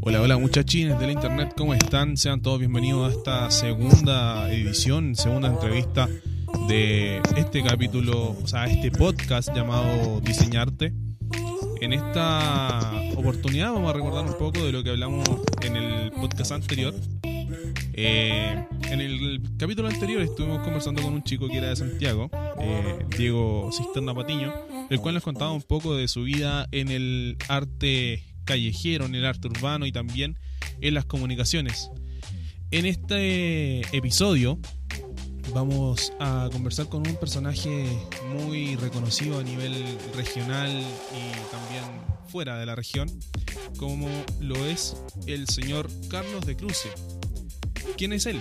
Hola, 0.00 0.20
hola 0.20 0.38
muchachines 0.38 0.98
del 1.00 1.10
internet, 1.10 1.54
¿cómo 1.56 1.74
están? 1.74 2.16
Sean 2.16 2.40
todos 2.40 2.60
bienvenidos 2.60 3.12
a 3.12 3.16
esta 3.16 3.50
segunda 3.50 4.52
edición, 4.52 5.16
segunda 5.16 5.48
entrevista 5.48 6.08
de 6.68 7.20
este 7.36 7.62
capítulo, 7.62 8.36
o 8.42 8.46
sea, 8.46 8.66
este 8.66 8.90
podcast 8.90 9.54
llamado 9.54 10.20
Diseñarte. 10.20 10.92
En 11.80 11.92
esta 11.92 12.92
oportunidad 13.16 13.72
vamos 13.72 13.90
a 13.90 13.94
recordar 13.94 14.24
un 14.24 14.38
poco 14.38 14.64
de 14.64 14.70
lo 14.70 14.84
que 14.84 14.90
hablamos 14.90 15.28
en 15.62 15.76
el 15.76 16.12
podcast 16.12 16.52
anterior. 16.52 16.94
Eh, 17.94 18.64
en 18.90 19.00
el 19.00 19.42
capítulo 19.58 19.88
anterior 19.88 20.22
estuvimos 20.22 20.62
conversando 20.62 21.02
con 21.02 21.12
un 21.12 21.22
chico 21.22 21.48
que 21.48 21.58
era 21.58 21.68
de 21.68 21.76
Santiago, 21.76 22.30
eh, 22.58 23.04
Diego 23.16 23.70
Cisterna 23.72 24.14
Patiño, 24.14 24.52
el 24.88 24.98
cual 25.00 25.14
nos 25.14 25.22
contaba 25.22 25.52
un 25.52 25.62
poco 25.62 25.94
de 25.94 26.08
su 26.08 26.22
vida 26.22 26.66
en 26.72 26.88
el 26.88 27.36
arte 27.48 28.24
callejero, 28.44 29.04
en 29.04 29.14
el 29.14 29.26
arte 29.26 29.48
urbano 29.48 29.84
y 29.86 29.92
también 29.92 30.38
en 30.80 30.94
las 30.94 31.04
comunicaciones. 31.04 31.90
En 32.70 32.86
este 32.86 33.80
episodio 33.94 34.58
vamos 35.52 36.12
a 36.18 36.48
conversar 36.50 36.88
con 36.88 37.06
un 37.06 37.16
personaje 37.16 37.86
muy 38.34 38.76
reconocido 38.76 39.38
a 39.38 39.42
nivel 39.42 39.84
regional 40.16 40.70
y 40.70 41.50
también 41.50 41.84
fuera 42.28 42.58
de 42.58 42.64
la 42.64 42.74
región, 42.74 43.10
como 43.76 44.08
lo 44.40 44.56
es 44.64 44.96
el 45.26 45.46
señor 45.48 45.90
Carlos 46.08 46.46
de 46.46 46.56
Cruce. 46.56 46.88
¿Quién 47.96 48.12
es 48.12 48.26
él? 48.26 48.40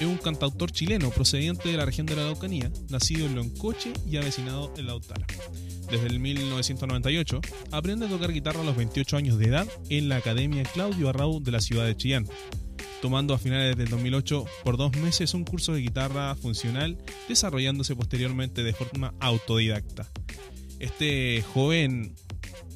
Es 0.00 0.06
un 0.06 0.16
cantautor 0.16 0.70
chileno 0.70 1.10
procedente 1.10 1.68
de 1.68 1.76
la 1.76 1.84
región 1.84 2.06
de 2.06 2.16
la 2.16 2.22
Araucanía, 2.22 2.70
nacido 2.88 3.26
en 3.26 3.34
Loncoche 3.34 3.92
y 4.08 4.16
avecinado 4.16 4.72
en 4.76 4.86
Lautara. 4.86 5.26
Desde 5.90 6.06
el 6.06 6.20
1998 6.20 7.40
aprende 7.70 8.06
a 8.06 8.08
tocar 8.08 8.32
guitarra 8.32 8.60
a 8.60 8.64
los 8.64 8.76
28 8.76 9.16
años 9.16 9.38
de 9.38 9.46
edad 9.46 9.68
en 9.90 10.08
la 10.08 10.16
Academia 10.16 10.62
Claudio 10.64 11.08
Arrau 11.08 11.40
de 11.42 11.52
la 11.52 11.60
ciudad 11.60 11.84
de 11.84 11.96
Chillán, 11.96 12.26
tomando 13.00 13.34
a 13.34 13.38
finales 13.38 13.76
del 13.76 13.88
2008 13.88 14.44
por 14.64 14.76
dos 14.76 14.96
meses 14.96 15.34
un 15.34 15.44
curso 15.44 15.74
de 15.74 15.80
guitarra 15.80 16.34
funcional, 16.34 16.96
desarrollándose 17.28 17.94
posteriormente 17.94 18.62
de 18.62 18.72
forma 18.72 19.14
autodidacta. 19.20 20.08
Este 20.78 21.42
joven 21.52 22.14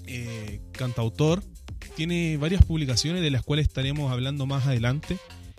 eh, 0.07 0.61
cantautor 0.73 1.43
tiene 1.97 2.37
varias 2.37 2.65
publicaciones 2.65 3.23
de 3.23 3.31
las 3.31 3.43
cuales 3.43 3.67
estaremos 3.67 4.13
hablando 4.13 4.47
más 4.47 4.67
adelante 4.67 5.19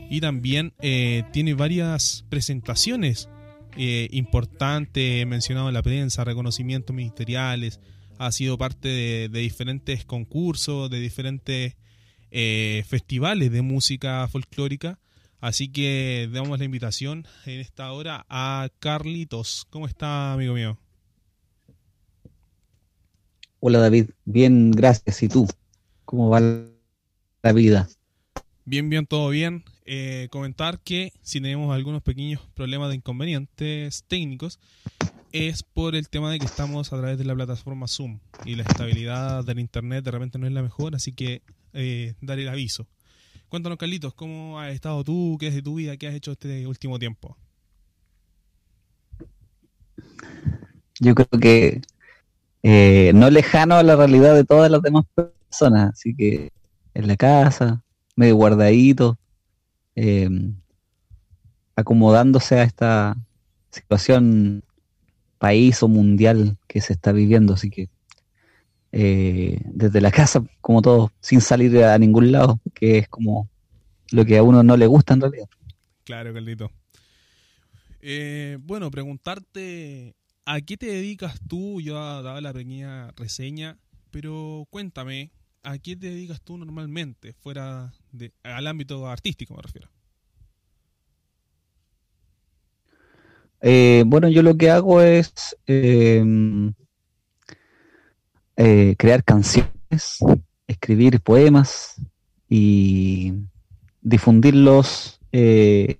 y 0.09 0.21
también 0.21 0.73
eh, 0.81 1.23
tiene 1.31 1.53
varias 1.53 2.25
presentaciones 2.29 3.29
eh, 3.75 4.07
importantes 4.11 5.25
mencionado 5.27 5.67
en 5.67 5.73
la 5.73 5.83
prensa, 5.83 6.23
reconocimientos 6.23 6.95
ministeriales, 6.95 7.79
ha 8.17 8.31
sido 8.31 8.57
parte 8.57 8.87
de, 8.87 9.29
de 9.29 9.39
diferentes 9.39 10.05
concursos, 10.05 10.89
de 10.89 10.99
diferentes 10.99 11.75
eh, 12.31 12.83
festivales 12.87 13.51
de 13.51 13.61
música 13.61 14.27
folclórica. 14.27 14.99
Así 15.39 15.69
que 15.69 16.29
damos 16.31 16.57
la 16.59 16.65
invitación 16.65 17.27
en 17.45 17.59
esta 17.59 17.91
hora 17.91 18.25
a 18.27 18.69
Carlitos. 18.79 19.67
¿Cómo 19.69 19.87
está, 19.87 20.33
amigo 20.33 20.53
mío? 20.55 20.77
Hola 23.59 23.79
David, 23.79 24.09
bien, 24.25 24.71
gracias. 24.71 25.23
¿Y 25.23 25.29
tú? 25.29 25.47
¿Cómo 26.05 26.29
va 26.29 26.39
la 26.39 27.53
vida? 27.53 27.87
Bien, 28.65 28.89
bien, 28.89 29.05
todo 29.05 29.29
bien. 29.29 29.63
Eh, 29.89 30.27
comentar 30.31 30.81
que 30.81 31.13
si 31.21 31.39
tenemos 31.39 31.73
algunos 31.73 32.03
pequeños 32.03 32.41
problemas 32.55 32.89
de 32.89 32.95
inconvenientes 32.95 34.03
técnicos, 34.09 34.59
es 35.31 35.63
por 35.63 35.95
el 35.95 36.09
tema 36.09 36.29
de 36.29 36.39
que 36.39 36.45
estamos 36.45 36.91
a 36.91 36.97
través 36.97 37.17
de 37.17 37.23
la 37.23 37.33
plataforma 37.33 37.87
Zoom 37.87 38.19
y 38.43 38.55
la 38.55 38.63
estabilidad 38.63 39.45
del 39.45 39.59
internet 39.59 40.03
de 40.03 40.11
repente 40.11 40.39
no 40.39 40.45
es 40.45 40.51
la 40.51 40.61
mejor, 40.61 40.93
así 40.93 41.13
que 41.13 41.41
eh, 41.71 42.15
dar 42.19 42.37
el 42.37 42.49
aviso. 42.49 42.85
Cuéntanos, 43.47 43.77
Carlitos, 43.77 44.13
¿cómo 44.13 44.59
has 44.59 44.73
estado 44.73 45.05
tú? 45.05 45.37
¿Qué 45.39 45.47
es 45.47 45.55
de 45.55 45.61
tu 45.61 45.75
vida? 45.75 45.95
¿Qué 45.95 46.09
has 46.09 46.15
hecho 46.15 46.33
este 46.33 46.67
último 46.67 46.99
tiempo? 46.99 47.37
Yo 50.99 51.15
creo 51.15 51.39
que 51.39 51.81
eh, 52.61 53.13
no 53.15 53.29
lejano 53.29 53.75
a 53.75 53.83
la 53.83 53.95
realidad 53.95 54.35
de 54.35 54.43
todas 54.43 54.69
las 54.69 54.81
demás 54.81 55.05
personas, 55.15 55.93
así 55.93 56.13
que 56.13 56.51
en 56.93 57.07
la 57.07 57.15
casa, 57.15 57.85
medio 58.17 58.35
guardadito, 58.35 59.17
eh, 59.97 60.29
acomodándose 61.75 62.59
a 62.59 62.63
esta 62.63 63.17
situación 63.71 64.63
país 65.39 65.81
o 65.81 65.87
mundial 65.87 66.57
que 66.67 66.81
se 66.81 66.93
está 66.93 67.11
viviendo, 67.11 67.55
así 67.55 67.71
que 67.71 67.89
eh, 68.91 69.59
desde 69.65 69.99
la 69.99 70.11
casa, 70.11 70.43
como 70.61 70.81
todo, 70.81 71.11
sin 71.19 71.41
salir 71.41 71.83
a 71.83 71.97
ningún 71.97 72.31
lado, 72.31 72.59
que 72.75 72.99
es 72.99 73.09
como 73.09 73.49
lo 74.11 74.23
que 74.23 74.37
a 74.37 74.43
uno 74.43 74.61
no 74.61 74.77
le 74.77 74.85
gusta 74.85 75.15
en 75.15 75.21
realidad. 75.21 75.49
Claro, 76.03 76.31
Carlito. 76.31 76.71
Eh, 78.01 78.57
bueno, 78.61 78.91
preguntarte 78.91 80.15
a 80.45 80.61
qué 80.61 80.77
te 80.77 80.85
dedicas 80.85 81.41
tú, 81.47 81.81
yo 81.81 81.95
daba 81.95 82.39
la 82.39 82.53
pequeña 82.53 83.11
reseña, 83.13 83.77
pero 84.11 84.67
cuéntame, 84.69 85.31
¿a 85.63 85.79
qué 85.79 85.95
te 85.95 86.07
dedicas 86.07 86.39
tú 86.41 86.57
normalmente, 86.57 87.33
fuera 87.33 87.93
de, 88.17 88.33
al 88.43 88.67
ámbito 88.67 89.07
artístico 89.07 89.55
me 89.55 89.61
refiero? 89.61 89.89
Eh, 93.61 94.03
bueno, 94.05 94.27
yo 94.29 94.43
lo 94.43 94.55
que 94.55 94.69
hago 94.69 95.01
es 95.01 95.33
eh, 95.65 96.23
eh, 98.55 98.95
crear 98.97 99.23
canciones, 99.23 100.19
escribir 100.67 101.21
poemas 101.21 101.95
y 102.49 103.33
difundirlos 104.01 105.19
eh, 105.31 105.97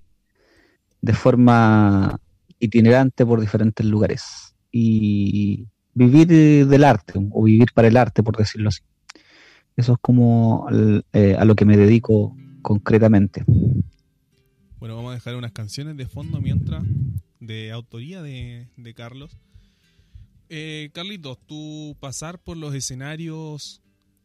de 1.00 1.12
forma 1.12 2.18
itinerante 2.58 3.24
por 3.26 3.40
diferentes 3.40 3.84
lugares 3.86 4.54
y 4.72 5.66
vivir 5.94 6.26
del 6.66 6.84
arte 6.84 7.14
o 7.30 7.42
vivir 7.42 7.68
para 7.74 7.88
el 7.88 7.96
arte, 7.96 8.22
por 8.22 8.36
decirlo 8.36 8.68
así. 8.68 8.82
Eso 9.78 9.92
es 9.92 9.98
como 10.00 10.66
eh, 11.12 11.36
a 11.38 11.44
lo 11.44 11.54
que 11.54 11.64
me 11.64 11.76
dedico 11.76 12.36
concretamente. 12.62 13.44
Bueno, 14.80 14.96
vamos 14.96 15.12
a 15.12 15.14
dejar 15.14 15.36
unas 15.36 15.52
canciones 15.52 15.96
de 15.96 16.08
fondo 16.08 16.40
mientras, 16.40 16.82
de 17.38 17.70
autoría 17.70 18.20
de, 18.20 18.66
de 18.76 18.94
Carlos. 18.94 19.38
Eh, 20.48 20.90
Carlitos, 20.92 21.38
tú 21.46 21.96
pasar 22.00 22.40
por 22.40 22.56
los 22.56 22.74
escenarios, 22.74 23.80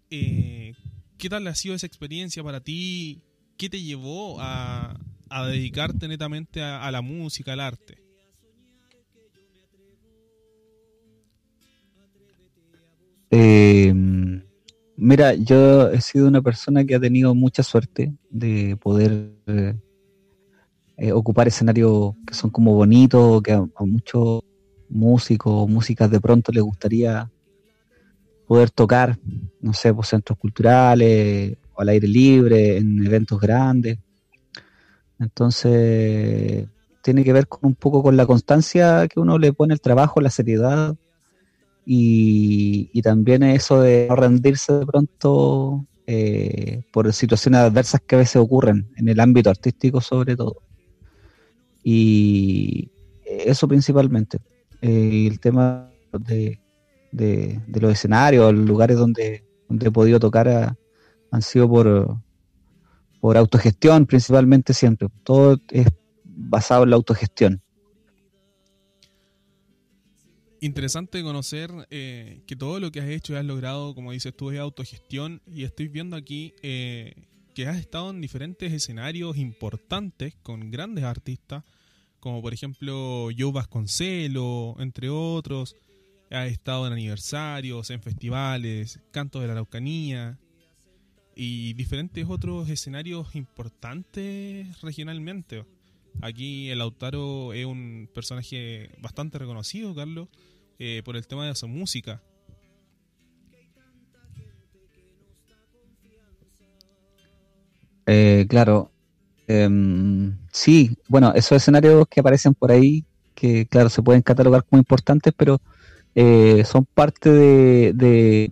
eh, 0.10 0.74
¿qué 1.20 1.30
tal 1.30 1.46
ha 1.46 1.54
sido 1.54 1.76
esa 1.76 1.86
experiencia 1.86 2.44
para 2.44 2.60
ti? 2.60 3.22
¿Qué 3.56 3.70
te 3.70 3.80
llevó 3.80 4.42
a, 4.42 5.00
a 5.30 5.46
dedicarte 5.46 6.08
netamente 6.08 6.64
a, 6.64 6.84
a, 6.84 6.92
la 6.92 7.04
música, 7.04 7.54
al 7.54 7.60
arte? 7.60 8.04
Mira, 15.06 15.34
yo 15.34 15.90
he 15.90 16.00
sido 16.00 16.30
una 16.30 16.42
persona 16.42 16.86
que 16.86 16.96
ha 16.96 17.00
tenido 17.00 17.36
mucha 17.36 17.62
suerte 17.62 18.14
de 18.30 18.78
poder 18.78 19.32
eh, 20.96 21.12
ocupar 21.12 21.46
escenarios 21.46 22.14
que 22.26 22.34
son 22.34 22.50
como 22.50 22.74
bonitos, 22.74 23.44
que 23.44 23.52
a, 23.52 23.68
muchos 23.80 24.44
músicos, 24.88 25.70
músicas 25.70 26.10
de 26.10 26.22
pronto 26.22 26.54
les 26.54 26.64
gustaría 26.64 27.30
poder 28.48 28.72
tocar, 28.72 29.20
no 29.60 29.74
sé, 29.74 29.94
por 29.94 30.06
centros 30.06 30.40
culturales 30.40 31.58
o 31.74 31.82
al 31.82 31.90
aire 31.90 32.08
libre, 32.08 32.78
en 32.78 33.06
eventos 33.06 33.42
grandes. 33.42 33.98
Entonces, 35.20 36.66
tiene 37.02 37.26
que 37.26 37.34
ver 37.34 37.50
con 37.50 37.60
un 37.64 37.76
poco 37.76 38.02
con 38.04 38.16
la 38.16 38.26
constancia 38.26 39.06
que 39.10 39.20
uno 39.20 39.38
le 39.38 39.52
pone 39.52 39.74
al 39.74 39.82
trabajo, 39.82 40.22
la 40.22 40.30
seriedad 40.30 40.96
y, 41.86 42.90
y 42.94 43.02
también 43.02 43.44
eso 43.44 43.82
de 43.82 44.08
no 44.10 44.16
rendirse 44.16 44.74
de 44.74 44.86
pronto 44.86 45.86
eh, 46.08 46.84
por 46.92 47.12
situaciones 47.14 47.62
adversas 47.62 48.02
que 48.02 48.16
a 48.16 48.20
veces 48.20 48.38
ocurren 48.38 48.90
en 48.98 49.10
el 49.10 49.20
ámbito 49.20 49.50
artístico 49.50 50.02
sobre 50.02 50.36
todo. 50.36 50.62
Y 51.84 52.92
eso 53.26 53.68
principalmente. 53.68 54.40
Eh, 54.82 55.28
el 55.28 55.40
tema 55.40 55.90
de, 56.12 56.60
de, 57.12 57.62
de, 57.68 57.82
los 57.82 57.94
escenarios, 57.94 58.54
los 58.54 58.66
lugares 58.66 58.98
donde, 58.98 59.44
he 59.70 59.92
podido 59.92 60.20
tocar 60.20 60.48
a, 60.50 60.78
han 61.32 61.42
sido 61.42 61.70
por, 61.70 62.18
por 63.22 63.38
autogestión 63.38 64.06
principalmente 64.06 64.74
siempre. 64.74 65.08
Todo 65.24 65.58
es 65.72 65.88
basado 66.24 66.84
en 66.84 66.92
la 66.92 66.96
autogestión. 66.96 67.63
Interesante 70.64 71.22
conocer 71.24 71.70
eh, 71.90 72.42
que 72.48 72.56
todo 72.56 72.80
lo 72.80 72.90
que 72.90 73.02
has 73.02 73.10
hecho 73.10 73.34
y 73.34 73.36
has 73.36 73.44
logrado, 73.44 73.94
como 73.94 74.14
dices 74.14 74.34
tú, 74.34 74.50
es 74.50 74.60
autogestión 74.62 75.42
y 75.46 75.66
estoy 75.66 75.90
viendo 75.90 76.16
aquí 76.16 76.54
eh, 76.62 77.16
que 77.54 77.68
has 77.68 77.76
estado 77.76 78.12
en 78.12 78.22
diferentes 78.22 78.72
escenarios 78.72 79.36
importantes 79.36 80.36
con 80.42 80.72
grandes 80.72 81.04
artistas 81.04 81.66
como 82.22 82.42
por 82.42 82.54
ejemplo 82.54 83.28
Joe 83.38 83.52
Vasconcelo, 83.52 84.78
entre 84.80 85.10
otros. 85.10 85.76
Ha 86.32 86.48
estado 86.48 86.88
en 86.88 86.94
aniversarios, 86.94 87.90
en 87.90 88.02
festivales, 88.02 89.02
cantos 89.12 89.42
de 89.42 89.48
la 89.48 89.54
Araucanía 89.56 90.40
y 91.36 91.74
diferentes 91.74 92.26
otros 92.30 92.70
escenarios 92.70 93.36
importantes 93.36 94.82
regionalmente. 94.82 95.66
Aquí 96.22 96.70
el 96.70 96.80
Lautaro 96.80 97.52
es 97.52 97.66
un 97.66 98.10
personaje 98.14 98.90
bastante 99.02 99.38
reconocido, 99.38 99.94
Carlos, 99.94 100.30
eh, 100.80 101.02
por 101.04 101.16
el 101.16 101.26
tema 101.28 101.48
de 101.48 101.56
su 101.56 101.68
música. 101.68 102.22
Eh, 108.06 108.46
claro. 108.50 108.92
Em, 109.48 110.38
sí, 110.52 110.98
bueno, 111.08 111.34
esos 111.36 111.58
escenarios 111.58 112.08
que 112.10 112.22
aparecen 112.22 112.54
por 112.54 112.72
ahí, 112.72 113.06
que 113.36 113.66
claro, 113.66 113.90
se 113.90 114.02
pueden 114.02 114.22
catalogar 114.22 114.64
como 114.64 114.80
importantes, 114.80 115.34
pero 115.36 115.60
eh, 116.16 116.64
son 116.66 116.86
parte 116.86 117.30
de, 117.30 118.52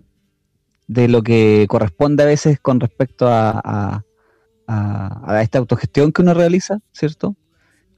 de, 0.88 1.08
lo 1.08 1.22
que 1.22 1.66
corresponde 1.70 2.24
a 2.24 2.26
veces 2.26 2.60
con 2.60 2.80
respecto 2.80 3.28
a, 3.28 4.04
a, 4.68 5.42
esta 5.42 5.60
autogestión 5.60 6.12
que 6.12 6.22
uno 6.22 6.34
realiza, 6.34 6.80
¿cierto? 6.92 7.36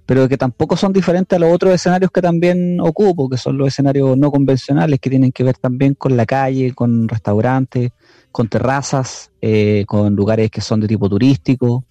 Pero 0.06 0.28
que 0.28 0.38
tampoco 0.38 0.76
son 0.76 0.92
diferentes 0.92 1.36
a 1.36 1.40
los 1.40 1.54
otros 1.54 1.74
escenarios 1.74 2.12
que 2.12 2.22
también 2.22 2.80
ocupo, 2.82 3.30
que 3.30 3.38
son 3.38 3.58
los 3.58 3.70
escenarios 3.70 4.18
no 4.18 4.32
convencionales, 4.32 5.00
que 5.00 5.10
tienen 5.10 5.32
que 5.32 5.44
ver 5.44 5.58
también 5.58 5.94
con 5.94 6.18
la 6.18 6.26
calle, 6.26 6.74
con 6.74 7.08
restaurantes, 7.08 7.92
con 8.34 8.50
terrazas, 8.50 9.32
eh, 9.42 9.86
con 9.88 10.16
lugares 10.16 10.50
que 10.50 10.60
son 10.60 10.82
de 10.82 10.88
tipo 10.88 11.08
turístico, 11.08 11.86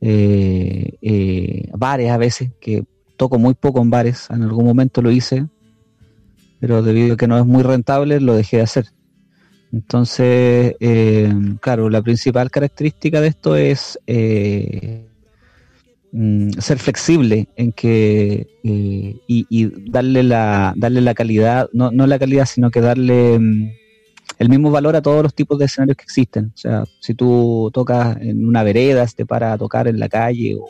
eh, 0.00 0.92
eh, 1.02 1.68
bares 1.76 2.10
a 2.10 2.16
veces, 2.16 2.52
que 2.60 2.84
toco 3.16 3.38
muy 3.38 3.54
poco 3.54 3.82
en 3.82 3.90
bares, 3.90 4.28
en 4.30 4.44
algún 4.44 4.64
momento 4.64 5.02
lo 5.02 5.10
hice, 5.10 5.46
pero 6.60 6.82
debido 6.82 7.14
a 7.14 7.16
que 7.16 7.26
no 7.26 7.36
es 7.36 7.44
muy 7.44 7.64
rentable 7.64 8.20
lo 8.20 8.34
dejé 8.34 8.58
de 8.58 8.62
hacer. 8.62 8.86
Entonces, 9.72 10.76
claro, 11.60 11.90
la 11.90 12.00
principal 12.00 12.50
característica 12.50 13.20
de 13.20 13.26
esto 13.26 13.56
es 13.56 13.98
mm, 16.16 16.50
ser 16.58 16.78
flexible 16.78 17.48
en 17.56 17.72
que 17.72 18.46
y, 18.62 19.90
darle 19.90 20.22
la 20.22 20.72
darle 20.76 21.00
la 21.00 21.14
calidad, 21.14 21.68
no, 21.72 21.90
no 21.90 22.06
la 22.06 22.18
calidad, 22.18 22.46
sino 22.46 22.70
que 22.70 22.80
darle 22.80 23.38
mm, 23.38 23.70
el 24.38 24.48
mismo 24.48 24.70
valor 24.70 24.96
a 24.96 25.02
todos 25.02 25.22
los 25.22 25.34
tipos 25.34 25.58
de 25.58 25.66
escenarios 25.66 25.96
que 25.96 26.04
existen. 26.04 26.52
O 26.54 26.56
sea, 26.56 26.84
si 27.00 27.14
tú 27.14 27.70
tocas 27.72 28.16
en 28.20 28.46
una 28.46 28.62
vereda, 28.62 29.06
te 29.06 29.24
para 29.24 29.52
a 29.52 29.58
tocar 29.58 29.88
en 29.88 29.98
la 29.98 30.08
calle 30.08 30.56
o 30.56 30.68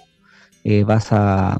eh, 0.65 0.85
vas 0.85 1.09
a 1.11 1.59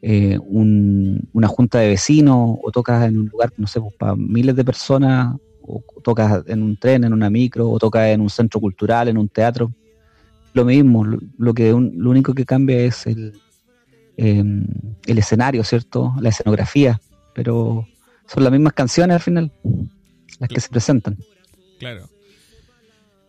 eh, 0.00 0.38
una 0.38 1.48
junta 1.48 1.78
de 1.78 1.88
vecinos 1.88 2.58
o 2.62 2.70
tocas 2.72 3.06
en 3.06 3.18
un 3.18 3.28
lugar, 3.28 3.52
no 3.56 3.66
sé, 3.66 3.80
pues, 3.80 3.94
para 3.94 4.16
miles 4.16 4.56
de 4.56 4.64
personas, 4.64 5.36
o 5.64 5.82
tocas 6.02 6.42
en 6.46 6.62
un 6.62 6.76
tren, 6.76 7.04
en 7.04 7.12
una 7.12 7.30
micro, 7.30 7.70
o 7.70 7.78
tocas 7.78 8.08
en 8.08 8.20
un 8.20 8.30
centro 8.30 8.60
cultural, 8.60 9.08
en 9.08 9.16
un 9.16 9.28
teatro. 9.28 9.72
Lo 10.54 10.64
mismo, 10.64 11.04
lo, 11.04 11.54
que 11.54 11.70
lo 11.70 12.10
único 12.10 12.34
que 12.34 12.44
cambia 12.44 12.78
es 12.80 13.06
el, 13.06 13.40
em, 14.16 14.66
el 15.06 15.18
escenario, 15.18 15.64
¿cierto? 15.64 16.14
La 16.20 16.28
escenografía, 16.28 17.00
pero 17.34 17.86
son 18.26 18.44
las 18.44 18.52
mismas 18.52 18.74
canciones 18.74 19.14
al 19.14 19.22
final 19.22 19.52
las 20.38 20.48
que 20.48 20.60
se 20.60 20.68
presentan. 20.68 21.16
Claro. 21.78 22.08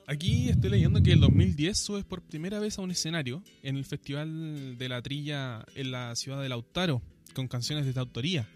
Aquí 0.06 0.50
estoy 0.50 0.70
leyendo 0.70 1.02
que 1.02 1.12
en 1.12 1.16
el 1.16 1.22
2010 1.22 1.78
subes 1.78 2.04
por 2.04 2.22
primera 2.22 2.60
vez 2.60 2.78
a 2.78 2.82
un 2.82 2.92
escenario 2.92 3.42
en 3.62 3.78
el 3.78 3.86
Festival 3.86 4.78
de 4.78 4.90
la 4.90 5.02
Trilla 5.02 5.66
en 5.76 5.92
la 5.92 6.16
ciudad 6.16 6.42
de 6.42 6.50
Lautaro, 6.50 7.02
con 7.34 7.48
canciones 7.48 7.86
de 7.86 7.94
tu 7.94 8.00
autoría. 8.00 8.48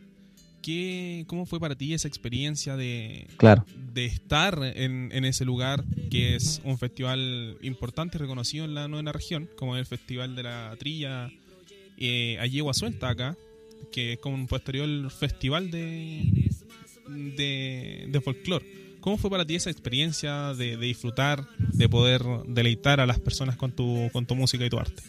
¿Qué, 0.68 1.24
¿Cómo 1.28 1.46
fue 1.46 1.62
para 1.62 1.76
ti 1.76 1.94
esa 1.94 2.10
experiencia 2.10 2.76
de, 2.76 3.26
claro. 3.38 3.66
de 3.94 4.04
estar 4.04 4.60
en, 4.62 5.24
ese 5.24 5.46
lugar, 5.46 5.86
que 6.12 6.36
es 6.36 6.60
un 6.66 6.78
festival 6.78 7.58
importante 7.62 8.18
y 8.18 8.20
reconocido 8.20 8.66
en 8.66 8.76
la 8.76 8.90
novena 8.90 9.14
región, 9.14 9.50
como 9.56 9.78
el 9.78 9.86
Festival 9.86 10.36
de 10.36 10.44
la 10.44 10.76
Trilla 10.78 11.32
eh, 11.98 12.38
Suelta 12.74 13.08
acá, 13.08 13.38
que 13.94 14.12
es 14.12 14.20
como 14.20 14.36
un 14.36 14.48
posterior 14.48 15.10
festival 15.10 15.72
de, 15.72 16.50
de, 17.38 18.08
de 18.10 18.20
folclore. 18.20 18.66
¿Cómo 19.00 19.18
fue 19.18 19.30
para 19.30 19.46
ti 19.46 19.56
esa 19.56 19.70
experiencia 19.70 20.54
de, 20.54 20.76
disfrutar, 20.76 21.48
de 21.60 21.88
poder 21.88 22.24
deleitar 22.46 23.00
a 23.00 23.06
las 23.06 23.22
personas 23.22 23.56
con 23.56 23.72
tu, 23.72 24.10
con 24.12 24.26
tu 24.26 24.36
música 24.36 24.66
y 24.66 24.70
tu 24.70 24.78
arte? 24.78 25.02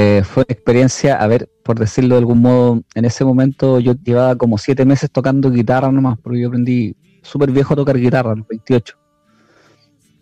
Eh, 0.00 0.22
fue 0.22 0.44
una 0.46 0.52
experiencia, 0.54 1.16
a 1.16 1.26
ver, 1.26 1.50
por 1.64 1.76
decirlo 1.76 2.14
de 2.14 2.20
algún 2.20 2.40
modo, 2.40 2.82
en 2.94 3.04
ese 3.04 3.24
momento 3.24 3.80
yo 3.80 3.94
llevaba 3.94 4.36
como 4.36 4.56
siete 4.56 4.84
meses 4.84 5.10
tocando 5.10 5.50
guitarra 5.50 5.90
nomás, 5.90 6.16
porque 6.20 6.40
yo 6.40 6.46
aprendí 6.46 6.94
súper 7.22 7.50
viejo 7.50 7.74
a 7.74 7.78
tocar 7.78 7.98
guitarra, 7.98 8.30
a 8.30 8.36
los 8.36 8.46
28. 8.46 8.96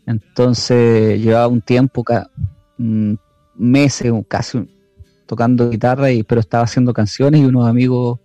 Entonces 0.07 1.21
llevaba 1.21 1.49
un 1.49 1.61
tiempo, 1.61 2.03
meses, 3.55 4.13
casi 4.29 4.67
tocando 5.27 5.69
guitarra, 5.69 6.11
y, 6.11 6.23
pero 6.23 6.41
estaba 6.41 6.65
haciendo 6.65 6.95
canciones 6.95 7.43
y 7.43 7.45
unos 7.45 7.69
amigos 7.69 8.19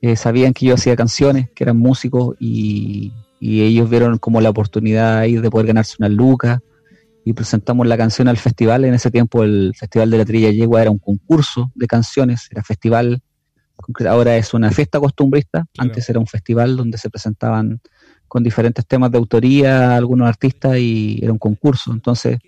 eh, 0.00 0.16
sabían 0.16 0.54
que 0.54 0.64
yo 0.64 0.76
hacía 0.76 0.96
canciones, 0.96 1.50
que 1.54 1.64
eran 1.64 1.76
músicos 1.76 2.36
y, 2.40 3.12
ellos 3.38 3.90
vieron 3.90 4.16
como 4.16 4.40
la 4.40 4.48
oportunidad 4.48 5.18
ahí 5.18 5.36
de 5.36 5.50
poder 5.50 5.66
ganarse 5.66 5.96
una 5.98 6.08
lucas 6.08 6.60
y 7.24 7.32
presentamos 7.32 7.86
la 7.86 7.96
canción 7.96 8.28
al 8.28 8.36
festival. 8.36 8.84
En 8.84 8.94
ese 8.94 9.10
tiempo 9.10 9.42
el 9.42 9.72
Festival 9.76 10.10
de 10.10 10.18
la 10.18 10.24
Trilla 10.24 10.50
Yegua 10.50 10.82
era 10.82 10.90
un 10.90 10.98
concurso 10.98 11.72
de 11.74 11.86
canciones, 11.86 12.48
era 12.50 12.62
festival, 12.62 13.22
ahora 14.08 14.36
es 14.36 14.52
una 14.54 14.70
fiesta 14.70 15.00
costumbrista, 15.00 15.66
antes 15.78 16.08
era 16.08 16.20
un 16.20 16.26
festival 16.26 16.76
donde 16.76 16.98
se 16.98 17.10
presentaban 17.10 17.80
con 18.28 18.42
diferentes 18.42 18.86
temas 18.86 19.10
de 19.10 19.18
autoría 19.18 19.96
algunos 19.96 20.28
artistas 20.28 20.76
y 20.78 21.18
era 21.22 21.32
un 21.32 21.38
concurso. 21.38 21.92
Entonces 21.92 22.38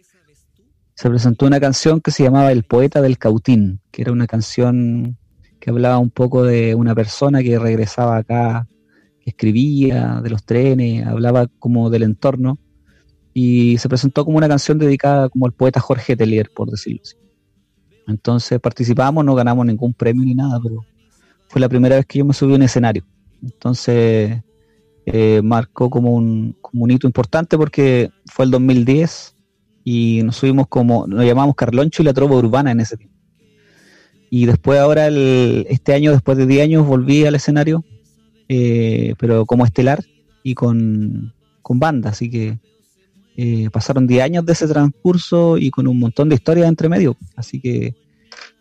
se 0.94 1.08
presentó 1.08 1.46
una 1.46 1.60
canción 1.60 2.00
que 2.00 2.10
se 2.10 2.22
llamaba 2.22 2.52
El 2.52 2.64
Poeta 2.64 3.00
del 3.00 3.18
Cautín, 3.18 3.80
que 3.90 4.02
era 4.02 4.12
una 4.12 4.26
canción 4.26 5.16
que 5.58 5.70
hablaba 5.70 5.98
un 5.98 6.10
poco 6.10 6.44
de 6.44 6.74
una 6.74 6.94
persona 6.94 7.42
que 7.42 7.58
regresaba 7.58 8.18
acá, 8.18 8.68
que 9.20 9.30
escribía 9.30 10.20
de 10.22 10.30
los 10.30 10.44
trenes, 10.44 11.06
hablaba 11.06 11.46
como 11.58 11.88
del 11.88 12.02
entorno, 12.02 12.58
y 13.38 13.76
se 13.76 13.90
presentó 13.90 14.24
como 14.24 14.38
una 14.38 14.48
canción 14.48 14.78
dedicada 14.78 15.28
como 15.28 15.44
al 15.44 15.52
poeta 15.52 15.78
Jorge 15.78 16.16
Telier, 16.16 16.50
por 16.56 16.70
decirlo 16.70 17.02
así. 17.04 17.16
Entonces 18.08 18.58
participamos, 18.58 19.22
no 19.26 19.34
ganamos 19.34 19.66
ningún 19.66 19.92
premio 19.92 20.24
ni 20.24 20.34
nada, 20.34 20.58
pero 20.62 20.86
fue 21.46 21.60
la 21.60 21.68
primera 21.68 21.96
vez 21.96 22.06
que 22.06 22.20
yo 22.20 22.24
me 22.24 22.32
subí 22.32 22.54
a 22.54 22.56
un 22.56 22.62
escenario. 22.62 23.04
Entonces 23.42 24.40
eh, 25.04 25.42
marcó 25.44 25.90
como 25.90 26.12
un, 26.12 26.56
un 26.72 26.90
hito 26.90 27.06
importante 27.06 27.58
porque 27.58 28.08
fue 28.24 28.46
el 28.46 28.52
2010 28.52 29.36
y 29.84 30.22
nos 30.24 30.36
subimos 30.36 30.66
como, 30.68 31.06
nos 31.06 31.22
llamamos 31.22 31.56
Carloncho 31.56 32.00
y 32.00 32.06
la 32.06 32.14
Trova 32.14 32.36
Urbana 32.36 32.70
en 32.70 32.80
ese 32.80 32.96
tiempo. 32.96 33.18
Y 34.30 34.46
después 34.46 34.80
ahora, 34.80 35.08
este 35.08 35.92
año, 35.92 36.12
después 36.12 36.38
de 36.38 36.46
10 36.46 36.62
años, 36.62 36.86
volví 36.86 37.26
al 37.26 37.34
escenario, 37.34 37.84
eh, 38.48 39.14
pero 39.18 39.44
como 39.44 39.66
estelar 39.66 40.02
y 40.42 40.54
con, 40.54 41.34
con 41.60 41.78
banda, 41.78 42.08
así 42.08 42.30
que 42.30 42.58
eh, 43.36 43.68
pasaron 43.70 44.06
10 44.06 44.22
años 44.22 44.46
de 44.46 44.52
ese 44.52 44.66
transcurso 44.66 45.58
y 45.58 45.70
con 45.70 45.86
un 45.86 45.98
montón 45.98 46.28
de 46.28 46.36
historias 46.36 46.68
entre 46.68 46.88
medio, 46.88 47.16
así 47.36 47.60
que 47.60 47.94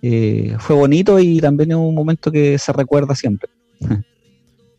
eh, 0.01 0.55
fue 0.59 0.75
bonito 0.75 1.19
y 1.19 1.39
también 1.39 1.71
es 1.71 1.77
un 1.77 1.95
momento 1.95 2.31
que 2.31 2.57
se 2.57 2.73
recuerda 2.73 3.15
siempre. 3.15 3.49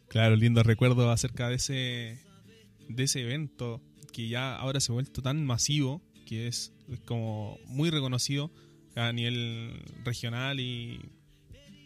Claro, 0.09 0.35
lindo 0.35 0.63
recuerdo 0.63 1.11
acerca 1.11 1.51
de 1.51 1.57
ese, 1.57 2.19
de 2.89 3.03
ese 3.03 3.21
evento 3.21 3.83
que 4.15 4.29
ya 4.29 4.57
ahora 4.57 4.81
se 4.81 4.91
ha 4.91 4.95
vuelto 4.95 5.21
tan 5.21 5.45
masivo 5.45 6.01
que 6.27 6.47
es, 6.47 6.73
como 7.05 7.59
muy 7.67 7.91
reconocido 7.91 8.51
a 8.95 9.13
nivel 9.13 9.83
regional 10.05 10.61
y 10.61 11.01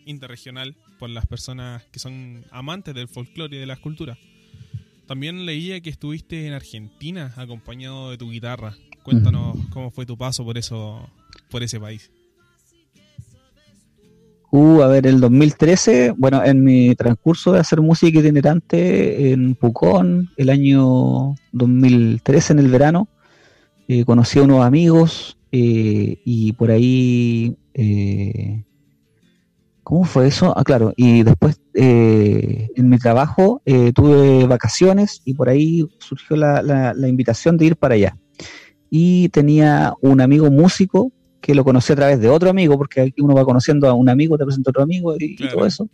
interregional 0.07 0.77
por 0.99 1.11
las 1.11 1.27
personas 1.27 1.85
que 1.87 1.99
son 1.99 2.45
amantes 2.51 2.95
del 2.95 3.09
folclore 3.09 3.57
y 3.57 3.59
de 3.59 3.67
la 3.67 3.75
escultura. 3.75 4.19
También 5.11 5.45
leía 5.45 5.81
que 5.81 5.91
estuviste 5.91 6.47
en 6.47 6.53
Argentina 6.53 7.35
acompañado 7.35 8.13
de 8.13 8.17
tu 8.17 8.31
guitarra. 8.31 8.77
Cuéntanos 9.03 9.57
cómo 9.71 9.91
fue 9.91 10.07
tu 10.07 10.17
paso 10.17 10.45
por 10.45 10.57
eso, 10.57 11.01
por 11.51 11.65
ese 11.65 11.81
país. 11.81 12.13
Uh, 14.53 14.83
a 14.83 14.87
ver, 14.87 15.09
el 15.09 15.21
2013, 15.21 16.15
bueno, 16.17 16.45
en 16.45 16.63
mi 16.63 16.95
transcurso 16.95 17.51
de 17.51 17.59
hacer 17.59 17.81
música 17.81 18.21
itinerante 18.21 19.33
en 19.33 19.57
Pucón, 19.57 20.31
el 20.37 20.49
año 20.49 21.35
2013, 21.51 22.53
en 22.53 22.59
el 22.61 22.69
verano, 22.69 23.09
eh, 23.89 24.05
conocí 24.05 24.39
a 24.39 24.43
unos 24.43 24.65
amigos 24.65 25.37
eh, 25.51 26.19
y 26.25 26.53
por 26.53 26.71
ahí... 26.71 27.57
Eh, 27.75 28.63
¿Cómo 29.91 30.05
fue 30.05 30.29
eso? 30.29 30.55
Ah, 30.57 30.63
claro, 30.63 30.93
y 30.95 31.25
después 31.25 31.61
en 31.75 32.89
mi 32.89 32.97
trabajo 32.97 33.61
tuve 33.93 34.47
vacaciones 34.47 35.21
y 35.25 35.35
por 35.35 35.49
ahí 35.49 35.85
surgió 35.99 36.37
la, 36.37 36.95
invitación 37.09 37.57
de 37.57 37.65
ir 37.67 37.77
para 37.77 37.97
allá. 37.97 38.17
Y 38.89 39.31
tenía 39.31 39.95
un 40.01 40.21
amigo 40.21 40.49
músico 40.49 41.11
que 41.41 41.57
lo 41.57 41.65
conocí 41.65 41.93
a 41.93 41.97
través 41.97 42.21
de 42.21 42.29
otro 42.29 42.49
amigo, 42.51 42.79
porque 42.79 43.01
aquí 43.01 43.21
uno 43.21 43.35
va 43.35 43.45
conociendo 43.45 43.89
a 43.89 43.95
un 43.95 44.09
amigo, 44.09 44.39
te 44.39 44.45
presenta 44.45 44.69
a 44.69 44.71
otro 44.71 44.85
amigo 44.85 45.17
y, 45.19 45.35
todo 45.35 45.67
eso. 45.67 45.89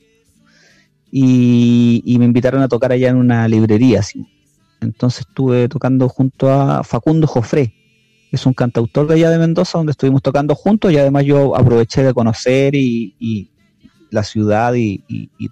Y, 1.11 2.17
me 2.19 2.26
invitaron 2.26 2.61
a 2.61 2.69
tocar 2.69 2.93
allá 2.93 3.09
en 3.09 3.17
una 3.17 3.49
librería. 3.49 4.00
Así. 4.00 4.26
Entonces 4.83 5.21
estuve 5.26 5.71
tocando 5.71 6.07
junto 6.11 6.50
a 6.50 6.85
Facundo 6.85 7.26
Jofré, 7.26 7.73
que 8.29 8.37
es 8.37 8.45
un 8.45 8.53
cantautor 8.53 9.07
de 9.07 9.15
allá 9.15 9.31
de 9.31 9.38
Mendoza, 9.38 9.79
donde 9.79 9.93
estuvimos 9.93 10.21
tocando 10.21 10.55
juntos 10.55 10.93
y 10.93 10.99
además 10.99 11.25
yo 11.25 11.57
aproveché 11.57 12.03
de 12.03 12.12
conocer 12.12 12.75
y, 12.75 13.53
la 14.11 14.23
ciudad 14.23 14.75
y, 14.75 15.03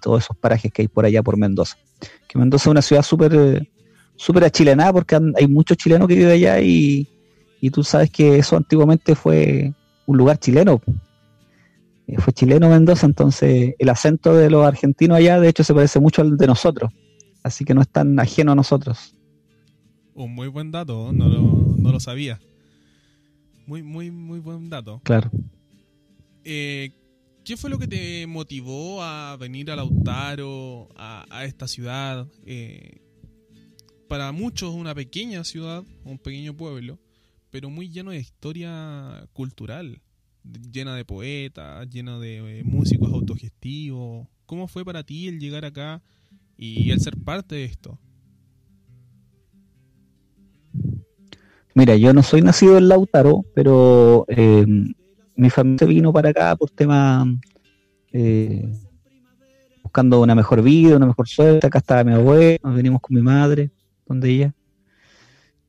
todos 0.01 0.23
esos 0.23 0.37
parajes 0.37 0.71
que 0.71 0.83
hay 0.83 0.87
por 0.87 1.05
allá 1.05 1.23
por 1.23 1.37
Mendoza. 1.37 1.77
Que 2.27 2.37
Mendoza 2.37 2.69
es 2.69 2.71
una 2.71 2.81
ciudad 2.81 3.03
súper 3.03 3.67
súper 4.17 4.45
achilenada 4.45 4.93
porque 4.93 5.19
hay 5.35 5.47
muchos 5.47 5.77
chilenos 5.77 6.07
que 6.07 6.15
viven 6.15 6.31
allá 6.31 6.61
y, 6.61 7.07
y 7.59 7.69
tú 7.69 7.83
sabes 7.83 8.09
que 8.11 8.37
eso 8.37 8.55
antiguamente 8.55 9.15
fue 9.15 9.73
un 10.05 10.17
lugar 10.17 10.37
chileno. 10.39 10.81
Eh, 12.07 12.17
fue 12.19 12.33
chileno 12.33 12.69
Mendoza, 12.69 13.05
entonces 13.07 13.73
el 13.79 13.89
acento 13.89 14.35
de 14.35 14.49
los 14.49 14.65
argentinos 14.65 15.17
allá 15.17 15.39
de 15.39 15.49
hecho 15.49 15.63
se 15.63 15.73
parece 15.73 15.99
mucho 15.99 16.21
al 16.21 16.37
de 16.37 16.47
nosotros, 16.47 16.91
así 17.43 17.65
que 17.65 17.73
no 17.73 17.81
es 17.81 17.89
tan 17.89 18.19
ajeno 18.19 18.51
a 18.51 18.55
nosotros. 18.55 19.15
Un 20.13 20.33
muy 20.33 20.47
buen 20.47 20.71
dato, 20.71 21.11
no 21.11 21.27
lo, 21.27 21.41
no 21.77 21.91
lo 21.91 21.99
sabía. 21.99 22.39
Muy, 23.65 23.81
muy, 23.81 24.11
muy 24.11 24.39
buen 24.39 24.69
dato. 24.69 25.01
Claro. 25.03 25.31
Eh, 26.43 26.91
¿Qué 27.45 27.57
fue 27.57 27.69
lo 27.69 27.77
que 27.77 27.87
te 27.87 28.25
motivó 28.25 29.03
a 29.03 29.37
venir 29.37 29.69
a 29.69 29.75
Lautaro, 29.75 30.89
a, 30.95 31.45
esta 31.45 31.67
ciudad? 31.67 32.27
Eh, 32.43 33.01
para 34.07 34.31
muchos 34.31 34.73
una 34.73 34.95
pequeña 34.95 35.43
ciudad, 35.43 35.83
un 36.05 36.17
pequeño 36.17 36.57
pueblo, 36.57 36.97
pero 37.51 37.69
muy 37.69 37.87
lleno 37.87 38.09
de 38.09 38.17
historia 38.17 39.29
cultural, 39.31 40.01
llena 40.71 40.95
de 40.95 41.05
poetas, 41.05 41.87
llena 41.87 42.17
de 42.17 42.61
eh, 42.61 42.63
músicos 42.63 43.13
autogestivos. 43.13 44.27
¿Cómo 44.47 44.67
fue 44.67 44.83
para 44.83 45.03
ti 45.03 45.27
el 45.27 45.39
llegar 45.39 45.65
acá 45.65 46.01
y 46.57 46.89
el 46.89 46.99
ser 46.99 47.15
parte 47.15 47.53
de 47.53 47.65
esto? 47.65 47.99
Mira, 51.75 51.95
yo 51.95 52.11
no 52.11 52.23
soy 52.23 52.41
nacido 52.41 52.79
en 52.79 52.87
Lautaro, 52.87 53.45
pero 53.53 54.25
eh, 54.29 54.65
mi 55.35 55.49
familia 55.49 55.87
vino 55.87 56.13
para 56.13 56.29
acá 56.29 56.55
por 56.55 56.69
tema 56.69 57.25
eh, 58.11 58.69
buscando 59.83 60.21
una 60.21 60.35
mejor 60.35 60.61
vida, 60.61 60.95
una 60.95 61.07
mejor 61.07 61.27
suerte. 61.27 61.67
Acá 61.67 61.79
estaba 61.79 62.03
mi 62.03 62.13
abuelo, 62.13 62.57
nos 62.63 62.75
venimos 62.75 63.01
con 63.01 63.15
mi 63.15 63.21
madre, 63.21 63.71
donde 64.05 64.29
ella. 64.29 64.53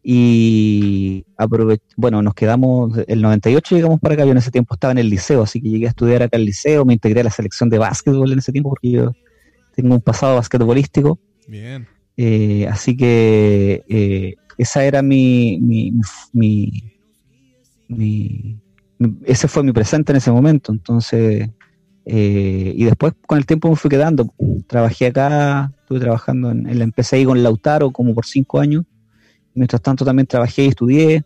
Y 0.09 1.25
bueno, 1.97 2.23
nos 2.23 2.35
quedamos, 2.35 2.97
el 3.09 3.21
98 3.21 3.75
llegamos 3.75 3.99
para 3.99 4.15
acá, 4.15 4.25
yo 4.25 4.31
en 4.31 4.39
ese 4.39 4.53
tiempo 4.53 4.75
estaba 4.75 4.93
en 4.93 4.99
el 4.99 5.11
liceo, 5.11 5.43
así 5.43 5.61
que 5.61 5.69
llegué 5.69 5.87
a 5.87 5.89
estudiar 5.89 6.23
acá 6.23 6.37
en 6.37 6.43
el 6.43 6.47
liceo, 6.47 6.85
me 6.85 6.93
integré 6.93 7.23
a 7.23 7.25
la 7.25 7.31
selección 7.31 7.69
de 7.69 7.79
básquetbol 7.79 8.31
en 8.31 8.39
ese 8.39 8.53
tiempo 8.53 8.71
porque 8.71 8.91
yo 8.93 9.13
tengo 9.75 9.97
un 9.97 10.01
pasado 10.01 10.37
basquetbolístico. 10.37 11.19
Bien. 11.49 11.89
Eh, 12.17 12.69
así 12.71 12.97
que 12.97 13.85
eh, 13.89 14.37
esa 14.57 14.85
era 14.85 15.03
mi, 15.03 15.59
mi, 15.61 15.93
mi, 17.89 18.61
ese 19.25 19.49
fue 19.49 19.63
mi 19.63 19.73
presente 19.73 20.13
en 20.13 20.17
ese 20.17 20.31
momento. 20.31 20.73
Entonces, 20.73 21.51
eh, 22.05 22.73
y 22.77 22.85
después 22.85 23.15
con 23.27 23.39
el 23.39 23.47
tiempo 23.47 23.69
me 23.69 23.77
fui 23.77 23.91
quedando. 23.91 24.33
Trabajé 24.67 25.07
acá, 25.07 25.73
estuve 25.81 26.01
trabajando 26.01 26.51
en, 26.51 26.69
en 26.69 26.79
la 26.79 26.91
ahí 27.13 27.25
con 27.25 27.43
Lautaro 27.43 27.91
como 27.91 28.15
por 28.15 28.27
cinco 28.27 28.61
años 28.61 28.85
Mientras 29.57 29.81
tanto 29.81 30.05
también 30.05 30.27
trabajé 30.27 30.65
y 30.65 30.69
estudié. 30.69 31.25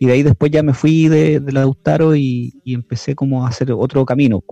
Y 0.00 0.06
de 0.06 0.12
ahí 0.12 0.22
después 0.24 0.50
ya 0.50 0.64
me 0.64 0.74
fui 0.74 1.06
de, 1.06 1.38
de 1.38 1.52
Lautaro 1.52 2.16
y, 2.16 2.60
empecé 2.66 3.14
como 3.14 3.46
a 3.46 3.48
hacer 3.48 3.70
otro 3.70 4.04
camino. 4.04 4.42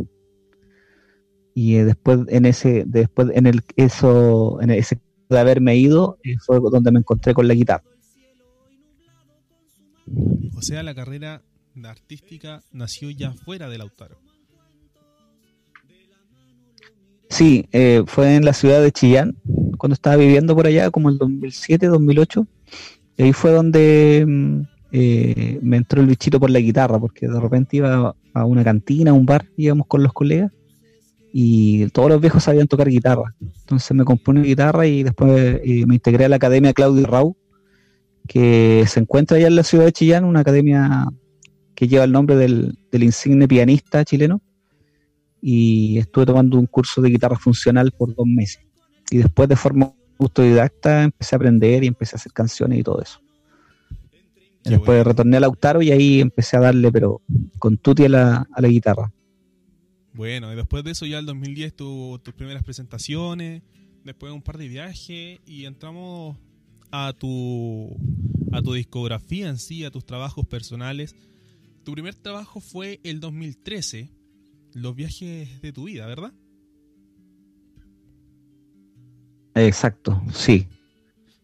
Y 1.52 1.74
eh, 1.74 1.84
después 1.84 2.20
en 2.28 2.46
ese, 2.46 2.84
después 2.86 3.28
en 3.34 3.48
el 3.48 3.62
eso, 3.74 4.62
en 4.62 4.70
ese 4.70 5.00
de 5.28 5.38
haberme 5.38 5.76
ido, 5.76 6.18
eh, 6.22 6.36
fue 6.38 6.60
donde 6.70 6.92
me 6.92 7.00
encontré 7.00 7.34
con 7.34 7.48
la 7.48 7.54
guitarra. 7.54 7.84
O 10.56 10.62
sea, 10.62 10.84
la 10.84 10.94
carrera 10.94 11.42
artística 11.86 12.62
nació 12.72 13.10
ya 13.10 13.32
fuera 13.32 13.68
de 13.68 13.78
Lautaro. 13.78 14.18
Sí, 17.30 17.66
eh, 17.70 18.02
fue 18.06 18.34
en 18.34 18.44
la 18.44 18.52
ciudad 18.52 18.82
de 18.82 18.90
Chillán, 18.90 19.36
cuando 19.78 19.94
estaba 19.94 20.16
viviendo 20.16 20.54
por 20.54 20.66
allá, 20.66 20.90
como 20.90 21.08
el 21.08 21.16
2007, 21.16 21.86
2008. 21.86 22.46
Y 23.16 23.22
ahí 23.22 23.32
fue 23.32 23.52
donde 23.52 24.24
mm, 24.26 24.60
eh, 24.92 25.58
me 25.62 25.76
entró 25.76 26.00
el 26.00 26.08
bichito 26.08 26.40
por 26.40 26.50
la 26.50 26.58
guitarra, 26.58 26.98
porque 26.98 27.28
de 27.28 27.40
repente 27.40 27.76
iba 27.76 28.14
a 28.34 28.44
una 28.44 28.64
cantina, 28.64 29.12
a 29.12 29.14
un 29.14 29.26
bar, 29.26 29.46
íbamos 29.56 29.86
con 29.86 30.02
los 30.02 30.12
colegas, 30.12 30.50
y 31.32 31.86
todos 31.90 32.10
los 32.10 32.20
viejos 32.20 32.42
sabían 32.42 32.66
tocar 32.66 32.88
guitarra. 32.88 33.34
Entonces 33.40 33.96
me 33.96 34.04
compré 34.04 34.32
una 34.32 34.42
guitarra 34.42 34.86
y 34.88 35.04
después 35.04 35.60
eh, 35.64 35.84
me 35.86 35.94
integré 35.94 36.24
a 36.24 36.28
la 36.28 36.36
Academia 36.36 36.72
Claudio 36.72 37.06
Rau, 37.06 37.36
que 38.26 38.84
se 38.88 39.00
encuentra 39.00 39.36
allá 39.36 39.46
en 39.46 39.56
la 39.56 39.62
ciudad 39.62 39.84
de 39.84 39.92
Chillán, 39.92 40.24
una 40.24 40.40
academia 40.40 41.06
que 41.80 41.88
lleva 41.88 42.04
el 42.04 42.12
nombre 42.12 42.36
del, 42.36 42.76
del 42.92 43.02
insigne 43.04 43.48
pianista 43.48 44.04
chileno, 44.04 44.42
y 45.40 45.96
estuve 45.96 46.26
tomando 46.26 46.58
un 46.58 46.66
curso 46.66 47.00
de 47.00 47.08
guitarra 47.08 47.38
funcional 47.38 47.90
por 47.90 48.14
dos 48.14 48.26
meses. 48.26 48.62
Y 49.10 49.16
después 49.16 49.48
de 49.48 49.56
forma 49.56 49.90
autodidacta 50.18 51.04
empecé 51.04 51.34
a 51.34 51.38
aprender 51.38 51.82
y 51.82 51.86
empecé 51.86 52.16
a 52.16 52.18
hacer 52.18 52.32
canciones 52.32 52.80
y 52.80 52.82
todo 52.82 53.00
eso. 53.00 53.18
después 54.62 55.06
retorné 55.06 55.38
a 55.38 55.40
Lautaro 55.40 55.80
y 55.80 55.90
ahí 55.90 56.20
empecé 56.20 56.58
a 56.58 56.60
darle, 56.60 56.92
pero 56.92 57.22
con 57.58 57.78
tuti 57.78 58.04
a 58.04 58.10
la, 58.10 58.46
a 58.52 58.60
la 58.60 58.68
guitarra. 58.68 59.10
Bueno, 60.12 60.52
y 60.52 60.56
después 60.56 60.84
de 60.84 60.90
eso 60.90 61.06
ya 61.06 61.18
el 61.18 61.24
2010 61.24 61.76
tuvo 61.76 62.18
tus 62.18 62.34
primeras 62.34 62.62
presentaciones, 62.62 63.62
después 64.04 64.34
un 64.34 64.42
par 64.42 64.58
de 64.58 64.68
viajes 64.68 65.40
y 65.46 65.64
entramos 65.64 66.36
a 66.90 67.14
tu, 67.18 67.96
a 68.52 68.60
tu 68.60 68.74
discografía 68.74 69.48
en 69.48 69.56
sí, 69.56 69.86
a 69.86 69.90
tus 69.90 70.04
trabajos 70.04 70.44
personales. 70.44 71.16
Tu 71.90 71.94
primer 71.94 72.14
trabajo 72.14 72.60
fue 72.60 73.00
el 73.02 73.18
2013, 73.18 74.12
Los 74.74 74.94
viajes 74.94 75.60
de 75.60 75.72
tu 75.72 75.86
vida, 75.86 76.06
¿verdad? 76.06 76.32
Exacto, 79.56 80.22
sí. 80.32 80.68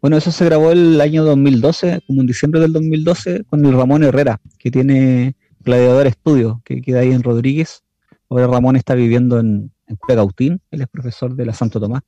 Bueno, 0.00 0.16
eso 0.16 0.30
se 0.30 0.44
grabó 0.44 0.70
el 0.70 1.00
año 1.00 1.24
2012, 1.24 2.02
como 2.06 2.20
en 2.20 2.28
diciembre 2.28 2.60
del 2.60 2.72
2012, 2.74 3.42
con 3.42 3.66
el 3.66 3.72
Ramón 3.72 4.04
Herrera, 4.04 4.40
que 4.56 4.70
tiene 4.70 5.34
Gladiador 5.64 6.06
Estudio, 6.06 6.62
que 6.64 6.80
queda 6.80 7.00
ahí 7.00 7.10
en 7.10 7.24
Rodríguez. 7.24 7.82
Ahora 8.30 8.46
Ramón 8.46 8.76
está 8.76 8.94
viviendo 8.94 9.40
en, 9.40 9.72
en 9.88 9.98
Gautín, 10.06 10.60
él 10.70 10.80
es 10.80 10.86
profesor 10.86 11.34
de 11.34 11.44
la 11.44 11.54
Santo 11.54 11.80
Tomás. 11.80 12.02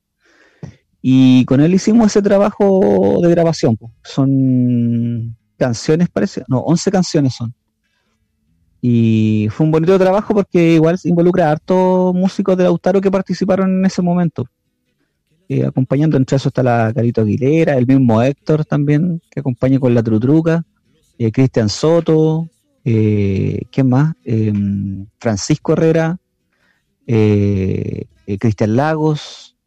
Y 1.01 1.43
con 1.43 1.59
él 1.59 1.73
hicimos 1.73 2.07
ese 2.07 2.21
trabajo 2.21 3.19
de 3.21 3.31
grabación. 3.31 3.77
Son 4.01 5.35
canciones, 5.57 6.07
parece, 6.07 6.45
no, 6.47 6.59
11 6.59 6.89
canciones 6.89 7.35
son. 7.35 7.53
Y 8.81 9.47
fue 9.51 9.65
un 9.65 9.71
bonito 9.71 9.97
trabajo 9.99 10.33
porque 10.33 10.75
igual 10.75 10.97
se 10.97 11.09
involucra 11.09 11.47
a 11.47 11.51
hartos 11.51 12.13
músicos 12.13 12.55
de 12.57 12.63
Lautaro 12.63 13.01
que 13.01 13.11
participaron 13.11 13.79
en 13.79 13.85
ese 13.85 14.01
momento. 14.01 14.47
Eh, 15.49 15.65
acompañando, 15.65 16.15
entre 16.15 16.37
eso 16.37 16.49
está 16.49 16.61
la 16.61 16.93
Carito 16.93 17.21
Aguilera, 17.21 17.75
el 17.75 17.87
mismo 17.87 18.21
Héctor 18.21 18.65
también, 18.65 19.19
que 19.31 19.39
acompaña 19.39 19.79
con 19.79 19.95
la 19.95 20.03
Trutruca, 20.03 20.63
eh, 21.17 21.31
Cristian 21.31 21.69
Soto, 21.69 22.47
eh, 22.85 23.63
¿quién 23.71 23.89
más? 23.89 24.13
Em, 24.23 25.07
Francisco 25.19 25.73
Herrera, 25.73 26.19
eh, 27.07 28.05
Cristian 28.39 28.75
Lagos, 28.75 29.57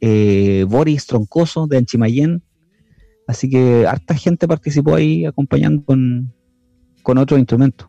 Boris 0.00 1.06
Troncoso 1.06 1.66
de 1.66 1.78
Anchimayén. 1.78 2.42
Así 3.26 3.50
que 3.50 3.86
harta 3.86 4.14
gente 4.14 4.46
participó 4.46 4.94
ahí 4.94 5.26
acompañando 5.26 5.84
con, 5.84 6.32
con 7.02 7.18
otros 7.18 7.38
instrumentos. 7.40 7.88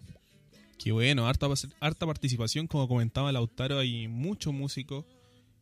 Qué 0.77 0.91
bueno, 0.91 1.27
harta, 1.27 1.47
harta 1.79 2.05
participación, 2.05 2.67
como 2.67 2.87
comentaba 2.87 3.31
Lautaro, 3.31 3.79
hay 3.79 4.07
muchos 4.07 4.53
músicos 4.53 5.05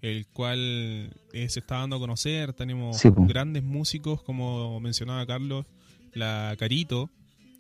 el 0.02 0.26
cual 0.28 1.14
eh, 1.32 1.48
se 1.50 1.60
está 1.60 1.78
dando 1.78 1.96
a 1.96 2.00
conocer. 2.00 2.54
Tenemos 2.54 3.00
grandes 3.28 3.64
músicos, 3.64 4.24
como 4.24 4.80
mencionaba 4.80 5.26
Carlos, 5.26 5.66
la 6.14 6.56
Carito, 6.58 7.10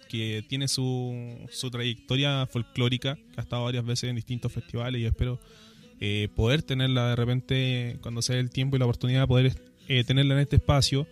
que 0.09 0.43
tiene 0.47 0.67
su, 0.67 1.37
su 1.51 1.69
trayectoria 1.69 2.47
folclórica, 2.47 3.15
que 3.15 3.39
ha 3.39 3.43
estado 3.43 3.63
varias 3.63 3.85
veces 3.85 4.09
en 4.09 4.15
distintos 4.15 4.51
festivales 4.51 5.01
y 5.01 5.05
espero 5.05 5.39
eh, 5.99 6.29
poder 6.35 6.63
tenerla 6.63 7.09
de 7.09 7.15
repente 7.15 7.99
cuando 8.01 8.21
sea 8.23 8.37
el 8.37 8.49
tiempo 8.49 8.75
y 8.75 8.79
la 8.79 8.85
oportunidad 8.85 9.21
de 9.21 9.27
poder 9.27 9.61
eh, 9.87 10.03
tenerla 10.03 10.33
en 10.33 10.41
este 10.41 10.55
espacio. 10.55 11.07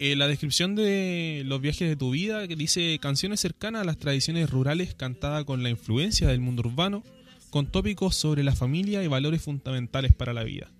La 0.00 0.26
descripción 0.26 0.74
de 0.74 1.42
los 1.44 1.60
viajes 1.60 1.88
de 1.88 1.96
tu 1.96 2.10
vida, 2.10 2.48
que 2.48 2.56
dice 2.56 2.98
canciones 3.00 3.40
cercanas 3.40 3.82
a 3.82 3.84
las 3.84 3.98
tradiciones 3.98 4.50
rurales 4.50 4.94
cantada 4.94 5.44
con 5.44 5.62
la 5.62 5.70
influencia 5.70 6.28
del 6.28 6.40
mundo 6.40 6.62
urbano, 6.66 7.04
con 7.50 7.66
tópicos 7.66 8.16
sobre 8.16 8.42
la 8.42 8.54
familia 8.54 9.02
y 9.02 9.08
valores 9.08 9.42
fundamentales 9.42 10.12
para 10.14 10.32
la 10.32 10.44
vida. 10.44 10.70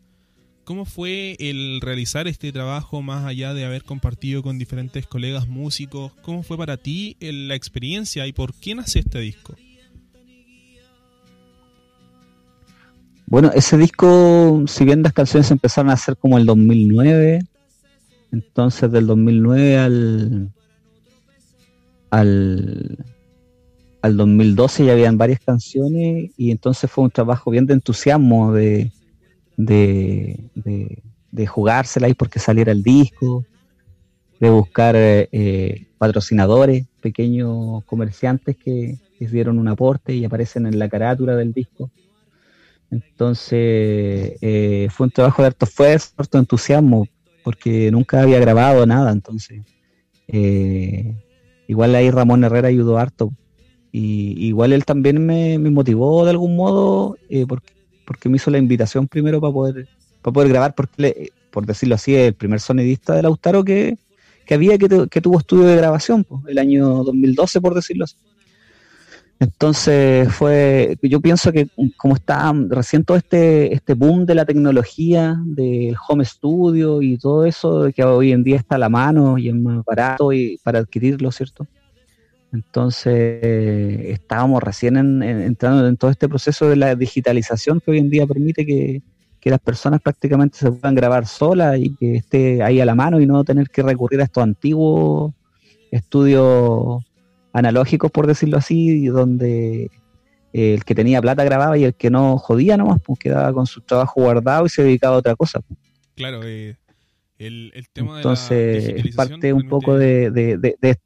¿cómo 0.71 0.85
fue 0.85 1.35
el 1.41 1.81
realizar 1.81 2.29
este 2.29 2.53
trabajo 2.53 3.03
más 3.03 3.27
allá 3.27 3.55
de 3.55 3.65
haber 3.65 3.83
compartido 3.83 4.41
con 4.41 4.57
diferentes 4.57 5.05
colegas 5.05 5.49
músicos? 5.49 6.13
¿Cómo 6.23 6.45
fue 6.45 6.57
para 6.57 6.77
ti 6.77 7.17
la 7.19 7.57
experiencia 7.57 8.25
y 8.29 8.33
por 8.33 8.55
qué 8.55 8.77
nace 8.77 9.01
este 9.01 9.19
disco? 9.19 9.57
Bueno, 13.27 13.51
ese 13.53 13.77
disco, 13.79 14.63
si 14.69 14.85
bien 14.85 15.03
las 15.03 15.13
canciones 15.13 15.51
empezaron 15.51 15.91
a 15.91 15.95
hacer 15.95 16.17
como 16.17 16.39
el 16.39 16.47
2009, 16.47 17.41
entonces 18.33 18.91
del 18.91 19.07
2009 19.07 19.79
al, 19.79 20.53
al, 22.11 22.99
al 24.03 24.17
2012 24.17 24.85
ya 24.87 24.93
habían 24.93 25.19
varias 25.19 25.41
canciones 25.41 26.31
y 26.37 26.51
entonces 26.51 26.91
fue 26.91 27.05
un 27.05 27.11
trabajo 27.11 27.51
bien 27.51 27.67
de 27.67 27.75
entusiasmo, 27.75 28.53
de, 28.53 28.93
de, 29.57 30.39
de, 30.55 31.47
jugársela 31.47 32.07
ahí 32.07 32.15
porque 32.15 32.39
saliera 32.39 32.73
el 32.73 32.83
disco, 32.83 33.45
de 34.39 34.51
buscar 34.51 34.95
eh, 34.97 35.87
patrocinadores, 35.99 36.87
pequeños 37.01 37.85
comerciantes 37.85 38.57
que 38.57 38.99
hicieron 39.19 39.59
un 39.59 39.69
aporte 39.69 40.15
y 40.15 40.25
aparecen 40.25 40.67
en 40.67 40.79
la 40.79 40.89
carátula 40.89 41.37
del 41.37 41.53
disco. 41.53 41.91
Entonces 42.91 44.39
eh, 44.41 44.89
fue 44.91 45.07
un 45.07 45.11
trabajo 45.13 45.43
de 45.43 45.49
harto 45.49 45.67
esfuerzo, 45.67 46.13
harto 46.17 46.39
entusiasmo, 46.39 47.07
porque 47.43 47.91
nunca 47.91 48.23
había 48.23 48.39
grabado 48.39 48.87
nada, 48.87 49.13
entonces 49.13 49.63
eh, 50.29 51.15
igual 51.67 51.95
ahí 51.95 52.11
Ramón 52.11 52.45
Herrera 52.45 52.69
ayudó 52.69 52.99
harto. 52.99 53.33
Y 53.93 54.47
igual 54.47 54.73
él 54.73 54.85
también 54.85 55.25
me, 55.27 55.59
motivó 55.59 56.25
de 56.25 56.31
algún 56.31 56.55
modo 56.55 57.17
eh, 57.29 57.45
porque, 57.47 58.29
me 58.29 58.37
hizo 58.37 58.51
la 58.51 58.59
invitación 58.59 59.09
primero 59.09 59.41
para 59.41 59.53
poder, 59.53 59.89
para 60.23 60.33
poder 60.33 60.49
grabar, 60.49 60.75
porque 60.75 61.33
por 61.51 61.67
decirlo 61.67 61.97
así, 61.97 62.15
el 62.15 62.35
primer 62.35 62.61
sonidista 62.61 63.15
de 63.15 63.23
Lautaro 63.23 63.65
que, 63.65 63.99
que 64.47 64.55
había 64.55 64.79
que, 64.79 65.09
que, 65.11 65.21
tuvo 65.21 65.39
estudio 65.39 65.65
de 65.65 65.77
grabación, 65.77 66.23
pues, 66.23 66.43
el 66.47 66.59
año 66.59 67.03
2012 67.03 67.61
por 67.61 67.75
decirlo 67.75 68.05
así. 68.05 68.17
Entonces 69.41 70.31
fue, 70.35 70.99
yo 71.01 71.19
pienso 71.23 71.51
que 71.51 71.67
como 71.97 72.15
está 72.15 72.53
recién 72.69 73.05
todo 73.05 73.17
este, 73.17 73.73
este 73.73 73.95
boom 73.95 74.27
de 74.27 74.35
la 74.35 74.45
tecnología, 74.45 75.35
del 75.47 75.97
home 76.07 76.27
studio 76.27 77.01
y 77.01 77.17
todo 77.17 77.47
eso, 77.47 77.89
que 77.97 78.05
hoy 78.05 78.33
en 78.33 78.45
día 78.45 78.57
está 78.57 78.75
a 78.75 78.79
la 78.79 78.91
mano 78.91 79.39
y 79.39 79.49
es 79.49 79.55
más 79.55 79.83
barato 79.83 80.31
y 80.35 80.59
para 80.63 80.81
adquirirlo, 80.81 81.33
¿cierto? 81.33 81.67
Entonces 82.53 83.41
estábamos 83.43 84.63
recién 84.63 85.23
entrando 85.23 85.89
en 85.89 85.97
todo 85.97 86.11
este 86.11 86.29
proceso 86.29 86.69
de 86.69 86.77
la 86.77 86.95
digitalización 86.95 87.81
que 87.81 87.93
hoy 87.93 87.99
en 87.99 88.11
día 88.11 88.27
permite 88.27 88.67
que, 88.67 89.01
que 89.41 89.49
las 89.49 89.61
personas 89.61 90.03
prácticamente 90.03 90.59
se 90.59 90.71
puedan 90.71 90.95
grabar 90.95 91.27
solas 91.27 91.79
y 91.79 91.97
que 91.97 92.17
esté 92.17 92.63
ahí 92.63 92.79
a 92.79 92.85
la 92.85 92.95
mano 92.95 93.19
y 93.19 93.27
no 93.27 93.43
tener 93.43 93.71
que 93.71 93.83
recurrir 93.83 94.21
a 94.21 94.25
estos 94.25 94.43
antiguos 94.43 95.33
estudios 95.91 97.03
analógicos, 97.53 98.11
por 98.11 98.27
decirlo 98.27 98.59
así, 98.59 99.07
donde 99.07 99.91
eh, 100.53 100.75
el 100.75 100.85
que 100.85 100.95
tenía 100.95 101.21
plata 101.21 101.45
grababa 101.45 101.79
y 101.79 101.85
el 101.85 101.95
que 101.95 102.11
no 102.11 102.39
jodía 102.39 102.77
nomás, 102.77 103.01
pues 103.03 103.19
quedaba 103.19 103.53
con 103.53 103.67
su 103.67 103.81
trabajo 103.81 104.21
guardado 104.21 104.67
y 104.67 104.69
se 104.69 104.83
dedicaba 104.83 105.17
a 105.17 105.19
otra 105.19 105.37
cosa. 105.37 105.61
Claro, 106.15 106.43
eh, 106.45 106.77
el, 107.39 107.73
tema 107.93 108.17
Entonces, 108.17 108.87
de 108.87 108.95
la 109.03 109.09
es 109.09 109.17
parte 109.17 109.53
un 109.53 109.69
poco 109.69 109.97
de, 109.97 110.31
de, 110.31 110.99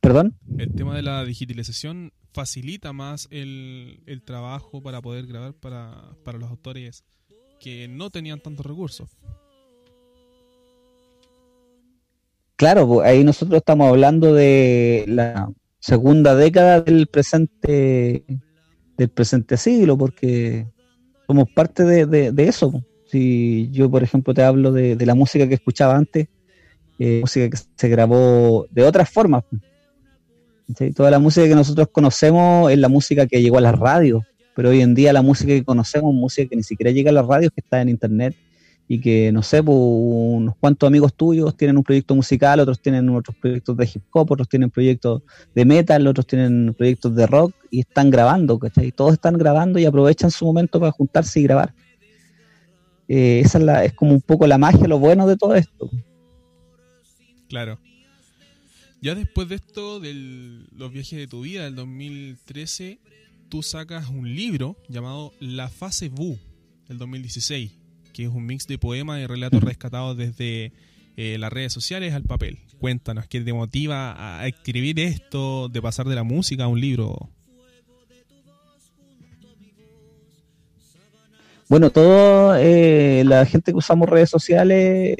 ¿Perdón? 0.00 0.36
El 0.56 0.72
tema 0.74 0.94
de 0.94 1.02
la 1.02 1.24
digitalización 1.24 2.12
facilita 2.32 2.92
más 2.92 3.26
el, 3.30 4.00
el 4.06 4.22
trabajo 4.22 4.80
para 4.80 5.02
poder 5.02 5.26
grabar 5.26 5.54
para, 5.54 6.14
para 6.24 6.38
los 6.38 6.50
autores 6.50 7.04
que 7.58 7.88
no 7.88 8.10
tenían 8.10 8.40
tantos 8.40 8.64
recursos. 8.64 9.10
Claro, 12.58 12.88
pues, 12.88 13.06
ahí 13.06 13.22
nosotros 13.22 13.58
estamos 13.58 13.88
hablando 13.88 14.34
de 14.34 15.04
la 15.06 15.48
segunda 15.78 16.34
década 16.34 16.80
del 16.80 17.06
presente 17.06 18.24
del 18.96 19.08
presente 19.10 19.56
siglo, 19.56 19.96
porque 19.96 20.66
somos 21.28 21.48
parte 21.54 21.84
de, 21.84 22.34
eso. 22.38 22.72
Pues. 22.72 22.84
Si 23.06 23.70
yo, 23.70 23.88
por 23.88 24.02
ejemplo, 24.02 24.34
te 24.34 24.42
hablo 24.42 24.72
de, 24.72 24.96
la 25.06 25.14
música 25.14 25.46
que 25.46 25.54
escuchaba 25.54 25.94
antes, 25.94 26.26
eh, 26.98 27.20
música 27.20 27.48
que 27.48 27.58
se 27.76 27.88
grabó 27.88 28.66
de 28.72 28.82
otras 28.82 29.08
formas. 29.08 29.44
Pues. 29.48 30.94
Toda 30.96 31.12
la 31.12 31.20
música 31.20 31.46
que 31.46 31.54
nosotros 31.54 31.86
conocemos 31.92 32.72
es 32.72 32.78
la 32.78 32.88
música 32.88 33.28
que 33.28 33.40
llegó 33.40 33.58
a 33.58 33.60
las 33.60 33.78
radios, 33.78 34.24
pero 34.56 34.70
hoy 34.70 34.80
en 34.80 34.96
día 34.96 35.12
la 35.12 35.22
música 35.22 35.52
que 35.52 35.62
conocemos 35.62 36.12
música 36.12 36.48
que 36.48 36.56
ni 36.56 36.64
siquiera 36.64 36.90
llega 36.90 37.10
a 37.10 37.14
las 37.14 37.26
radios, 37.26 37.52
que 37.54 37.60
está 37.60 37.80
en 37.80 37.88
internet 37.88 38.34
y 38.90 39.00
que, 39.02 39.30
no 39.32 39.42
sé, 39.42 39.62
pues, 39.62 39.76
unos 39.78 40.56
cuantos 40.56 40.86
amigos 40.86 41.12
tuyos 41.12 41.54
tienen 41.54 41.76
un 41.76 41.84
proyecto 41.84 42.14
musical, 42.14 42.58
otros 42.58 42.80
tienen 42.80 43.06
otros 43.10 43.36
proyectos 43.36 43.76
de 43.76 43.84
hip 43.84 44.02
hop, 44.12 44.32
otros 44.32 44.48
tienen 44.48 44.70
proyectos 44.70 45.22
de 45.54 45.64
metal, 45.66 46.06
otros 46.06 46.26
tienen 46.26 46.74
proyectos 46.76 47.14
de 47.14 47.26
rock 47.26 47.54
y 47.70 47.80
están 47.80 48.10
grabando, 48.10 48.58
¿cachai? 48.58 48.90
Todos 48.90 49.12
están 49.12 49.36
grabando 49.36 49.78
y 49.78 49.84
aprovechan 49.84 50.30
su 50.30 50.46
momento 50.46 50.80
para 50.80 50.90
juntarse 50.90 51.38
y 51.38 51.42
grabar. 51.42 51.74
Eh, 53.08 53.42
esa 53.44 53.58
es, 53.58 53.64
la, 53.64 53.84
es 53.84 53.92
como 53.92 54.14
un 54.14 54.22
poco 54.22 54.46
la 54.46 54.56
magia, 54.56 54.88
lo 54.88 54.98
bueno 54.98 55.26
de 55.26 55.36
todo 55.36 55.54
esto. 55.54 55.90
Claro. 57.50 57.78
Ya 59.02 59.14
después 59.14 59.50
de 59.50 59.56
esto, 59.56 60.00
de 60.00 60.14
los 60.74 60.90
viajes 60.90 61.18
de 61.18 61.26
tu 61.26 61.42
vida 61.42 61.64
del 61.64 61.76
2013, 61.76 63.00
tú 63.50 63.62
sacas 63.62 64.08
un 64.08 64.34
libro 64.34 64.76
llamado 64.88 65.34
La 65.40 65.68
Fase 65.68 66.08
Bu, 66.08 66.38
del 66.88 66.96
2016 66.96 67.77
que 68.18 68.24
es 68.24 68.34
un 68.34 68.46
mix 68.46 68.66
de 68.66 68.78
poemas 68.78 69.20
y 69.20 69.26
relatos 69.26 69.62
rescatados 69.62 70.16
desde 70.16 70.72
eh, 71.16 71.36
las 71.38 71.52
redes 71.52 71.72
sociales 71.72 72.14
al 72.14 72.24
papel. 72.24 72.58
Cuéntanos, 72.80 73.28
¿qué 73.28 73.40
te 73.40 73.52
motiva 73.52 74.40
a 74.40 74.44
escribir 74.48 74.98
esto, 74.98 75.68
de 75.68 75.80
pasar 75.80 76.08
de 76.08 76.16
la 76.16 76.24
música 76.24 76.64
a 76.64 76.66
un 76.66 76.80
libro? 76.80 77.30
Bueno, 81.68 81.90
toda 81.90 82.60
eh, 82.60 83.22
la 83.24 83.46
gente 83.46 83.70
que 83.70 83.78
usamos 83.78 84.08
redes 84.08 84.30
sociales, 84.30 85.16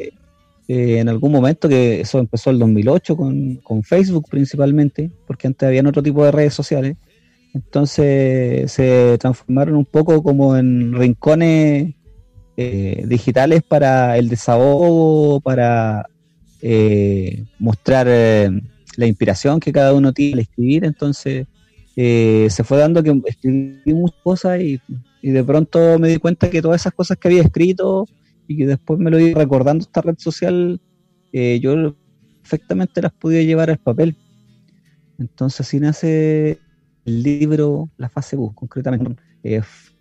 eh, 0.67 0.99
en 0.99 1.09
algún 1.09 1.31
momento, 1.31 1.69
que 1.69 2.01
eso 2.01 2.19
empezó 2.19 2.51
el 2.51 2.59
2008 2.59 3.17
con, 3.17 3.57
con 3.59 3.85
Facebook 3.85 4.27
principalmente, 4.29 5.09
porque 5.25 5.47
antes 5.47 5.69
habían 5.69 5.87
otro 5.87 6.03
tipo 6.03 6.25
de 6.25 6.33
redes 6.33 6.55
sociales, 6.55 6.97
entonces 7.55 8.73
se 8.73 9.17
transformaron 9.21 9.77
un 9.77 9.87
poco 9.87 10.21
como 10.21 10.57
en 10.57 10.95
rincones 10.95 11.95
eh, 12.61 13.05
digitales 13.07 13.63
para 13.63 14.19
el 14.19 14.29
desahogo, 14.29 15.41
para 15.41 16.09
eh, 16.61 17.45
mostrar 17.61 18.09
eh, 18.11 18.51
la 18.97 19.07
inspiración 19.07 19.61
que 19.61 19.71
cada 19.71 19.95
uno 19.95 20.13
tiene 20.13 20.33
al 20.33 20.39
escribir. 20.41 20.85
Entonces 20.85 21.47
se 21.95 22.65
fue 22.65 22.79
dando 22.79 23.01
que 23.05 23.17
escribí 23.27 23.95
muchas 23.95 24.19
cosas 24.25 24.61
y, 24.61 24.81
de 25.23 25.45
pronto 25.45 26.01
me 26.01 26.09
di 26.09 26.17
cuenta 26.17 26.51
que 26.51 26.61
todas 26.61 26.81
esas 26.81 26.95
cosas 26.95 27.17
que 27.17 27.29
había 27.29 27.43
escrito 27.43 28.07
y 28.49 28.57
que 28.57 28.67
después 28.67 28.99
me 28.99 29.13
lo 29.13 29.21
iba 29.21 29.41
recordando 29.41 29.83
esta 29.83 30.01
red 30.01 30.17
social, 30.19 30.81
yo 31.33 31.95
perfectamente 32.43 33.03
las 33.03 33.13
podía 33.13 33.43
llevar 33.45 33.71
al 33.71 33.79
papel. 33.79 34.17
Entonces 35.17 35.61
así 35.61 35.79
nace 35.79 36.59
el 37.05 37.23
libro 37.23 37.89
La 37.97 38.09
Fase 38.09 38.35
Bus, 38.35 38.53
concretamente 38.53 39.23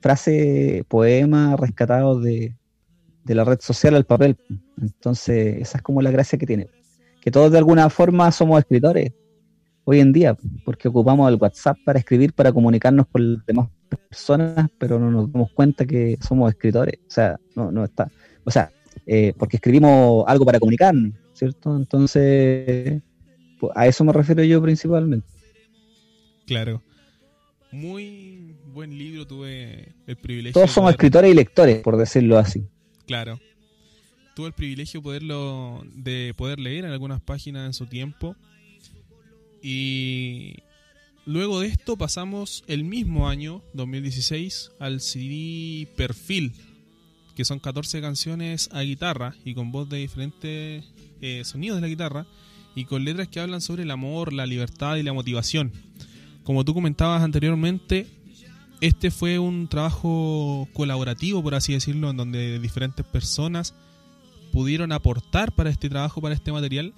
frase, 0.08 0.86
poema 0.88 1.58
rescatado 1.58 2.22
de, 2.22 2.56
la 3.26 3.44
red 3.44 3.60
social 3.60 3.94
al 3.94 4.06
papel. 4.06 4.38
Entonces, 4.82 5.58
esa 5.60 5.80
es 5.80 5.84
como 5.84 6.02
la 6.02 6.12
gracia 6.12 6.38
que 6.38 6.46
tiene. 6.46 6.70
Que 7.20 7.30
todos 7.30 7.52
de 7.52 7.58
alguna 7.58 7.90
forma 7.90 8.32
somos 8.32 8.60
escritores 8.60 9.12
hoy 9.84 10.00
en 10.00 10.14
día, 10.14 10.38
porque 10.64 10.88
ocupamos 10.88 11.30
el 11.30 11.38
WhatsApp 11.38 11.78
para 11.86 12.00
escribir, 12.00 12.32
para 12.32 12.54
comunicarnos 12.54 13.08
con 13.08 13.34
las 13.34 13.46
demás 13.46 13.68
personas, 13.90 14.70
pero 14.78 14.98
no 14.98 15.12
nos 15.12 15.30
damos 15.30 15.52
cuenta 15.52 15.86
que 15.86 16.18
somos 16.26 16.54
escritores. 16.54 17.00
O 17.06 17.12
sea, 17.12 17.38
no, 17.56 17.70
no 17.70 17.84
está. 17.84 18.10
O 18.46 18.52
sea, 18.52 18.72
eh, 19.06 19.34
porque 19.38 19.58
escribimos 19.58 20.24
algo 20.26 20.46
para 20.46 20.60
comunicarnos, 20.60 21.16
¿cierto? 21.34 21.76
Entonces, 21.76 23.02
pues, 23.60 23.74
a 23.76 23.88
eso 23.88 24.06
me 24.06 24.14
refiero 24.14 24.42
yo 24.46 24.62
principalmente. 24.62 25.28
Claro. 26.46 26.82
Muy 27.72 28.56
buen 28.74 28.98
libro, 28.98 29.28
tuve 29.28 29.94
el 30.06 30.16
privilegio. 30.16 30.54
Todos 30.54 30.72
somos 30.72 30.92
escritores 30.92 31.32
y 31.32 31.36
lectores, 31.36 31.80
por 31.82 31.98
decirlo 31.98 32.38
así. 32.38 32.66
Claro. 33.06 33.40
Tuve 34.36 34.48
el 34.48 34.54
privilegio 34.54 35.02
poderlo, 35.02 35.84
de 35.96 36.34
poder 36.38 36.60
leer 36.60 36.86
en 36.86 36.92
algunas 36.92 37.22
páginas 37.22 37.66
en 37.66 37.74
su 37.74 37.88
tiempo. 37.88 38.36
Y 39.62 40.58
luego 41.26 41.60
de 41.60 41.68
esto 41.68 41.98
pasamos 41.98 42.64
el 42.68 42.84
mismo 42.84 43.28
año, 43.28 43.64
2016, 43.74 44.72
al 44.80 45.02
CD 45.02 45.88
Perfil, 45.96 46.54
que 47.36 47.46
son 47.46 47.60
14 47.60 48.00
canciones 48.00 48.70
a 48.72 48.82
guitarra 48.82 49.36
y 49.44 49.54
con 49.54 49.72
voz 49.72 49.90
de 49.90 49.98
diferentes 49.98 50.86
eh, 51.22 51.42
sonidos 51.44 51.78
de 51.78 51.82
la 51.82 51.88
guitarra 51.88 52.28
y 52.76 52.86
con 52.86 53.04
letras 53.04 53.28
que 53.28 53.40
hablan 53.40 53.60
sobre 53.60 53.84
el 53.84 53.92
amor, 53.92 54.34
la 54.34 54.46
libertad 54.46 54.98
y 54.98 55.04
la 55.04 55.12
motivación. 55.12 55.72
Como 56.48 56.64
tú 56.64 56.74
comentabas 56.74 57.22
anteriormente, 57.24 58.08
este 58.80 59.12
fue 59.12 59.38
un 59.38 59.68
trabajo 59.68 60.70
colaborativo, 60.72 61.44
por 61.44 61.56
así 61.56 61.74
decirlo, 61.74 62.10
en 62.10 62.16
donde 62.16 62.58
diferentes 62.60 63.06
personas 63.06 63.74
pudieron 64.54 64.94
aportar 64.94 65.52
para 65.52 65.70
este 65.70 65.90
trabajo, 65.90 66.22
para 66.22 66.34
este 66.34 66.54
material. 66.54 66.94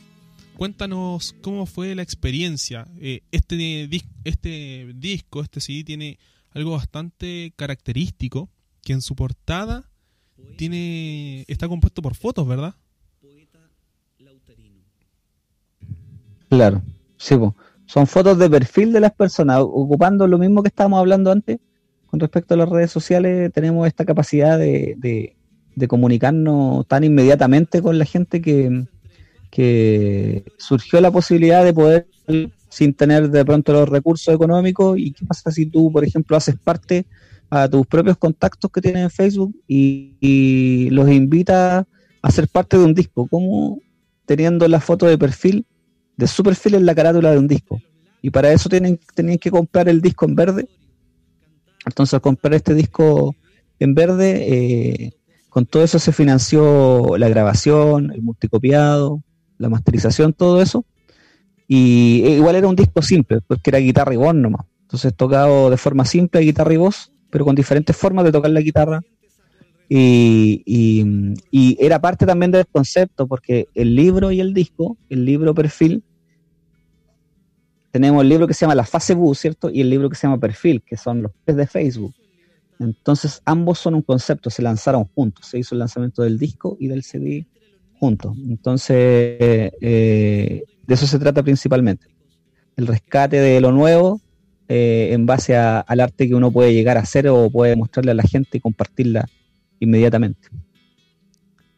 Cuéntanos 0.56 1.34
cómo 1.42 1.66
fue 1.66 1.96
la 1.96 2.04
experiencia. 2.04 2.88
Eh, 3.00 3.22
este, 3.32 3.90
este 4.24 4.94
disco, 4.96 5.42
este 5.42 5.62
CD 5.62 5.84
tiene 5.84 6.20
algo 6.52 6.74
bastante 6.74 7.52
característico, 7.56 8.52
que 8.84 8.94
en 8.94 9.02
su 9.02 9.16
portada 9.16 9.90
tiene 10.58 11.46
está 11.48 11.68
compuesto 11.68 12.04
por 12.04 12.14
fotos, 12.14 12.48
¿verdad? 12.48 12.76
Claro, 16.50 16.84
sí, 17.18 17.34
son 17.90 18.06
fotos 18.06 18.38
de 18.38 18.48
perfil 18.52 18.94
de 18.94 19.00
las 19.00 19.12
personas, 19.14 19.62
ocupando 19.62 20.28
lo 20.28 20.38
mismo 20.38 20.62
que 20.62 20.68
estábamos 20.68 21.00
hablando 21.00 21.32
antes. 21.32 21.58
Con 22.06 22.20
respecto 22.20 22.54
a 22.54 22.58
las 22.58 22.70
redes 22.70 22.92
sociales, 22.92 23.52
tenemos 23.52 23.88
esta 23.88 24.06
capacidad 24.06 24.60
de, 24.60 24.96
de, 25.76 25.88
comunicarnos 25.88 26.86
tan 26.88 27.04
inmediatamente 27.04 27.82
con 27.82 27.98
la 27.98 28.06
gente 28.06 28.44
que, 28.44 28.86
que 29.50 30.44
surgió 30.60 31.02
la 31.02 31.10
posibilidad 31.10 31.64
de 31.64 31.74
poder 31.74 32.08
sin 32.70 32.94
tener 32.94 33.32
de 33.32 33.44
pronto 33.44 33.74
los 33.74 33.90
recursos 33.90 34.36
económicos. 34.36 35.00
Y 35.00 35.12
qué 35.12 35.26
pasa 35.26 35.50
si 35.50 35.66
tú, 35.66 35.92
por 35.92 36.04
ejemplo, 36.06 36.38
haces 36.38 36.58
parte 36.64 37.08
a 37.50 37.68
tus 37.68 37.88
propios 37.88 38.18
contactos 38.18 38.70
que 38.72 38.82
tienes 38.82 39.02
en 39.02 39.10
Facebook 39.10 39.56
y, 39.68 40.90
los 40.92 41.10
invitas 41.10 41.88
a 42.22 42.32
ser 42.32 42.48
parte 42.50 42.78
de 42.78 42.84
un 42.84 42.94
disco, 42.94 43.26
como 43.28 43.80
teniendo 44.28 44.68
la 44.68 44.80
foto 44.80 45.08
de 45.08 45.18
perfil, 45.18 45.66
de 46.20 46.28
su 46.28 46.44
perfil 46.44 46.76
en 46.76 46.86
la 46.86 46.94
carátula 46.94 47.32
de 47.32 47.40
un 47.40 47.48
disco. 47.48 47.82
Y 48.22 48.30
para 48.30 48.52
eso 48.52 48.68
tienen, 48.68 49.00
tenían 49.16 49.38
que 49.38 49.50
comprar 49.50 49.88
el 49.88 50.02
disco 50.02 50.26
en 50.26 50.36
verde. 50.36 50.68
Entonces 51.86 52.14
al 52.14 52.22
comprar 52.22 52.54
este 52.54 52.74
disco 52.74 53.34
en 53.80 53.96
verde, 53.96 54.30
eh, 54.50 55.14
con 55.48 55.66
todo 55.66 55.82
eso 55.82 55.98
se 55.98 56.12
financió 56.12 57.16
la 57.18 57.30
grabación, 57.30 58.12
el 58.12 58.22
multicopiado, 58.22 59.24
la 59.58 59.70
masterización, 59.70 60.34
todo 60.34 60.62
eso. 60.62 60.84
Y 61.70 62.24
eh, 62.26 62.32
igual 62.36 62.58
era 62.58 62.68
un 62.68 62.76
disco 62.76 63.02
simple, 63.02 63.40
porque 63.48 63.70
era 63.70 63.80
guitarra 63.80 64.14
y 64.14 64.18
voz 64.18 64.36
nomás. 64.36 64.66
Entonces 64.82 65.16
tocado 65.16 65.70
de 65.70 65.78
forma 65.78 66.04
simple, 66.04 66.42
guitarra 66.42 66.74
y 66.74 66.78
voz, 66.78 67.14
pero 67.30 67.46
con 67.46 67.56
diferentes 67.56 67.96
formas 67.96 68.26
de 68.26 68.34
tocar 68.34 68.52
la 68.52 68.60
guitarra. 68.60 69.00
Y, 69.88 70.64
y, 70.66 71.78
era 71.80 72.00
parte 72.00 72.26
también 72.26 72.52
del 72.52 72.68
concepto, 72.68 73.26
porque 73.26 73.68
el 73.74 73.96
libro 73.96 74.32
y 74.32 74.40
el 74.40 74.54
disco, 74.54 74.98
el 75.10 75.26
libro 75.26 75.56
perfil, 75.56 76.04
tenemos 77.92 78.22
el 78.22 78.30
libro 78.30 78.48
que 78.48 78.54
se 78.54 78.62
llama 78.62 78.76
La 78.76 78.86
Fase 78.86 79.16
Bu, 79.16 79.34
¿cierto? 79.36 79.70
Y 79.70 79.82
el 79.82 79.90
libro 79.90 80.10
que 80.10 80.16
se 80.16 80.28
llama 80.28 80.40
Perfil, 80.40 80.82
que 80.84 80.98
son 80.98 81.24
los 81.24 81.32
pies 81.46 81.58
de 81.58 81.68
Facebook. 81.68 82.14
Entonces, 82.80 83.42
ambos 83.46 83.80
son 83.80 83.96
un 83.96 84.02
concepto, 84.02 84.50
se 84.50 84.62
lanzaron 84.62 85.06
juntos, 85.06 85.48
se 85.48 85.60
hizo 85.60 85.76
el 85.76 85.80
lanzamiento 85.80 86.24
del 86.24 86.38
disco 86.38 86.78
y 86.80 86.88
del 86.88 87.04
CD 87.04 87.46
juntos. 88.00 88.38
Entonces, 88.48 88.96
eh, 89.82 90.64
de 90.88 90.94
eso 90.94 91.06
se 91.06 91.20
trata 91.20 91.44
principalmente. 91.44 92.08
El 92.78 92.88
rescate 92.88 93.38
de 93.38 93.60
lo 93.60 93.72
nuevo 93.72 94.22
eh, 94.70 95.10
en 95.12 95.26
base 95.26 95.58
al 95.58 96.00
arte 96.00 96.28
que 96.28 96.36
uno 96.36 96.52
puede 96.52 96.74
llegar 96.74 96.98
a 96.98 97.02
hacer 97.02 97.28
o 97.28 97.50
puede 97.50 97.76
mostrarle 97.76 98.12
a 98.12 98.16
la 98.16 98.24
gente 98.24 98.60
y 98.60 98.62
compartirla 98.62 99.28
inmediatamente. 99.80 100.48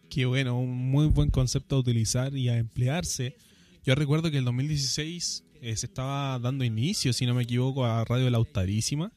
Qué 0.10 0.26
bueno, 0.26 0.60
un 0.60 0.92
muy 0.92 1.08
buen 1.08 1.30
concepto 1.30 1.78
a 1.78 1.80
utilizar 1.80 2.36
y 2.36 2.50
a 2.50 2.58
emplearse. 2.58 3.38
Yo 3.84 3.96
recuerdo 3.96 4.30
que 4.30 4.38
el 4.38 4.46
2016 4.46 5.46
eh, 5.62 5.76
se 5.76 5.86
estaba 5.86 6.40
dando 6.40 6.64
inicio, 6.64 7.14
si 7.14 7.26
no 7.26 7.36
me 7.36 7.44
equivoco, 7.44 7.86
a 7.86 8.04
Radio 8.04 8.30
Lautarísima, 8.30 9.12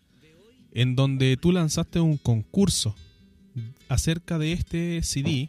en 0.72 0.94
donde 0.94 1.37
tú 1.37 1.52
lanzaste 1.52 2.00
un 2.00 2.18
concurso 2.18 2.94
acerca 3.88 4.38
de 4.38 4.52
este 4.52 5.02
CD, 5.02 5.48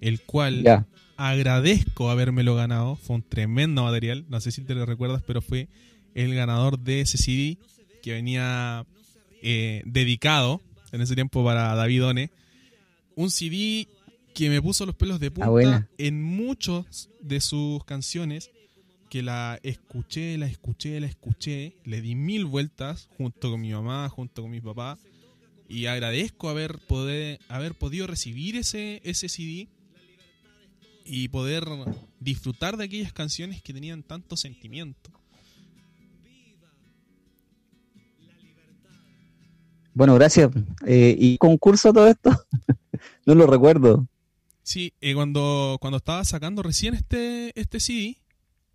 el 0.00 0.20
cual 0.20 0.86
agradezco 1.16 2.10
habérmelo 2.10 2.54
ganado, 2.54 2.96
fue 2.96 3.16
un 3.16 3.22
tremendo 3.22 3.82
material, 3.82 4.24
no 4.28 4.40
sé 4.40 4.52
si 4.52 4.62
te 4.62 4.74
lo 4.74 4.86
recuerdas, 4.86 5.22
pero 5.26 5.42
fue 5.42 5.68
el 6.14 6.34
ganador 6.34 6.78
de 6.78 7.00
ese 7.00 7.18
CD 7.18 7.58
que 8.02 8.12
venía 8.12 8.86
eh, 9.42 9.82
dedicado 9.84 10.62
en 10.92 11.00
ese 11.00 11.14
tiempo 11.14 11.44
para 11.44 11.74
David 11.74 12.04
One. 12.04 12.30
Un 13.16 13.30
CD 13.30 13.88
que 14.34 14.48
me 14.48 14.62
puso 14.62 14.86
los 14.86 14.94
pelos 14.94 15.18
de 15.18 15.28
ah, 15.28 15.30
punta 15.30 15.88
en 15.98 16.22
muchos 16.22 17.08
de 17.20 17.40
sus 17.40 17.84
canciones 17.84 18.50
que 19.08 19.22
la 19.22 19.58
escuché, 19.62 20.36
la 20.38 20.46
escuché, 20.46 21.00
la 21.00 21.06
escuché, 21.06 21.76
le 21.84 22.00
di 22.00 22.14
mil 22.14 22.44
vueltas 22.44 23.08
junto 23.16 23.50
con 23.50 23.60
mi 23.60 23.72
mamá, 23.72 24.08
junto 24.08 24.42
con 24.42 24.50
mi 24.50 24.60
papá 24.60 24.98
y 25.68 25.86
agradezco 25.86 26.48
haber, 26.48 26.78
poder, 26.78 27.40
haber 27.48 27.74
podido 27.74 28.06
recibir 28.06 28.56
ese, 28.56 29.00
ese 29.04 29.28
CD 29.28 29.68
y 31.04 31.28
poder 31.28 31.64
disfrutar 32.20 32.76
de 32.76 32.84
aquellas 32.84 33.12
canciones 33.12 33.62
que 33.62 33.72
tenían 33.72 34.02
tanto 34.02 34.36
sentimiento. 34.36 35.10
Bueno, 39.94 40.14
gracias. 40.14 40.50
Eh, 40.86 41.16
¿Y 41.18 41.38
concurso 41.38 41.92
todo 41.92 42.06
esto? 42.06 42.30
no 43.26 43.34
lo 43.34 43.46
recuerdo. 43.46 44.06
Sí, 44.62 44.92
eh, 45.00 45.14
cuando, 45.14 45.78
cuando 45.80 45.96
estaba 45.98 46.24
sacando 46.24 46.62
recién 46.62 46.94
este, 46.94 47.58
este 47.58 47.80
CD, 47.80 48.18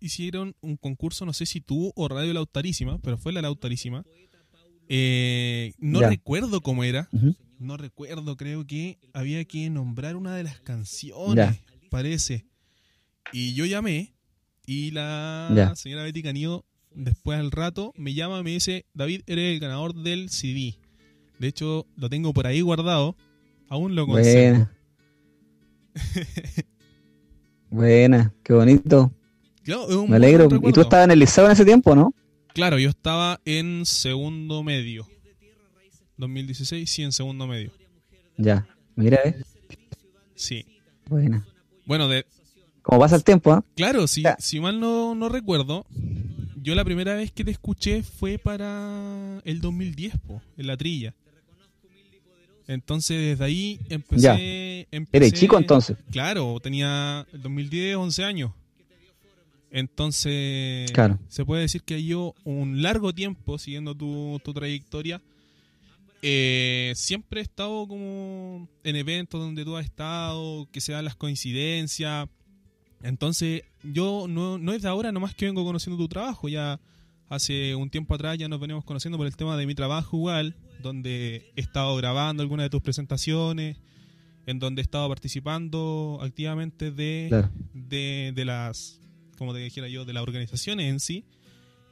hicieron 0.02 0.54
un 0.60 0.76
concurso, 0.76 1.24
no 1.24 1.32
sé 1.32 1.46
si 1.46 1.60
tú 1.60 1.92
o 1.94 2.08
Radio 2.08 2.32
Lautarísima, 2.34 2.98
pero 2.98 3.16
fue 3.16 3.32
la 3.32 3.42
Lautarísima. 3.42 4.04
Eh, 4.88 5.72
no 5.78 6.00
recuerdo 6.00 6.60
cómo 6.60 6.84
era. 6.84 7.08
No 7.58 7.76
recuerdo, 7.76 8.36
creo 8.36 8.66
que 8.66 8.98
había 9.14 9.44
que 9.44 9.70
nombrar 9.70 10.16
una 10.16 10.34
de 10.34 10.42
las 10.42 10.60
canciones, 10.60 11.60
parece. 11.90 12.46
Y 13.32 13.54
yo 13.54 13.64
llamé 13.64 14.14
y 14.66 14.90
la 14.90 15.72
señora 15.76 16.02
Betty 16.02 16.22
Canillo, 16.22 16.64
después 16.94 17.38
al 17.38 17.50
rato, 17.52 17.92
me 17.96 18.14
llama 18.14 18.40
y 18.40 18.42
me 18.42 18.50
dice, 18.50 18.86
David, 18.94 19.22
eres 19.26 19.54
el 19.54 19.60
ganador 19.60 19.94
del 19.94 20.28
CD. 20.28 20.78
De 21.38 21.48
hecho, 21.48 21.86
lo 21.96 22.08
tengo 22.08 22.32
por 22.32 22.46
ahí 22.46 22.60
guardado. 22.60 23.16
Aún 23.68 23.94
lo 23.94 24.06
conservo. 24.06 24.68
Buena, 24.68 24.72
Buena 27.70 28.34
qué 28.42 28.52
bonito. 28.52 29.12
Me 30.08 30.16
alegro. 30.16 30.48
¿Y 30.62 30.72
tú 30.72 30.80
estabas 30.80 31.04
en 31.04 31.12
el 31.12 31.18
liceo 31.18 31.46
en 31.46 31.52
ese 31.52 31.64
tiempo, 31.64 31.94
no? 31.94 32.14
Claro, 32.54 32.78
yo 32.78 32.90
estaba 32.90 33.40
en 33.44 33.86
segundo 33.86 34.62
medio. 34.62 35.08
2016, 36.16 36.90
sí, 36.90 37.02
en 37.02 37.12
segundo 37.12 37.46
medio. 37.46 37.70
Ya, 38.36 38.66
mira, 38.94 39.18
¿eh? 39.24 39.42
Sí. 40.34 40.64
Buena. 41.08 41.46
Bueno, 41.86 42.08
de... 42.08 42.26
Como 42.82 43.00
pasa 43.00 43.16
el 43.16 43.24
tiempo, 43.24 43.52
¿ah? 43.52 43.64
Claro, 43.76 44.06
si, 44.06 44.24
si 44.38 44.60
mal 44.60 44.80
no, 44.80 45.14
no 45.14 45.28
recuerdo, 45.28 45.86
yo 46.56 46.74
la 46.74 46.84
primera 46.84 47.14
vez 47.14 47.30
que 47.30 47.44
te 47.44 47.50
escuché 47.52 48.02
fue 48.02 48.38
para 48.38 49.40
el 49.44 49.60
2010, 49.60 50.18
po, 50.18 50.42
en 50.56 50.66
la 50.66 50.76
trilla. 50.76 51.14
Entonces 52.66 53.18
desde 53.20 53.44
ahí 53.44 53.80
empecé, 53.88 54.88
empecé... 54.90 55.16
¿Eres 55.16 55.32
chico 55.32 55.58
entonces? 55.58 55.96
Claro, 56.10 56.58
tenía 56.60 57.26
el 57.32 57.42
2010, 57.42 57.96
11 57.96 58.24
años. 58.24 58.52
Entonces, 59.74 60.92
se 61.28 61.44
puede 61.46 61.62
decir 61.62 61.82
que 61.82 62.04
yo 62.04 62.34
un 62.44 62.82
largo 62.82 63.14
tiempo 63.14 63.56
siguiendo 63.56 63.94
tu, 63.94 64.38
trayectoria. 64.54 65.22
Eh, 66.20 66.92
siempre 66.94 67.40
he 67.40 67.42
estado 67.42 67.88
como 67.88 68.68
en 68.84 68.96
eventos 68.96 69.40
donde 69.40 69.64
tú 69.64 69.74
has 69.76 69.86
estado, 69.86 70.68
que 70.70 70.82
se 70.82 70.92
dan 70.92 71.06
las 71.06 71.16
coincidencias. 71.16 72.28
Entonces, 73.02 73.62
yo 73.82 74.26
no, 74.28 74.58
no 74.58 74.74
es 74.74 74.82
de 74.82 74.88
ahora 74.88 75.10
nomás 75.10 75.34
que 75.34 75.46
vengo 75.46 75.64
conociendo 75.64 75.96
tu 75.96 76.06
trabajo. 76.06 76.50
Ya 76.50 76.78
hace 77.30 77.74
un 77.74 77.88
tiempo 77.88 78.14
atrás 78.14 78.36
ya 78.36 78.48
nos 78.48 78.60
venimos 78.60 78.84
conociendo 78.84 79.16
por 79.16 79.26
el 79.26 79.36
tema 79.36 79.56
de 79.56 79.66
mi 79.66 79.74
trabajo 79.74 80.18
igual, 80.18 80.54
donde 80.82 81.50
he 81.56 81.62
estado 81.62 81.96
grabando 81.96 82.42
algunas 82.42 82.66
de 82.66 82.70
tus 82.70 82.82
presentaciones, 82.82 83.78
en 84.44 84.58
donde 84.58 84.82
he 84.82 84.84
estado 84.84 85.08
participando 85.08 86.18
activamente 86.20 86.90
de, 86.90 87.48
de, 87.72 88.32
de 88.34 88.44
las 88.44 89.01
como 89.38 89.52
te 89.52 89.60
dijera 89.60 89.88
yo, 89.88 90.04
de 90.04 90.12
las 90.12 90.22
organizaciones 90.22 90.90
en 90.90 91.00
sí. 91.00 91.24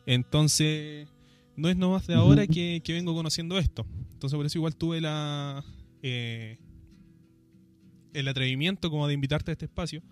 Entonces, 0.07 1.09
no 1.57 1.69
es 1.69 1.77
nomás 1.77 2.07
de 2.07 2.15
ahora 2.15 2.47
que, 2.47 2.83
vengo 2.89 3.15
conociendo 3.15 3.59
esto. 3.59 3.87
Entonces, 4.13 4.37
por 4.37 4.47
eso 4.47 4.59
igual 4.59 4.77
tuve 4.77 5.01
la 5.01 5.65
eh, 6.03 6.59
el 8.13 8.29
atrevimiento 8.29 8.91
como 8.91 9.07
de 9.07 9.15
invitarte 9.15 9.51
a 9.51 9.53
este 9.53 9.67
espacio, 9.67 10.03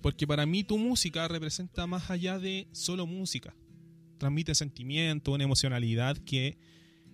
porque 0.00 0.26
para 0.26 0.46
mí 0.46 0.64
tu 0.64 0.78
música 0.78 1.28
representa 1.28 1.86
más 1.86 2.10
allá 2.10 2.38
de 2.38 2.66
solo 2.72 3.06
música. 3.06 3.54
Transmite 4.18 4.54
sentimiento, 4.54 5.32
una 5.32 5.44
emocionalidad 5.44 6.16
que 6.18 6.56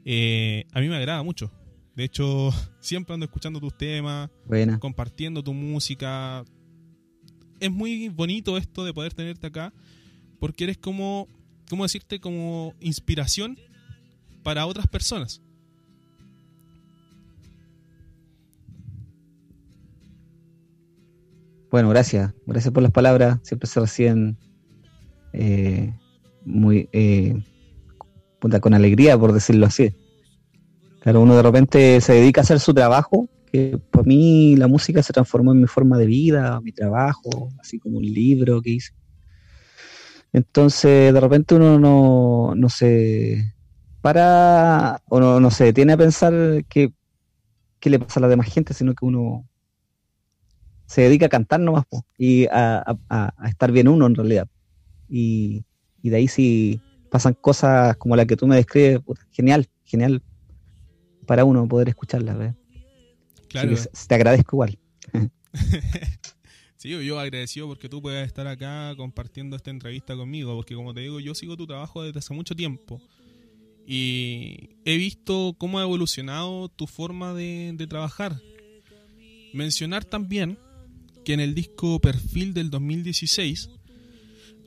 eh, 0.04 0.66
a 0.72 0.80
mí 0.80 0.88
me 0.88 0.96
agrada 0.96 1.22
mucho. 1.22 1.50
De 1.94 2.04
hecho, 2.04 2.50
siempre 2.80 3.14
ando 3.14 3.26
escuchando 3.26 3.60
tus 3.60 3.76
temas, 3.76 4.30
compartiendo 4.78 5.42
tu 5.42 5.52
música, 5.52 6.44
es 7.60 7.70
muy 7.70 8.08
bonito 8.08 8.56
esto 8.56 8.84
de 8.84 8.92
poder 8.92 9.14
tenerte 9.14 9.46
acá, 9.46 9.72
porque 10.38 10.64
eres 10.64 10.78
como, 10.78 11.28
¿cómo 11.68 11.84
decirte? 11.84 12.20
Como 12.20 12.74
inspiración 12.80 13.58
para 14.42 14.66
otras 14.66 14.86
personas. 14.86 15.42
Bueno, 21.70 21.90
gracias. 21.90 22.32
Gracias 22.46 22.72
por 22.72 22.82
las 22.82 22.92
palabras. 22.92 23.38
Siempre 23.42 23.68
se 23.68 23.80
reciben 23.80 24.38
eh, 25.34 25.92
muy 26.44 26.88
eh, 26.92 27.42
con 28.38 28.74
alegría, 28.74 29.18
por 29.18 29.32
decirlo 29.32 29.66
así. 29.66 29.94
Claro, 31.00 31.20
uno 31.20 31.36
de 31.36 31.42
repente 31.42 32.00
se 32.00 32.14
dedica 32.14 32.40
a 32.40 32.44
hacer 32.44 32.60
su 32.60 32.72
trabajo 32.72 33.28
que 33.50 33.78
para 33.90 34.04
mí 34.04 34.56
la 34.56 34.68
música 34.68 35.02
se 35.02 35.12
transformó 35.12 35.52
en 35.52 35.60
mi 35.60 35.66
forma 35.66 35.98
de 35.98 36.06
vida, 36.06 36.60
mi 36.60 36.72
trabajo, 36.72 37.50
así 37.60 37.78
como 37.78 37.98
un 37.98 38.04
libro 38.04 38.60
que 38.62 38.70
hice. 38.70 38.92
Entonces, 40.32 41.12
de 41.12 41.20
repente 41.20 41.54
uno 41.54 41.78
no, 41.78 42.54
no 42.54 42.68
se 42.68 43.54
para, 44.00 45.02
o 45.08 45.20
no, 45.20 45.40
no 45.40 45.50
se 45.50 45.64
detiene 45.64 45.94
a 45.94 45.96
pensar 45.96 46.32
qué, 46.68 46.92
qué 47.80 47.90
le 47.90 47.98
pasa 47.98 48.20
a 48.20 48.22
la 48.22 48.28
demás 48.28 48.52
gente, 48.52 48.74
sino 48.74 48.94
que 48.94 49.04
uno 49.04 49.48
se 50.86 51.02
dedica 51.02 51.26
a 51.26 51.28
cantar 51.28 51.60
nomás 51.60 51.84
y 52.16 52.46
a, 52.50 52.96
estar 53.46 53.70
bien 53.72 53.88
uno 53.88 54.06
en 54.06 54.14
realidad. 54.14 54.48
Y, 55.08 55.64
de 56.02 56.16
ahí 56.16 56.28
si 56.28 56.80
pasan 57.10 57.34
cosas 57.34 57.96
como 57.98 58.16
la 58.16 58.24
que 58.24 58.36
tú 58.36 58.46
me 58.46 58.56
describes, 58.56 59.00
genial, 59.30 59.66
genial 59.84 60.22
para 61.26 61.44
uno 61.44 61.68
poder 61.68 61.90
escucharlas. 61.90 62.54
Claro. 63.48 63.74
te 64.06 64.14
agradezco 64.14 64.56
igual. 64.56 64.78
sí, 66.76 66.90
yo 66.90 67.18
agradecido 67.18 67.66
porque 67.66 67.88
tú 67.88 68.02
puedas 68.02 68.26
estar 68.26 68.46
acá 68.46 68.94
compartiendo 68.96 69.56
esta 69.56 69.70
entrevista 69.70 70.16
conmigo, 70.16 70.54
porque 70.54 70.74
como 70.74 70.94
te 70.94 71.00
digo, 71.00 71.20
yo 71.20 71.34
sigo 71.34 71.56
tu 71.56 71.66
trabajo 71.66 72.02
desde 72.02 72.18
hace 72.18 72.34
mucho 72.34 72.54
tiempo 72.54 73.00
y 73.86 74.76
he 74.84 74.98
visto 74.98 75.56
cómo 75.58 75.78
ha 75.78 75.82
evolucionado 75.82 76.68
tu 76.68 76.86
forma 76.86 77.32
de, 77.32 77.72
de 77.74 77.86
trabajar. 77.86 78.40
Mencionar 79.54 80.04
también 80.04 80.58
que 81.24 81.32
en 81.32 81.40
el 81.40 81.54
disco 81.54 81.98
Perfil 82.00 82.52
del 82.52 82.68
2016 82.70 83.70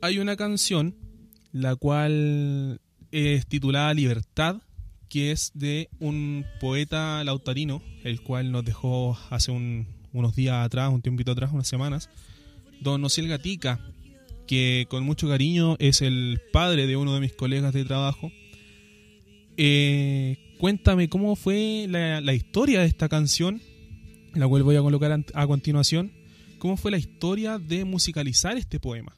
hay 0.01 0.17
una 0.17 0.35
canción 0.35 0.95
la 1.51 1.75
cual 1.75 2.81
es 3.11 3.45
titulada 3.45 3.93
Libertad, 3.93 4.61
que 5.11 5.31
es 5.31 5.51
de 5.53 5.89
un 5.99 6.45
poeta 6.61 7.21
lautarino, 7.25 7.83
el 8.05 8.21
cual 8.21 8.53
nos 8.53 8.63
dejó 8.63 9.17
hace 9.29 9.51
unos 9.51 10.35
días 10.37 10.65
atrás, 10.65 10.89
un 10.89 11.01
tiempito 11.01 11.33
atrás, 11.33 11.51
unas 11.53 11.67
semanas, 11.67 12.09
don 12.79 13.03
Ociel 13.03 13.27
Gatica, 13.27 13.85
que 14.47 14.87
con 14.89 15.03
mucho 15.03 15.27
cariño 15.27 15.75
es 15.79 16.01
el 16.01 16.39
padre 16.53 16.87
de 16.87 16.95
uno 16.95 17.13
de 17.13 17.19
mis 17.19 17.33
colegas 17.33 17.73
de 17.73 17.83
trabajo. 17.83 18.31
Eh, 19.57 20.55
cuéntame 20.57 21.09
cómo 21.09 21.35
fue 21.35 21.87
la, 21.89 22.21
la, 22.21 22.33
historia 22.33 22.79
de 22.79 22.87
esta 22.87 23.09
canción, 23.09 23.61
la 24.33 24.47
cual 24.47 24.63
voy 24.63 24.77
a 24.77 24.81
colocar 24.81 25.11
a 25.33 25.47
continuación, 25.47 26.13
¿Cómo 26.61 26.77
fue 26.77 26.91
la 26.91 26.99
historia 26.99 27.57
de 27.57 27.85
musicalizar 27.85 28.55
este 28.55 28.79
poema? 28.79 29.15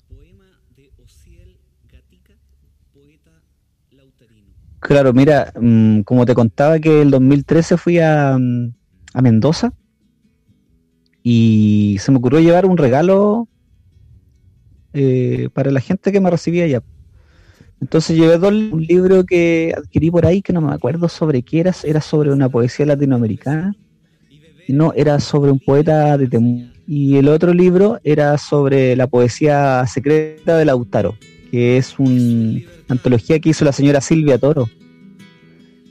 Claro, 4.80 5.14
mira, 5.14 5.54
mm, 5.60 6.02
como 6.02 6.26
te 6.26 6.34
contaba 6.34 6.80
que 6.80 7.02
el 7.02 7.12
2013 7.12 7.78
fui 7.78 8.00
a, 8.00 8.38
mm, 8.38 8.74
a 9.14 9.22
Mendoza 9.22 9.74
y 11.22 11.98
se 12.00 12.12
me 12.12 12.18
ocurrió 12.18 12.40
llevar 12.42 12.66
un 12.66 12.78
regalo 12.78 13.48
eh, 14.94 15.50
para 15.54 15.72
la 15.72 15.80
gente 15.80 16.12
que 16.12 16.20
me 16.20 16.30
recibía 16.30 16.66
allá. 16.66 16.84
Entonces 17.82 18.16
llevé 18.16 18.38
dos, 18.38 18.54
un 18.54 18.86
libro 18.86 19.26
que 19.26 19.74
adquirí 19.76 20.12
por 20.12 20.26
ahí 20.26 20.42
que 20.42 20.54
no 20.54 20.62
me 20.62 20.74
acuerdo 20.74 21.10
sobre 21.10 21.44
qué 21.44 21.62
era, 21.62 21.74
era 21.84 22.02
sobre 22.02 22.32
una 22.32 22.50
poesía 22.50 22.86
latinoamericana. 22.86 23.76
No, 24.68 24.94
era 24.94 25.20
sobre 25.20 25.52
un 25.52 25.60
poeta 25.60 26.18
de 26.18 26.28
Temuco 26.28 26.74
y 26.88 27.18
el 27.18 27.30
otro 27.30 27.54
libro 27.54 28.00
era 28.04 28.38
sobre 28.38 28.96
la 28.96 29.08
poesía 29.08 29.86
secreta 29.88 30.58
de 30.58 30.66
Lautaro, 30.66 31.16
que 31.54 31.78
es 31.78 32.00
una 32.00 32.62
antología 32.88 33.38
que 33.38 33.50
hizo 33.50 33.64
la 33.64 33.72
señora 33.72 34.02
Silvia 34.02 34.40
Toro. 34.40 34.68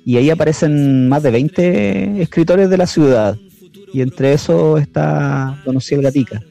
Y 0.04 0.16
ahí 0.16 0.28
aparecen 0.28 1.08
más 1.08 1.22
de 1.22 1.30
20 1.30 2.20
escritores 2.20 2.68
de 2.68 2.76
la 2.76 2.88
ciudad, 2.88 3.38
y 3.94 4.00
entre 4.00 4.32
esos 4.32 4.80
está 4.80 5.62
Don 5.64 5.78
el 5.88 6.02
Gatica. 6.02 6.42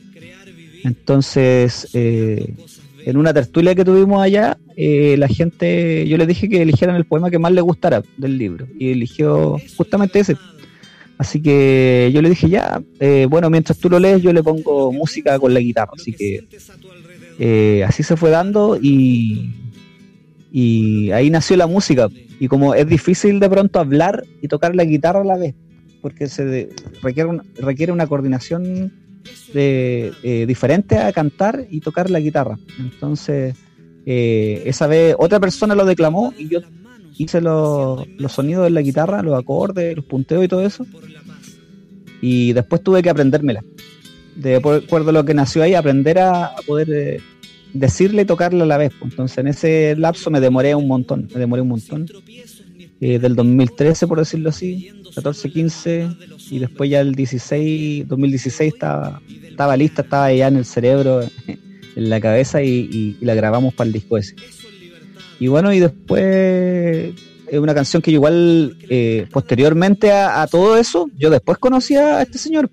Entonces, 0.86 1.90
eh, 1.92 2.54
en 3.06 3.18
una 3.18 3.34
tertulia 3.34 3.76
que 3.76 3.84
tuvimos 3.84 4.24
allá, 4.24 4.58
eh, 4.78 5.18
la 5.18 5.28
gente, 5.28 6.08
yo 6.08 6.16
les 6.16 6.30
dije 6.30 6.48
que 6.48 6.62
eligieran 6.62 6.96
el 6.96 7.04
poema 7.04 7.30
que 7.30 7.38
más 7.38 7.52
les 7.52 7.66
gustara 7.66 8.04
del 8.16 8.38
libro, 8.38 8.66
y 8.80 8.92
eligió 8.92 9.58
justamente 9.76 10.22
ese, 10.22 10.38
Así 11.22 11.40
que 11.40 12.10
yo 12.12 12.20
le 12.24 12.30
dije, 12.30 12.50
ya, 12.50 12.82
eh, 13.00 13.28
bueno, 13.30 13.48
mientras 13.52 13.78
tú 13.78 13.92
lo 13.92 14.00
lees, 14.00 14.24
yo 14.24 14.34
le 14.34 14.42
pongo 14.42 14.92
música 14.92 15.38
con 15.38 15.54
la 15.54 15.60
guitarra. 15.60 15.92
Así 15.96 16.14
que 16.14 16.48
eh, 17.44 17.84
así 17.84 18.04
se 18.04 18.16
fue 18.16 18.30
dando 18.30 18.78
y, 18.80 19.52
y 20.52 21.10
ahí 21.10 21.32
nació 21.32 21.58
la 21.58 21.66
música. 21.66 22.08
Y 22.40 22.48
como 22.48 22.76
es 22.76 22.88
difícil 22.88 23.40
de 23.40 23.50
pronto 23.50 23.80
hablar 23.80 24.24
y 24.44 24.48
tocar 24.48 24.76
la 24.76 24.84
guitarra 24.84 25.22
a 25.22 25.26
la 25.26 25.38
vez, 25.38 25.56
porque 26.04 26.30
se 26.30 26.70
requiere, 27.02 27.40
requiere 27.56 27.92
una 27.92 28.06
coordinación 28.06 28.94
de, 29.56 30.14
eh, 30.22 30.46
diferente 30.46 31.00
a 31.00 31.12
cantar 31.12 31.66
y 31.70 31.80
tocar 31.80 32.12
la 32.12 32.20
guitarra. 32.20 32.60
Entonces, 32.80 33.56
esa 34.06 34.86
vez 34.86 35.16
otra 35.18 35.40
persona 35.40 35.74
lo 35.74 35.86
declamó 35.86 36.34
y 36.38 36.48
yo 36.48 36.60
hice 37.18 37.42
los, 37.42 38.08
sonidos 38.30 38.66
de 38.66 38.70
la 38.70 38.82
guitarra, 38.82 39.24
los 39.24 39.38
acordes, 39.38 39.96
los 39.96 40.06
punteos 40.06 40.44
y 40.44 40.48
todo 40.48 40.62
eso. 40.66 40.86
Y 42.22 42.54
después 42.54 42.84
tuve 42.84 43.02
que 43.02 43.10
aprendérmela. 43.10 43.64
De 44.36 44.58
acuerdo 44.58 45.10
a 45.10 45.14
lo 45.14 45.26
que 45.26 45.34
nació 45.34 45.64
ahí, 45.64 45.74
aprender 45.74 46.20
a, 46.20 46.52
poder 46.66 46.90
eh, 46.92 47.22
decirle 47.74 48.24
y 48.24 48.26
tocarla 48.26 48.64
a 48.64 48.68
la 48.68 48.78
vez. 48.78 48.92
Pues. 49.00 49.12
Entonces 49.12 49.38
en 49.38 49.48
ese 49.48 49.96
lapso 49.98 50.30
me 50.30 50.40
demoré 50.40 50.76
un 50.76 50.88
montón, 50.88 51.28
me 51.34 51.40
demoré 51.40 51.62
un 51.62 51.70
montón. 51.70 52.08
Eh, 53.04 53.18
del 53.18 53.36
2013, 53.36 54.06
por 54.06 54.20
decirlo 54.20 54.50
así, 54.50 54.92
14, 55.16 55.50
15, 55.50 56.10
y 56.52 56.60
después 56.60 56.88
ya 56.88 57.02
el 57.02 57.16
16, 57.16 58.08
2016 58.08 58.74
estaba, 58.74 59.20
estaba 59.44 59.76
lista, 59.76 60.04
estaba 60.04 60.32
ya 60.32 60.48
en 60.48 60.58
el 60.58 60.66
cerebro, 60.66 61.22
en 61.96 62.10
la 62.10 62.22
cabeza 62.22 62.62
y 62.62 63.18
la 63.22 63.34
grabamos 63.34 63.74
para 63.74 63.88
el 63.88 63.94
disco 63.94 64.18
ese. 64.18 64.36
Y 65.40 65.48
bueno, 65.48 65.74
y 65.74 65.80
después 65.80 67.16
es 67.52 67.60
una 67.60 67.74
canción 67.74 68.02
que 68.02 68.12
igual 68.12 68.78
eh, 68.90 69.28
posteriormente 69.30 70.10
a, 70.12 70.48
todo 70.48 70.78
eso, 70.78 71.10
yo 71.18 71.30
después 71.30 71.58
conocí 71.58 71.96
a 71.96 72.22
este 72.22 72.38
señor. 72.38 72.70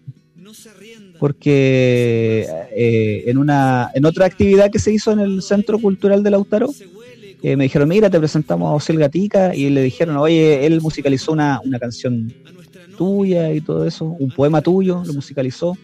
Porque 1.18 2.46
eh, 2.74 3.24
en 3.26 3.38
una 3.38 3.90
en 3.94 4.04
otra 4.04 4.26
actividad 4.26 4.70
que 4.70 4.78
se 4.78 4.92
hizo 4.92 5.11
en 5.12 5.20
el 5.20 5.42
Centro 5.42 5.78
Cultural 5.78 6.22
de 6.22 6.31
Lautaro, 6.31 6.70
eh, 7.42 7.57
me 7.57 7.64
dijeron, 7.64 7.88
mira, 7.88 8.11
te 8.11 8.18
presentamos 8.18 8.68
a 8.68 8.72
José 8.72 8.94
Gatica, 8.96 9.54
y 9.54 9.70
le 9.70 9.83
dijeron, 9.83 10.16
oye, 10.16 10.66
él 10.66 10.81
musicalizó 10.81 11.33
una, 11.33 11.61
una 11.64 11.78
canción 11.78 12.33
tuya 12.96 13.52
y 13.52 13.61
todo 13.61 13.87
eso, 13.87 14.04
un 14.04 14.31
poema 14.31 14.61
tuyo, 14.61 15.02
lo 15.07 15.12
musicalizó. 15.12 15.76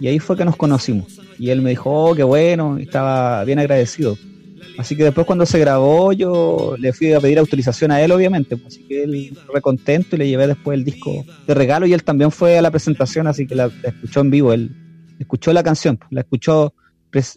Y 0.00 0.06
ahí 0.06 0.18
fue 0.18 0.36
que 0.36 0.44
nos 0.44 0.56
conocimos. 0.56 1.20
Y 1.38 1.50
él 1.50 1.60
me 1.60 1.70
dijo, 1.70 1.90
oh, 1.90 2.14
qué 2.14 2.22
bueno, 2.22 2.78
y 2.78 2.82
estaba 2.82 3.44
bien 3.44 3.58
agradecido. 3.58 4.16
Así 4.78 4.96
que 4.96 5.04
después 5.04 5.26
cuando 5.26 5.46
se 5.46 5.58
grabó 5.58 6.12
yo 6.12 6.74
le 6.78 6.92
fui 6.92 7.12
a 7.12 7.20
pedir 7.20 7.38
autorización 7.38 7.90
a 7.90 8.02
él, 8.02 8.12
obviamente. 8.12 8.56
Pues, 8.56 8.74
así 8.74 8.86
que 8.86 9.04
él 9.04 9.38
recontento 9.52 10.16
y 10.16 10.18
le 10.18 10.28
llevé 10.28 10.46
después 10.46 10.76
el 10.76 10.84
disco 10.84 11.24
de 11.46 11.54
regalo 11.54 11.86
y 11.86 11.92
él 11.92 12.02
también 12.02 12.30
fue 12.30 12.58
a 12.58 12.62
la 12.62 12.70
presentación, 12.70 13.26
así 13.26 13.46
que 13.46 13.54
la, 13.54 13.70
escuchó 13.82 14.20
en 14.20 14.30
vivo. 14.30 14.52
Él 14.52 14.74
escuchó 15.18 15.52
la 15.52 15.62
canción, 15.62 15.96
pues, 15.96 16.10
la 16.10 16.20
escuchó 16.22 16.74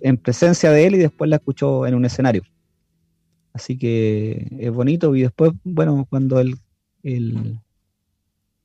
en 0.01 0.17
presencia 0.17 0.71
de 0.71 0.87
él 0.87 0.95
y 0.95 0.99
después 0.99 1.29
la 1.29 1.35
escuchó 1.35 1.85
en 1.85 1.95
un 1.95 2.05
escenario. 2.05 2.43
Así 3.53 3.77
que 3.77 4.47
es 4.59 4.71
bonito 4.71 5.15
y 5.15 5.21
después, 5.21 5.51
bueno, 5.63 6.05
cuando 6.09 6.39
él, 6.39 6.57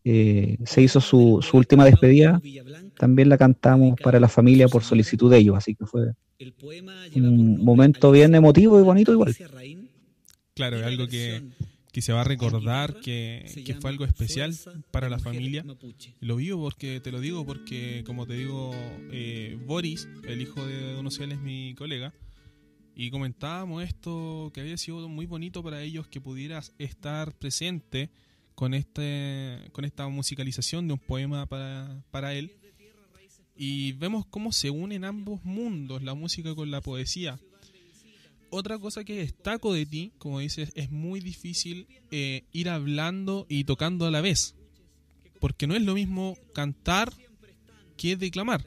eh, 0.04 0.58
se 0.64 0.82
hizo 0.82 1.00
su, 1.00 1.40
su 1.42 1.56
última 1.56 1.84
despedida, 1.84 2.40
también 2.96 3.28
la 3.28 3.38
cantamos 3.38 3.98
para 4.00 4.18
la 4.18 4.28
familia 4.28 4.68
por 4.68 4.82
solicitud 4.82 5.30
de 5.30 5.38
ellos, 5.38 5.56
así 5.56 5.74
que 5.74 5.86
fue 5.86 6.12
un 7.14 7.62
momento 7.62 8.10
bien 8.10 8.34
emotivo 8.34 8.80
y 8.80 8.82
bonito 8.82 9.12
igual. 9.12 9.36
Claro, 10.54 10.80
es 10.80 10.84
algo 10.84 11.06
que, 11.06 11.42
se 12.00 12.12
va 12.12 12.22
a 12.22 12.24
recordar 12.24 13.00
que, 13.00 13.44
fue 13.80 13.90
algo 13.90 14.04
especial 14.04 14.54
para 14.90 15.08
la 15.08 15.18
familia. 15.18 15.64
Lo 16.20 16.36
vivo 16.36 16.60
porque, 16.60 17.00
te 17.00 17.12
lo 17.12 17.20
digo 17.20 17.46
porque, 17.46 18.02
como 18.04 18.26
te 18.26 18.34
digo, 18.34 18.72
eh, 19.12 19.58
Boris, 19.66 20.08
el 20.26 20.42
hijo 20.42 20.66
de 20.66 20.94
Don 20.94 21.06
es 21.06 21.40
mi 21.40 21.74
colega, 21.74 22.12
y 22.94 23.10
comentábamos 23.10 23.82
esto, 23.82 24.50
que 24.52 24.60
había 24.60 24.76
sido 24.76 25.08
muy 25.08 25.26
bonito 25.26 25.62
para 25.62 25.82
ellos 25.82 26.08
que 26.08 26.20
pudieras 26.20 26.74
estar 26.78 27.32
presente 27.38 28.10
con, 28.54 28.74
este, 28.74 29.68
con 29.72 29.84
esta 29.84 30.08
musicalización 30.08 30.86
de 30.86 30.94
un 30.94 30.98
poema 30.98 31.46
para, 31.46 32.02
para 32.10 32.34
él 32.34 32.56
y 33.54 33.92
vemos 33.92 34.26
cómo 34.26 34.52
se 34.52 34.70
unen 34.70 35.04
ambos 35.04 35.44
mundos, 35.44 36.02
la 36.02 36.14
música 36.14 36.54
con 36.54 36.70
la 36.70 36.80
poesía. 36.80 37.38
Otra 38.50 38.78
cosa 38.78 39.04
que 39.04 39.16
destaco 39.16 39.72
de 39.72 39.86
ti, 39.86 40.12
como 40.18 40.40
dices, 40.40 40.72
es 40.74 40.90
muy 40.90 41.20
difícil 41.20 41.86
eh, 42.10 42.44
ir 42.52 42.68
hablando 42.68 43.46
y 43.48 43.64
tocando 43.64 44.06
a 44.06 44.10
la 44.10 44.20
vez. 44.20 44.54
Porque 45.40 45.66
no 45.66 45.74
es 45.74 45.82
lo 45.82 45.94
mismo 45.94 46.36
cantar 46.54 47.12
que 47.96 48.16
declamar. 48.16 48.66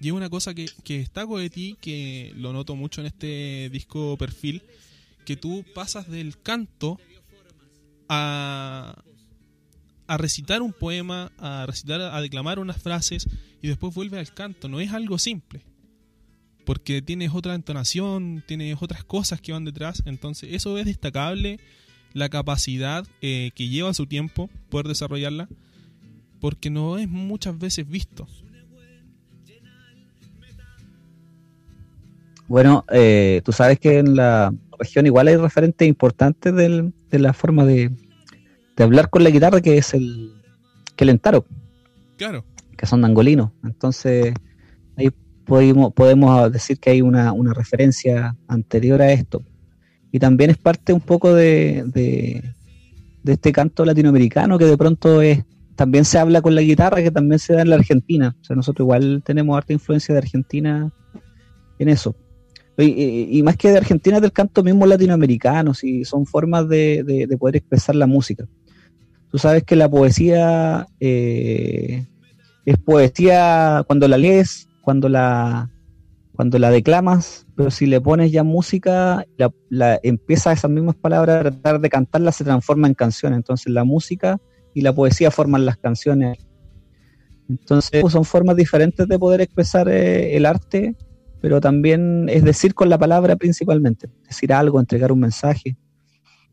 Y 0.00 0.08
es 0.08 0.12
una 0.12 0.28
cosa 0.30 0.54
que, 0.54 0.66
que 0.82 0.98
destaco 0.98 1.38
de 1.38 1.50
ti, 1.50 1.76
que 1.80 2.32
lo 2.34 2.52
noto 2.52 2.74
mucho 2.74 3.00
en 3.00 3.08
este 3.08 3.70
disco 3.70 4.16
perfil, 4.16 4.62
que 5.24 5.36
tú 5.36 5.64
pasas 5.74 6.10
del 6.10 6.40
canto 6.40 6.98
a, 8.08 9.04
a 10.12 10.18
recitar 10.18 10.60
un 10.60 10.74
poema, 10.74 11.32
a 11.38 11.64
recitar, 11.64 12.02
a 12.02 12.20
declamar 12.20 12.58
unas 12.58 12.76
frases 12.76 13.26
y 13.62 13.68
después 13.68 13.94
vuelve 13.94 14.18
al 14.18 14.30
canto. 14.34 14.68
No 14.68 14.78
es 14.78 14.92
algo 14.92 15.18
simple. 15.18 15.64
Porque 16.66 17.00
tienes 17.00 17.30
otra 17.32 17.54
entonación, 17.54 18.44
tienes 18.46 18.76
otras 18.82 19.04
cosas 19.04 19.40
que 19.40 19.52
van 19.52 19.64
detrás. 19.64 20.02
Entonces, 20.04 20.50
eso 20.52 20.76
es 20.76 20.84
destacable. 20.84 21.60
La 22.12 22.28
capacidad 22.28 23.06
eh, 23.22 23.52
que 23.54 23.68
lleva 23.68 23.94
su 23.94 24.06
tiempo 24.06 24.50
poder 24.68 24.86
desarrollarla. 24.86 25.48
Porque 26.40 26.68
no 26.68 26.98
es 26.98 27.08
muchas 27.08 27.58
veces 27.58 27.88
visto. 27.88 28.28
Bueno, 32.48 32.84
eh, 32.92 33.40
tú 33.46 33.52
sabes 33.52 33.80
que 33.80 33.98
en 33.98 34.14
la 34.14 34.52
región 34.78 35.06
igual 35.06 35.28
hay 35.28 35.36
referentes 35.36 35.88
importantes 35.88 36.54
de 36.54 37.18
la 37.18 37.32
forma 37.32 37.64
de, 37.64 37.90
de, 38.76 38.84
hablar 38.84 39.10
con 39.10 39.24
la 39.24 39.30
guitarra, 39.30 39.60
que 39.60 39.78
es 39.78 39.94
el, 39.94 40.32
que 40.96 41.04
el 41.04 41.10
entaro. 41.10 41.44
Claro. 42.16 42.44
Que 42.76 42.86
son 42.86 43.04
angolinos. 43.04 43.50
Entonces, 43.64 44.34
ahí 44.96 45.10
podemos, 45.44 45.92
podemos 45.92 46.50
decir 46.52 46.78
que 46.78 46.90
hay 46.90 47.02
una, 47.02 47.32
una, 47.32 47.54
referencia 47.54 48.36
anterior 48.48 49.00
a 49.02 49.12
esto. 49.12 49.42
Y 50.10 50.18
también 50.18 50.50
es 50.50 50.58
parte 50.58 50.92
un 50.92 51.00
poco 51.00 51.32
de, 51.34 51.84
de, 51.86 52.42
de 53.22 53.32
este 53.32 53.52
canto 53.52 53.84
latinoamericano 53.84 54.58
que 54.58 54.66
de 54.66 54.76
pronto 54.76 55.22
es 55.22 55.44
también 55.74 56.04
se 56.04 56.18
habla 56.18 56.42
con 56.42 56.54
la 56.54 56.60
guitarra, 56.60 57.02
que 57.02 57.10
también 57.10 57.38
se 57.38 57.54
da 57.54 57.62
en 57.62 57.70
la 57.70 57.76
Argentina. 57.76 58.36
O 58.40 58.44
sea, 58.44 58.54
nosotros 58.54 58.84
igual 58.84 59.22
tenemos 59.24 59.56
harta 59.56 59.72
influencia 59.72 60.14
de 60.14 60.18
Argentina 60.18 60.92
en 61.78 61.88
eso. 61.88 62.14
Y, 62.78 63.38
y, 63.38 63.42
más 63.42 63.56
que 63.56 63.70
de 63.70 63.78
Argentina, 63.78 64.18
del 64.18 64.32
canto 64.32 64.62
mismo 64.62 64.86
latinoamericano, 64.86 65.74
si 65.74 66.04
son 66.04 66.24
formas 66.24 66.68
de, 66.68 67.02
de, 67.04 67.36
poder 67.36 67.56
expresar 67.56 67.94
la 67.94 68.06
música. 68.06 68.46
Tú 69.32 69.38
sabes 69.38 69.64
que 69.64 69.74
la 69.74 69.88
poesía 69.88 70.86
eh, 71.00 72.06
es 72.64 72.78
poesía 72.78 73.82
cuando 73.86 74.06
la 74.06 74.18
lees, 74.18 74.68
cuando 74.82 75.08
la, 75.08 75.70
cuando 76.36 76.58
la 76.58 76.70
declamas, 76.70 77.46
pero 77.56 77.70
si 77.70 77.86
le 77.86 78.00
pones 78.00 78.30
ya 78.30 78.44
música, 78.44 79.24
la, 79.36 79.50
la, 79.68 79.98
empieza 80.02 80.52
esas 80.52 80.70
mismas 80.70 80.94
palabras 80.94 81.38
a 81.38 81.50
tratar 81.50 81.80
de 81.80 81.88
cantarlas, 81.88 82.36
se 82.36 82.44
transforma 82.44 82.86
en 82.86 82.94
canciones. 82.94 83.38
Entonces 83.38 83.72
la 83.72 83.82
música 83.82 84.38
y 84.74 84.82
la 84.82 84.92
poesía 84.92 85.30
forman 85.30 85.66
las 85.66 85.78
canciones. 85.78 86.38
Entonces 87.48 88.04
son 88.08 88.24
formas 88.24 88.54
diferentes 88.54 89.08
de 89.08 89.18
poder 89.18 89.40
expresar 89.40 89.88
eh, 89.88 90.36
el 90.36 90.46
arte 90.46 90.94
pero 91.42 91.60
también 91.60 92.28
es 92.30 92.44
decir 92.44 92.72
con 92.72 92.88
la 92.88 92.96
palabra 92.96 93.34
principalmente, 93.34 94.08
decir 94.26 94.52
algo, 94.52 94.78
entregar 94.78 95.10
un 95.10 95.18
mensaje. 95.18 95.76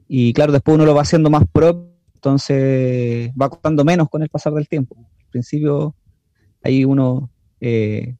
Y 0.07 0.33
claro, 0.33 0.51
después 0.51 0.73
uno 0.73 0.85
lo 0.85 0.95
va 0.95 1.03
haciendo 1.03 1.29
más 1.29 1.43
propio, 1.53 1.88
entonces 2.19 3.31
va 3.39 3.49
costando 3.49 3.85
menos 3.85 4.09
con 4.09 4.21
el 4.21 4.29
pasar 4.29 4.53
del 4.53 4.67
tiempo. 4.67 4.95
Al 4.97 5.29
principio 5.31 5.95
ahí 6.61 6.83
uno 6.83 7.29
eh, 7.61 8.15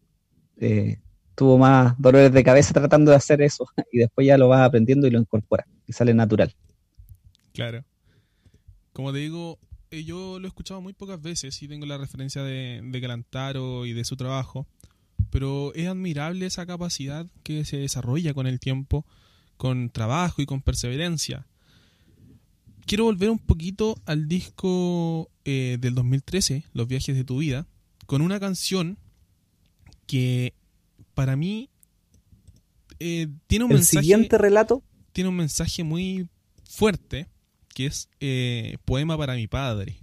eh, 0.58 1.00
tuvo 1.36 1.58
más 1.58 2.00
dolores 2.00 2.32
de 2.32 2.44
cabeza 2.44 2.74
tratando 2.80 3.12
de 3.12 3.18
hacer 3.18 3.42
eso 3.42 3.68
y 3.92 4.00
después 4.00 4.26
ya 4.26 4.38
lo 4.38 4.48
va 4.48 4.64
aprendiendo 4.64 5.08
y 5.08 5.12
lo 5.12 5.20
incorpora 5.20 5.66
y 5.86 5.94
sale 5.94 6.14
natural. 6.14 6.54
Claro. 7.54 7.84
Como 8.94 9.12
te 9.12 9.20
digo, 9.20 9.60
eh, 9.92 10.04
yo 10.04 10.40
lo 10.40 10.46
he 10.46 10.50
escuchado 10.50 10.82
muy 10.82 10.94
pocas 10.94 11.22
veces 11.22 11.62
y 11.62 11.68
tengo 11.68 11.86
la 11.86 11.98
referencia 11.98 12.44
de, 12.44 12.82
de 12.84 13.00
Galantaro 13.00 13.86
y 13.86 13.94
de 13.94 14.06
su 14.06 14.16
trabajo 14.16 14.66
pero 15.30 15.74
es 15.76 15.88
admirable 15.88 16.46
esa 16.46 16.66
capacidad 16.66 17.28
que 17.44 17.66
se 17.66 17.78
desarrolla 17.78 18.34
con 18.34 18.48
el 18.48 18.60
tiempo, 18.60 19.06
con 19.58 19.90
trabajo 19.90 20.42
y 20.42 20.46
con 20.46 20.62
perseverancia. 20.62 21.46
Quiero 22.90 23.04
volver 23.04 23.30
un 23.30 23.38
poquito 23.38 24.02
al 24.08 24.28
disco 24.28 25.30
eh, 25.46 25.78
del 25.80 25.94
2013, 25.94 26.64
Los 26.74 26.88
viajes 26.88 27.16
de 27.16 27.24
tu 27.24 27.38
vida, 27.38 27.68
con 28.08 28.24
una 28.24 28.40
canción 28.40 28.98
que 30.08 30.56
para 31.14 31.36
mí 31.36 31.70
eh, 33.00 33.28
tiene 33.46 33.66
un 33.66 33.72
¿El 33.74 33.78
mensaje. 33.78 34.02
siguiente 34.02 34.40
relato? 34.40 34.82
Tiene 35.12 35.30
un 35.30 35.36
mensaje 35.36 35.84
muy 35.84 36.30
fuerte, 36.68 37.30
que 37.76 37.86
es 37.86 38.10
eh, 38.22 38.80
Poema 38.86 39.16
para 39.20 39.36
mi 39.36 39.46
padre. 39.46 40.00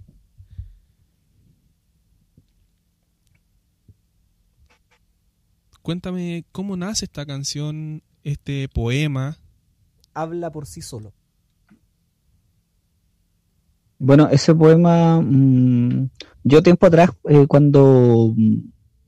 Cuéntame 5.81 6.45
cómo 6.53 6.77
nace 6.77 7.03
esta 7.03 7.25
canción, 7.25 8.01
este 8.23 8.69
poema. 8.69 9.37
Habla 10.13 10.53
por 10.53 10.65
sí 10.65 10.81
solo. 10.81 11.16
Bueno, 13.99 14.29
ese 14.29 14.53
poema, 14.53 15.19
mmm, 15.21 16.09
yo 16.43 16.61
tiempo 16.61 16.85
atrás, 16.85 17.09
eh, 17.27 17.45
cuando 17.47 18.33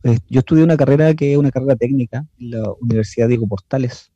eh, 0.04 0.18
yo 0.30 0.40
estudié 0.40 0.64
una 0.64 0.78
carrera 0.78 1.14
que 1.14 1.34
es 1.34 1.38
una 1.38 1.52
carrera 1.52 1.76
técnica 1.76 2.26
en 2.40 2.52
la 2.52 2.72
Universidad 2.82 3.28
Diego 3.28 3.48
Portales, 3.48 4.12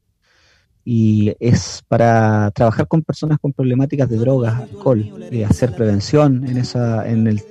y 0.86 1.34
es 1.40 1.84
para 1.88 2.52
trabajar 2.52 2.88
con 2.88 3.04
personas 3.04 3.38
con 3.40 3.54
problemáticas 3.54 4.10
de 4.10 4.18
drogas, 4.18 4.62
alcohol, 4.62 5.28
eh, 5.32 5.46
hacer 5.46 5.76
prevención 5.76 6.46
en 6.48 6.58
esa 6.58 7.08
en 7.10 7.28
el 7.28 7.42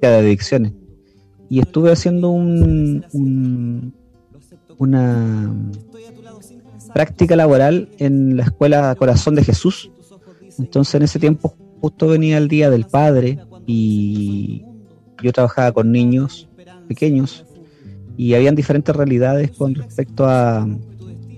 de 0.00 0.08
adicciones. 0.08 0.72
Y 1.48 1.60
estuve 1.60 1.92
haciendo 1.92 2.30
un, 2.30 3.04
un, 3.12 3.92
una 4.78 5.54
práctica 6.94 7.36
laboral 7.36 7.90
en 7.98 8.36
la 8.36 8.44
escuela 8.44 8.94
Corazón 8.94 9.34
de 9.34 9.44
Jesús. 9.44 9.90
Entonces 10.58 10.94
en 10.94 11.02
ese 11.02 11.18
tiempo 11.18 11.54
justo 11.80 12.08
venía 12.08 12.38
el 12.38 12.48
Día 12.48 12.70
del 12.70 12.84
Padre 12.84 13.38
y 13.66 14.64
yo 15.22 15.32
trabajaba 15.32 15.72
con 15.72 15.92
niños 15.92 16.48
pequeños 16.88 17.44
y 18.16 18.34
habían 18.34 18.54
diferentes 18.54 18.94
realidades 18.94 19.52
con 19.52 19.74
respecto 19.74 20.26
a, 20.26 20.66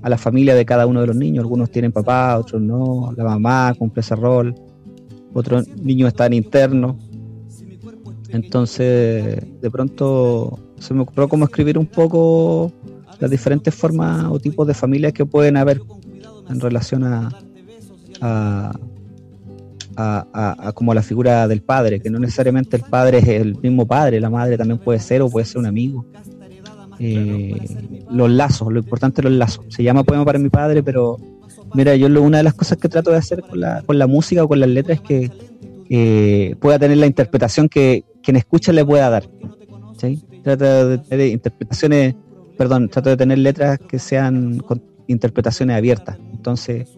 a 0.03 0.09
la 0.09 0.19
familia 0.19 0.55
de 0.55 0.65
cada 0.65 0.87
uno 0.87 1.01
de 1.01 1.07
los 1.07 1.17
niños. 1.17 1.43
Algunos 1.43 1.71
tienen 1.71 1.93
papá, 1.93 2.39
otros 2.39 2.61
no, 2.61 3.13
la 3.17 3.25
mamá 3.25 3.75
cumple 3.79 4.01
ese 4.01 4.17
rol, 4.17 4.55
otros 5.33 5.69
niños 5.69 6.09
están 6.09 6.33
internos. 6.33 6.97
Entonces, 8.31 9.61
de 9.61 9.71
pronto 9.71 10.59
se 10.79 10.95
me 10.95 11.03
ocurrió 11.03 11.29
como 11.29 11.45
escribir 11.45 11.79
un 11.79 11.87
poco 11.87 12.73
las 13.21 13.31
diferentes 13.31 13.75
formas 13.75 14.25
o 14.31 14.41
tipos 14.41 14.67
de 14.67 14.75
familias 14.75 15.13
que 15.13 15.25
pueden 15.25 15.57
haber 15.57 15.81
en 16.49 16.61
relación 16.61 17.05
a, 17.05 17.29
a, 18.21 18.73
a, 19.97 20.57
a, 20.59 20.73
como 20.73 20.95
la 20.95 21.03
figura 21.03 21.47
del 21.49 21.63
padre, 21.63 22.01
que 22.01 22.11
no 22.11 22.19
necesariamente 22.19 22.77
el 22.77 22.83
padre 22.83 23.19
es 23.19 23.29
el 23.29 23.57
mismo 23.61 23.87
padre, 23.87 24.21
la 24.21 24.31
madre 24.31 24.57
también 24.57 24.79
puede 24.79 24.99
ser 24.99 25.23
o 25.23 25.31
puede 25.31 25.47
ser 25.47 25.59
un 25.59 25.67
amigo. 25.67 26.07
Eh, 26.99 27.55
los 28.11 28.31
lazos, 28.31 28.73
lo 28.73 28.79
importante 28.79 29.21
es 29.21 29.25
los 29.25 29.33
lazos. 29.33 29.65
Se 29.69 29.83
llama 29.83 30.05
Poema 30.05 30.25
para 30.25 30.39
mi 30.39 30.49
padre, 30.49 30.83
pero 30.83 31.19
mira, 31.75 31.97
yo 31.97 32.09
lo, 32.09 32.23
una 32.23 32.39
de 32.39 32.45
las 32.45 32.55
cosas 32.55 32.79
que 32.79 32.89
trato 32.89 33.11
de 33.11 33.17
hacer 33.17 33.43
con 33.43 33.61
la, 33.61 33.83
con 33.83 33.99
la 33.99 34.07
música 34.07 34.45
o 34.45 34.49
con 34.49 34.61
las 34.61 34.69
letras 34.69 34.99
es 34.99 35.03
que 35.03 35.31
eh, 35.91 36.55
pueda 36.61 36.79
tener 36.79 36.99
la 36.99 37.07
interpretación 37.07 37.69
que 37.69 38.05
quien 38.23 38.37
escucha 38.37 38.73
le 38.73 38.85
pueda 38.85 39.11
dar. 39.11 39.29
¿sí? 39.99 40.23
Trata 40.43 40.87
de 40.87 40.99
tener 40.99 41.29
interpretaciones 41.29 42.15
perdón, 42.57 42.89
trato 42.89 43.11
de 43.11 43.17
tener 43.17 43.39
letras 43.39 43.79
que 43.79 43.99
sean 43.99 44.59
con 44.59 44.83
interpretaciones 45.07 45.77
abiertas. 45.77 46.19
Entonces, 46.33 46.89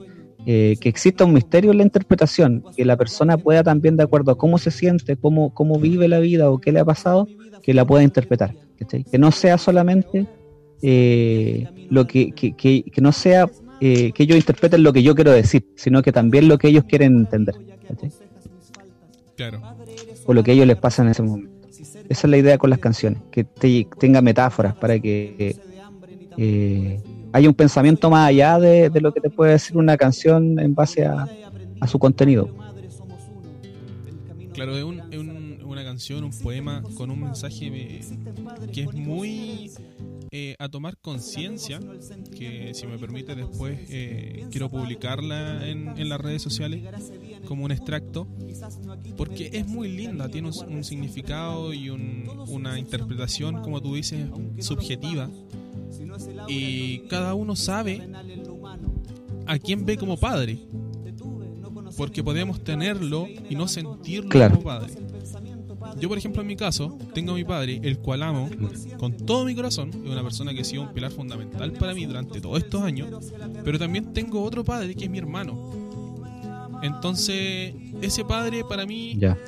eh, 0.46 0.76
que 0.78 0.90
exista 0.90 1.24
un 1.24 1.32
misterio 1.32 1.70
en 1.70 1.78
la 1.78 1.84
interpretación, 1.84 2.62
que 2.76 2.84
la 2.84 2.96
persona 2.96 3.38
pueda 3.38 3.62
también, 3.62 3.96
de 3.96 4.02
acuerdo 4.02 4.32
a 4.32 4.38
cómo 4.38 4.58
se 4.58 4.70
siente, 4.70 5.16
cómo, 5.16 5.54
cómo 5.54 5.78
vive 5.78 6.06
la 6.06 6.18
vida 6.18 6.50
o 6.50 6.58
qué 6.58 6.70
le 6.70 6.80
ha 6.80 6.84
pasado, 6.84 7.26
que 7.62 7.72
la 7.72 7.86
pueda 7.86 8.02
interpretar. 8.02 8.54
¿cachai? 8.78 9.04
Que 9.04 9.18
no 9.18 9.30
sea 9.32 9.56
solamente 9.56 10.26
eh, 10.82 11.66
lo 11.88 12.06
que, 12.06 12.32
que, 12.32 12.54
que, 12.54 12.84
que, 12.84 13.00
no 13.00 13.12
sea 13.12 13.48
eh, 13.80 14.12
que 14.12 14.22
ellos 14.24 14.36
interpreten 14.36 14.82
lo 14.82 14.92
que 14.92 15.02
yo 15.02 15.14
quiero 15.14 15.32
decir, 15.32 15.66
sino 15.76 16.02
que 16.02 16.12
también 16.12 16.46
lo 16.46 16.58
que 16.58 16.68
ellos 16.68 16.84
quieren 16.84 17.16
entender. 17.16 17.54
¿cachai? 17.88 18.10
Claro. 19.36 19.62
O 20.26 20.34
lo 20.34 20.44
que 20.44 20.50
a 20.50 20.54
ellos 20.54 20.66
les 20.66 20.76
pasa 20.76 21.02
en 21.02 21.08
ese 21.08 21.22
momento. 21.22 21.54
Esa 22.08 22.26
es 22.26 22.30
la 22.30 22.36
idea 22.36 22.58
con 22.58 22.68
las 22.68 22.80
canciones, 22.80 23.22
que 23.30 23.44
te, 23.44 23.86
tenga 23.98 24.20
metáforas 24.20 24.74
para 24.74 24.98
que 24.98 25.56
haya 27.34 27.48
un 27.48 27.54
pensamiento 27.54 28.08
más 28.10 28.28
allá 28.28 28.60
de, 28.60 29.00
lo 29.00 29.12
que 29.12 29.20
te 29.20 29.28
puede 29.28 29.52
decir 29.52 29.76
una 29.76 29.96
canción 29.96 30.60
en 30.60 30.72
base 30.72 31.04
a, 31.04 31.26
su 31.88 31.98
contenido. 31.98 32.48
Claro, 34.52 34.78
es, 34.78 34.84
un, 34.84 35.00
es 35.12 35.18
un, 35.18 35.58
una 35.64 35.82
canción, 35.82 36.22
un 36.22 36.30
poema 36.30 36.82
con 36.96 37.10
un 37.10 37.20
mensaje 37.20 38.00
que 38.72 38.82
es 38.82 38.94
muy 38.94 39.70
eh, 40.30 40.54
a 40.60 40.68
tomar 40.68 40.96
conciencia, 40.96 41.80
que 42.38 42.72
si 42.72 42.86
me 42.86 42.98
permite 42.98 43.34
después 43.34 43.80
eh, 43.90 44.46
quiero 44.52 44.70
publicarla 44.70 45.68
en, 45.68 46.08
las 46.08 46.20
redes 46.20 46.40
sociales 46.40 46.84
como 47.46 47.64
un 47.64 47.72
extracto, 47.72 48.28
porque 49.16 49.50
es 49.52 49.66
muy 49.66 49.88
linda, 49.88 50.28
tiene 50.28 50.50
un, 50.50 50.72
un 50.72 50.84
significado 50.84 51.74
y 51.74 51.90
un, 51.90 52.30
una 52.46 52.78
interpretación, 52.78 53.60
como 53.60 53.82
tú 53.82 53.96
dices, 53.96 54.24
subjetiva, 54.60 55.28
Y 56.48 56.98
cada 57.08 57.34
uno 57.34 57.56
sabe 57.56 58.02
a 59.46 59.58
quién 59.58 59.84
ve 59.84 59.96
como 59.96 60.16
padre. 60.18 60.58
Porque 61.96 62.24
podemos 62.24 62.62
tenerlo 62.64 63.26
y 63.48 63.54
no 63.54 63.68
sentirlo 63.68 64.28
Claro. 64.30 64.54
como 64.56 64.64
padre. 64.64 64.94
Yo, 66.00 66.08
por 66.08 66.18
ejemplo, 66.18 66.40
en 66.42 66.48
mi 66.48 66.56
caso, 66.56 66.98
tengo 67.12 67.32
a 67.32 67.34
mi 67.36 67.44
padre, 67.44 67.78
el 67.84 67.98
cual 67.98 68.22
amo 68.24 68.48
con 68.98 69.12
todo 69.16 69.44
mi 69.44 69.54
corazón. 69.54 69.90
Es 69.90 70.10
una 70.10 70.22
persona 70.22 70.52
que 70.52 70.62
ha 70.62 70.64
sido 70.64 70.82
un 70.82 70.88
pilar 70.92 71.12
fundamental 71.12 71.72
para 71.72 71.94
mí 71.94 72.04
durante 72.04 72.40
todos 72.40 72.58
estos 72.58 72.82
años. 72.82 73.08
Pero 73.64 73.78
también 73.78 74.12
tengo 74.12 74.42
otro 74.42 74.64
padre 74.64 74.94
que 74.94 75.04
es 75.04 75.10
mi 75.10 75.18
hermano. 75.18 75.70
Entonces, 76.82 77.74
ese 78.02 78.24
padre 78.24 78.64
para 78.64 78.86
mí 78.86 79.14
Ya. 79.18 79.38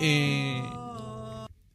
eh, 0.00 0.62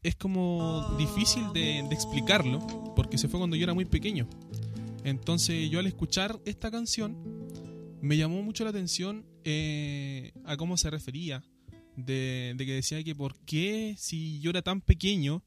es 0.04 0.16
como 0.16 0.94
difícil 0.98 1.44
de, 1.54 1.86
de 1.88 1.94
explicarlo 1.96 2.60
porque 2.96 3.18
se 3.18 3.28
fue 3.28 3.40
cuando 3.40 3.56
yo 3.56 3.64
era 3.64 3.74
muy 3.74 3.86
pequeño. 3.86 4.28
Entonces 5.04 5.70
yo 5.70 5.80
al 5.80 5.88
escuchar 5.88 6.40
esta 6.46 6.70
canción 6.72 7.18
me 8.02 8.18
llamó 8.18 8.42
mucho 8.44 8.64
la 8.64 8.70
atención 8.72 9.26
eh, 9.44 10.32
a 10.46 10.58
cómo 10.58 10.78
se 10.78 10.90
refería. 10.90 11.44
De, 11.98 12.54
de 12.56 12.66
que 12.66 12.74
decía 12.76 13.04
que 13.04 13.14
por 13.14 13.38
qué 13.42 13.96
si 13.98 14.40
yo 14.40 14.50
era 14.52 14.62
tan 14.62 14.80
pequeño 14.82 15.44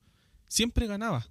siempre 0.46 0.86
ganaba. 0.86 1.26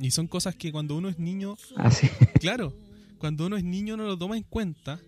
Y 0.00 0.10
son 0.10 0.26
cosas 0.26 0.56
que 0.56 0.72
cuando 0.72 0.96
uno 0.96 1.08
es 1.08 1.18
niño 1.18 1.56
Así. 1.76 2.08
Claro, 2.40 2.74
cuando 3.18 3.46
uno 3.46 3.56
es 3.56 3.64
niño 3.64 3.96
no 3.96 4.04
lo 4.04 4.18
toma 4.18 4.36
en 4.36 4.42
cuenta, 4.42 5.00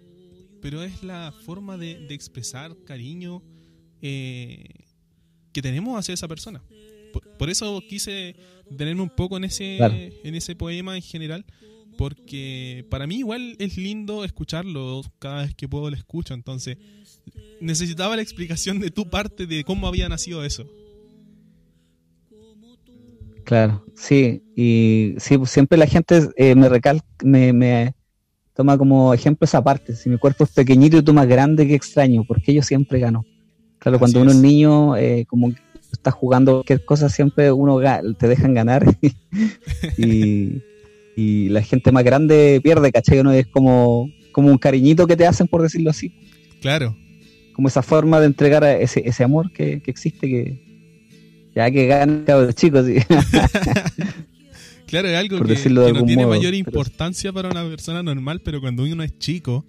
pero 0.61 0.83
es 0.85 1.03
la 1.03 1.33
forma 1.45 1.77
de, 1.77 2.07
de 2.07 2.15
expresar 2.15 2.77
cariño 2.85 3.43
eh, 4.03 4.65
que 5.53 5.63
tenemos 5.63 5.99
hacia 5.99 6.15
esa 6.15 6.29
persona. 6.29 6.63
Por, 7.13 7.37
por 7.37 7.51
eso 7.51 7.83
quise 7.89 8.37
detenerme 8.71 9.03
un 9.03 9.11
poco 9.15 9.37
en 9.37 9.45
ese, 9.45 9.77
Claro. 9.79 9.95
en 9.97 10.35
ese 10.35 10.55
poema 10.55 10.95
en 10.97 11.03
general, 11.03 11.45
porque 11.97 12.87
para 12.91 13.07
mí 13.07 13.19
igual 13.19 13.57
es 13.59 13.77
lindo 13.77 14.25
escucharlo, 14.25 15.03
cada 15.19 15.43
vez 15.43 15.55
que 15.55 15.69
puedo 15.69 15.91
lo 15.91 15.97
escucho, 15.97 16.35
entonces 16.35 16.79
necesitaba 17.61 18.17
la 18.17 18.23
explicación 18.23 18.81
de 18.81 18.91
tu 18.91 19.09
parte 19.09 19.47
de 19.47 19.65
cómo 19.65 19.87
había 19.87 20.09
nacido 20.09 20.45
eso. 20.45 20.67
Claro, 23.45 23.85
sí, 23.95 24.43
y 24.57 25.15
sí, 25.19 25.37
pues 25.37 25.51
siempre 25.51 25.77
la 25.77 25.87
gente 25.87 26.29
eh, 26.37 26.55
me 26.55 26.69
recalca, 26.69 27.07
me, 27.25 27.53
me 27.53 27.95
toma 28.55 28.79
como 28.79 29.13
ejemplo 29.13 29.45
esa 29.45 29.63
parte. 29.63 29.95
Si 29.95 30.09
mi 30.09 30.19
cuerpo 30.19 30.45
es 30.45 30.51
pequeñito 30.51 30.97
y 30.99 31.03
tú 31.03 31.13
más 31.13 31.27
grande, 31.27 31.67
qué 31.67 31.75
extraño, 31.75 32.25
porque 32.25 32.55
yo 32.55 32.63
siempre 32.63 33.01
gano. 33.01 33.25
Claro, 33.79 33.99
cuando 33.99 34.21
uno 34.21 34.31
es 34.31 34.37
es. 34.37 34.43
niño, 34.43 34.97
eh, 34.97 35.27
como 35.29 35.53
que 35.53 35.61
estás 35.91 36.15
jugando 36.15 36.53
cualquier 36.53 36.85
cosa, 36.85 37.09
siempre 37.09 37.51
uno 37.53 37.81
te 38.19 38.29
dejan 38.29 38.55
ganar 38.55 38.85
y, 39.99 40.63
y 41.17 41.49
la 41.51 41.63
gente 41.63 41.93
más 41.93 42.05
grande 42.05 42.61
pierde, 42.63 42.91
¿cachai? 42.93 43.21
Uno 43.21 43.33
es 43.33 43.47
como, 43.47 44.11
como 44.33 44.49
un 44.51 44.59
cariñito 44.59 45.07
que 45.07 45.17
te 45.17 45.27
hacen, 45.27 45.47
por 45.49 45.63
decirlo 45.63 45.91
así, 45.91 46.13
Claro, 46.61 46.97
como 47.55 47.69
esa 47.69 47.83
forma 47.83 48.19
de 48.21 48.27
entregar 48.27 48.65
ese, 48.65 49.03
ese 49.07 49.25
amor 49.25 49.53
que, 49.53 49.81
que 49.83 49.91
existe, 49.91 50.27
que 50.29 51.51
ya 51.55 51.71
que 51.71 51.87
ganan 51.87 52.25
los 52.27 52.55
chicos, 52.55 52.87
sí. 52.87 52.97
Claro, 54.87 55.09
es 55.09 55.17
algo 55.17 55.39
Por 55.39 55.47
que, 55.47 55.71
no 55.71 56.05
tiene 56.05 56.23
modo, 56.27 56.37
mayor 56.37 56.53
pero- 56.53 56.57
importancia 56.57 57.33
para 57.33 57.49
una 57.49 57.65
persona 57.65 58.03
normal, 58.03 58.41
pero 58.45 58.61
cuando 58.61 58.83
uno 58.85 59.03
es 59.03 59.19
chico, 59.19 59.65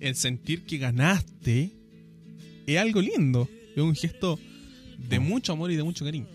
el 0.00 0.14
sentir 0.14 0.64
que 0.66 0.76
ganaste 0.76 1.70
es 2.66 2.78
algo 2.78 3.00
lindo. 3.00 3.48
Es 3.74 3.82
un 3.82 3.94
gesto 3.94 4.38
de 4.98 5.18
mucho 5.18 5.52
amor 5.54 5.70
y 5.70 5.76
de 5.76 5.82
mucho 5.82 6.04
cariño. 6.04 6.26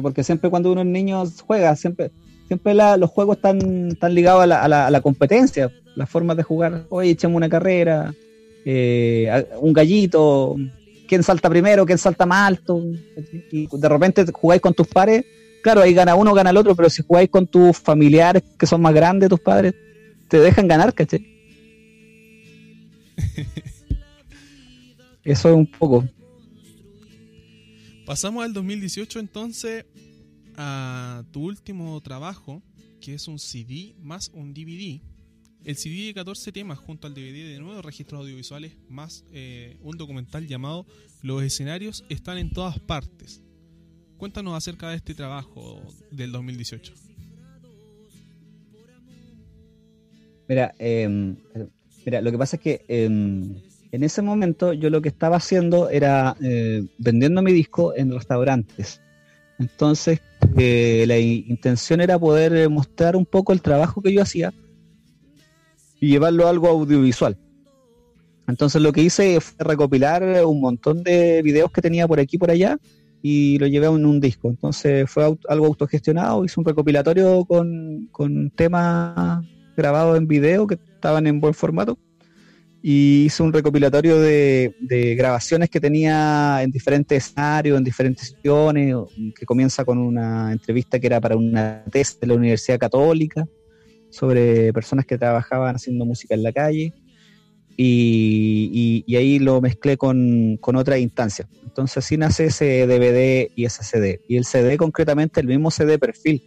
Porque 0.00 0.24
siempre 0.24 0.50
cuando 0.50 0.72
uno 0.72 0.80
es 0.82 0.86
niño 0.86 1.24
juega, 1.46 1.74
siempre, 1.76 2.10
siempre 2.46 2.74
la- 2.74 2.96
los 2.96 3.10
juegos 3.10 3.36
están, 3.36 3.88
están 3.88 4.14
ligados 4.14 4.42
a 4.42 4.46
la, 4.46 4.62
a 4.62 4.68
la- 4.68 4.86
a 4.86 4.90
la 4.90 5.00
competencia, 5.00 5.70
las 5.96 6.08
formas 6.08 6.36
de 6.36 6.42
jugar. 6.42 6.86
Oye, 6.90 7.10
echemos 7.10 7.36
una 7.36 7.48
carrera, 7.48 8.14
eh, 8.64 9.46
un 9.60 9.72
gallito, 9.72 10.56
quién 11.06 11.22
salta 11.22 11.48
primero, 11.48 11.86
quién 11.86 11.98
salta 11.98 12.26
más 12.26 12.48
alto. 12.48 12.82
Y 13.50 13.66
de 13.70 13.88
repente 13.88 14.24
jugáis 14.32 14.60
con 14.60 14.74
tus 14.74 14.86
pares, 14.88 15.24
claro, 15.62 15.80
ahí 15.80 15.94
gana 15.94 16.14
uno, 16.14 16.34
gana 16.34 16.50
el 16.50 16.56
otro, 16.56 16.74
pero 16.76 16.90
si 16.90 17.02
jugáis 17.02 17.28
con 17.30 17.46
tus 17.46 17.76
familiares 17.78 18.42
que 18.58 18.66
son 18.66 18.80
más 18.82 18.94
grandes, 18.94 19.28
tus 19.28 19.40
padres, 19.40 19.74
te 20.28 20.38
dejan 20.38 20.68
ganar, 20.68 20.92
¿cachai? 20.94 21.24
Eso 25.24 25.48
es 25.50 25.54
un 25.54 25.66
poco. 25.66 26.04
Pasamos 28.08 28.42
al 28.42 28.54
2018 28.54 29.18
entonces 29.18 29.84
a 30.56 31.24
tu 31.30 31.44
último 31.44 32.00
trabajo, 32.00 32.62
que 33.02 33.12
es 33.12 33.28
un 33.28 33.38
CD 33.38 33.96
más 34.00 34.30
un 34.32 34.54
DVD. 34.54 35.02
El 35.62 35.76
CD 35.76 36.06
de 36.06 36.14
14 36.14 36.50
temas 36.50 36.78
junto 36.78 37.06
al 37.06 37.12
DVD 37.12 37.50
de 37.50 37.58
nueve 37.58 37.82
registros 37.82 38.22
audiovisuales 38.22 38.78
más 38.88 39.26
eh, 39.30 39.76
un 39.82 39.98
documental 39.98 40.46
llamado 40.46 40.86
Los 41.20 41.42
escenarios 41.42 42.02
están 42.08 42.38
en 42.38 42.50
todas 42.50 42.78
partes. 42.78 43.42
Cuéntanos 44.16 44.56
acerca 44.56 44.88
de 44.88 44.96
este 44.96 45.14
trabajo 45.14 45.82
del 46.10 46.32
2018. 46.32 46.94
Mira, 50.48 50.74
eh, 50.78 51.36
mira, 52.06 52.22
lo 52.22 52.30
que 52.30 52.38
pasa 52.38 52.56
es 52.56 52.62
que 52.62 52.86
eh, 52.88 53.67
en 53.90 54.02
ese 54.02 54.22
momento 54.22 54.72
yo 54.72 54.90
lo 54.90 55.00
que 55.00 55.08
estaba 55.08 55.36
haciendo 55.36 55.88
era 55.88 56.36
eh, 56.42 56.84
vendiendo 56.98 57.42
mi 57.42 57.52
disco 57.52 57.94
en 57.96 58.12
restaurantes. 58.12 59.00
Entonces, 59.58 60.20
eh, 60.56 61.04
la 61.06 61.18
intención 61.18 62.00
era 62.00 62.18
poder 62.18 62.54
eh, 62.54 62.68
mostrar 62.68 63.16
un 63.16 63.26
poco 63.26 63.52
el 63.52 63.60
trabajo 63.60 64.00
que 64.00 64.12
yo 64.12 64.22
hacía 64.22 64.52
y 66.00 66.08
llevarlo 66.08 66.46
a 66.46 66.50
algo 66.50 66.68
audiovisual. 66.68 67.36
Entonces 68.46 68.80
lo 68.80 68.92
que 68.92 69.02
hice 69.02 69.40
fue 69.40 69.64
recopilar 69.64 70.22
un 70.46 70.60
montón 70.60 71.02
de 71.02 71.42
videos 71.42 71.70
que 71.70 71.82
tenía 71.82 72.06
por 72.08 72.18
aquí 72.20 72.36
y 72.36 72.38
por 72.38 72.50
allá 72.50 72.78
y 73.20 73.58
lo 73.58 73.66
llevé 73.66 73.86
en 73.88 74.06
un 74.06 74.20
disco. 74.20 74.48
Entonces 74.48 75.10
fue 75.10 75.26
au- 75.26 75.38
algo 75.48 75.66
autogestionado, 75.66 76.44
hice 76.44 76.60
un 76.60 76.64
recopilatorio 76.64 77.44
con, 77.44 78.08
con 78.10 78.50
temas 78.50 79.44
grabados 79.76 80.16
en 80.16 80.26
video 80.28 80.66
que 80.66 80.78
estaban 80.94 81.26
en 81.26 81.40
buen 81.40 81.52
formato 81.52 81.98
y 82.82 83.24
hice 83.24 83.42
un 83.42 83.52
recopilatorio 83.52 84.20
de, 84.20 84.74
grabaciones 85.16 85.68
que 85.68 85.80
tenía 85.80 86.62
en 86.62 86.70
diferentes 86.70 87.26
escenarios, 87.26 87.76
en 87.76 87.84
diferentes 87.84 88.28
sesiones, 88.28 88.94
que 89.34 89.44
comienza 89.44 89.84
con 89.84 89.98
una 89.98 90.52
entrevista 90.52 90.98
que 90.98 91.08
era 91.08 91.20
para 91.20 91.36
una 91.36 91.84
tesis 91.90 92.20
de 92.20 92.28
la 92.28 92.34
Universidad 92.34 92.78
Católica 92.78 93.46
sobre 94.10 94.72
personas 94.72 95.04
que 95.04 95.18
trabajaban 95.18 95.76
haciendo 95.76 96.04
música 96.04 96.34
en 96.34 96.42
la 96.42 96.52
calle 96.52 96.94
y, 97.76 99.04
ahí 99.16 99.38
lo 99.38 99.60
mezclé 99.60 99.96
con, 99.96 100.56
con 100.58 100.76
otras 100.76 100.98
instancias. 100.98 101.48
Entonces 101.62 101.98
así 101.98 102.16
nace 102.16 102.46
ese 102.46 102.86
DVD 102.86 103.50
y 103.54 103.64
ese 103.64 103.84
CD. 103.84 104.20
Y 104.28 104.36
el 104.36 104.44
CD 104.44 104.76
concretamente, 104.76 105.40
el 105.40 105.46
mismo 105.46 105.70
CD 105.70 105.98
perfil, 105.98 106.42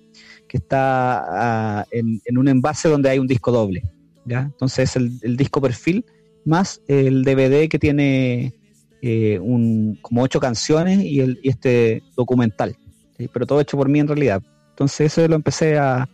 que 0.48 0.58
está 0.58 1.80
ah, 1.82 1.86
en, 1.92 2.38
un 2.38 2.48
envase 2.48 2.90
donde 2.90 3.10
hay 3.10 3.20
un 3.20 3.28
disco 3.28 3.52
doble. 3.52 3.84
Entonces 4.28 4.96
el, 4.96 5.12
el 5.24 5.36
disco 5.36 5.62
perfil 5.62 6.06
más 6.46 6.82
el 6.88 7.24
DVD 7.24 7.70
que 7.70 7.80
tiene 7.80 8.54
eh, 9.02 9.40
un, 9.40 9.98
como 10.02 10.22
ocho 10.24 10.40
canciones 10.40 11.04
y, 11.04 11.20
el, 11.20 11.40
y 11.44 11.50
este 11.50 12.04
documental. 12.16 12.76
¿sí? 13.18 13.30
Pero 13.32 13.46
todo 13.46 13.62
hecho 13.62 13.78
por 13.78 13.90
mí 13.90 14.00
en 14.00 14.08
realidad. 14.08 14.42
Entonces 14.70 15.12
eso 15.12 15.28
lo 15.28 15.36
empecé 15.36 15.78
a, 15.78 16.10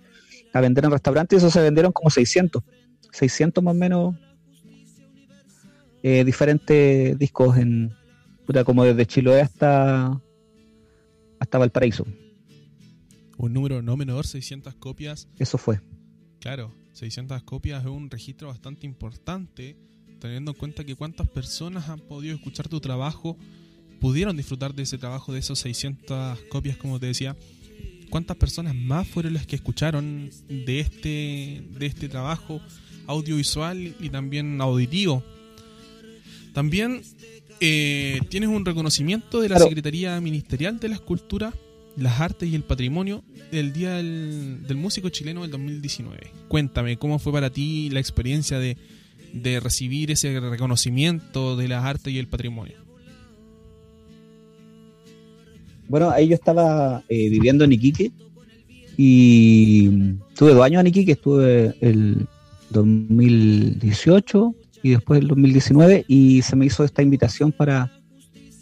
a 0.54 0.62
vender 0.62 0.86
en 0.86 0.92
restaurantes 0.92 1.36
y 1.36 1.38
eso 1.38 1.52
se 1.52 1.62
vendieron 1.62 1.92
como 1.92 2.10
600. 2.10 2.64
600 3.12 3.64
más 3.64 3.72
o 3.72 3.78
menos 3.78 4.16
eh, 6.04 6.24
diferentes 6.24 7.18
discos 7.18 7.58
en 7.58 7.94
puta, 8.46 8.64
como 8.64 8.84
desde 8.84 9.06
Chiloé 9.06 9.42
hasta 9.42 10.22
hasta 11.40 11.58
Valparaíso. 11.58 12.06
Un 13.38 13.54
número 13.54 13.82
no 13.82 13.98
menor, 13.98 14.26
600 14.26 14.76
copias. 14.76 15.28
Eso 15.38 15.58
fue. 15.58 15.82
Claro, 16.40 16.74
600 16.94 17.44
copias 17.44 17.84
es 17.84 17.90
un 17.90 18.10
registro 18.10 18.48
bastante 18.48 18.86
importante, 18.86 19.78
teniendo 20.20 20.52
en 20.52 20.58
cuenta 20.58 20.84
que 20.84 20.96
cuántas 20.96 21.28
personas 21.28 21.90
han 21.90 22.00
podido 22.00 22.36
escuchar 22.36 22.68
tu 22.68 22.80
trabajo, 22.80 23.38
pudieron 24.00 24.38
disfrutar 24.38 24.74
de 24.74 24.84
ese 24.84 24.98
trabajo, 24.98 25.34
de 25.34 25.40
esos 25.40 25.60
600 25.60 26.40
copias, 26.50 26.78
como 26.78 27.00
te 27.00 27.08
decía. 27.08 27.36
¿Cuántas 28.10 28.38
personas 28.38 28.74
más 28.74 29.06
fueron 29.08 29.34
las 29.34 29.46
que 29.46 29.58
escucharon 29.58 30.30
de 30.48 30.80
este, 30.80 31.64
de 31.78 31.86
este 31.86 32.08
trabajo 32.08 32.62
audiovisual 33.06 33.96
y 34.00 34.10
también 34.10 34.62
auditivo? 34.62 35.24
También 36.54 37.02
eh, 37.60 38.20
tienes 38.30 38.50
un 38.50 38.66
reconocimiento 38.66 39.42
de 39.42 39.50
la. 39.50 39.60
Secretaría 39.60 40.20
Ministerial 40.22 40.80
de 40.80 40.88
la 40.88 40.96
Escultura, 40.96 41.54
las 41.98 42.22
Artes 42.22 42.50
y 42.50 42.56
el 42.56 42.64
Patrimonio 42.64 43.24
del 43.52 43.74
Día 43.74 43.96
del, 43.96 44.64
del 44.66 44.78
Músico 44.78 45.10
Chileno 45.10 45.42
del 45.42 45.52
2019. 45.52 46.32
Cuéntame, 46.48 46.98
¿cómo 46.98 47.20
fue 47.20 47.34
para 47.34 47.50
ti 47.50 47.90
la 47.90 48.00
experiencia 48.00 48.58
de, 48.58 48.78
de 49.42 49.60
recibir 49.60 50.12
ese 50.12 50.40
reconocimiento 50.40 51.56
de 51.56 51.68
las 51.68 51.84
artes 51.86 52.14
y 52.14 52.20
el 52.20 52.28
patrimonio? 52.28 52.78
Bueno, 55.90 56.10
ahí 56.10 56.28
yo 56.28 56.36
estaba 56.36 57.04
eh, 57.08 57.30
viviendo 57.30 57.64
en 57.64 57.72
Iquique 57.72 58.12
Y 58.98 59.90
tuve 60.36 60.54
dos 60.54 60.64
años 60.64 60.82
en 60.82 60.88
Iquique, 60.88 61.14
estuve 61.14 61.76
el 61.82 62.28
2018 62.72 64.56
y 64.84 64.90
después 64.92 65.22
el 65.22 65.28
2019 65.28 66.06
y 66.08 66.42
se 66.42 66.56
me 66.56 66.66
hizo 66.66 66.84
esta 66.84 67.02
invitación 67.02 67.52
para, 67.52 67.92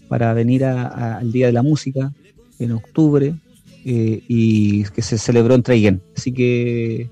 para 0.07 0.33
venir 0.33 0.63
al 0.65 1.31
Día 1.31 1.47
de 1.47 1.53
la 1.53 1.63
Música 1.63 2.13
en 2.59 2.71
octubre 2.71 3.35
eh, 3.85 4.23
y 4.27 4.83
que 4.83 5.01
se 5.01 5.17
celebró 5.17 5.55
en 5.55 5.63
Traiguén. 5.63 6.01
Así 6.15 6.31
que, 6.31 7.09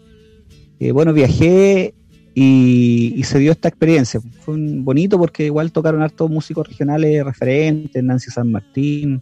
eh, 0.80 0.92
bueno, 0.92 1.14
viajé 1.14 1.94
y, 2.36 3.22
se 3.24 3.40
dio 3.40 3.52
esta 3.52 3.68
experiencia. 3.68 4.20
Fue 4.42 4.56
bonito 4.58 5.18
porque 5.18 5.46
igual 5.46 5.72
tocaron 5.72 6.02
hartos 6.02 6.30
músicos 6.30 6.68
regionales 6.68 7.24
referentes, 7.24 8.04
Nancy 8.04 8.32
San 8.32 8.52
Martín, 8.52 9.22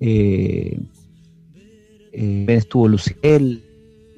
eh, 0.00 0.78
eh, 2.12 2.46
estuvo 2.48 2.88
Luciel, 2.88 3.62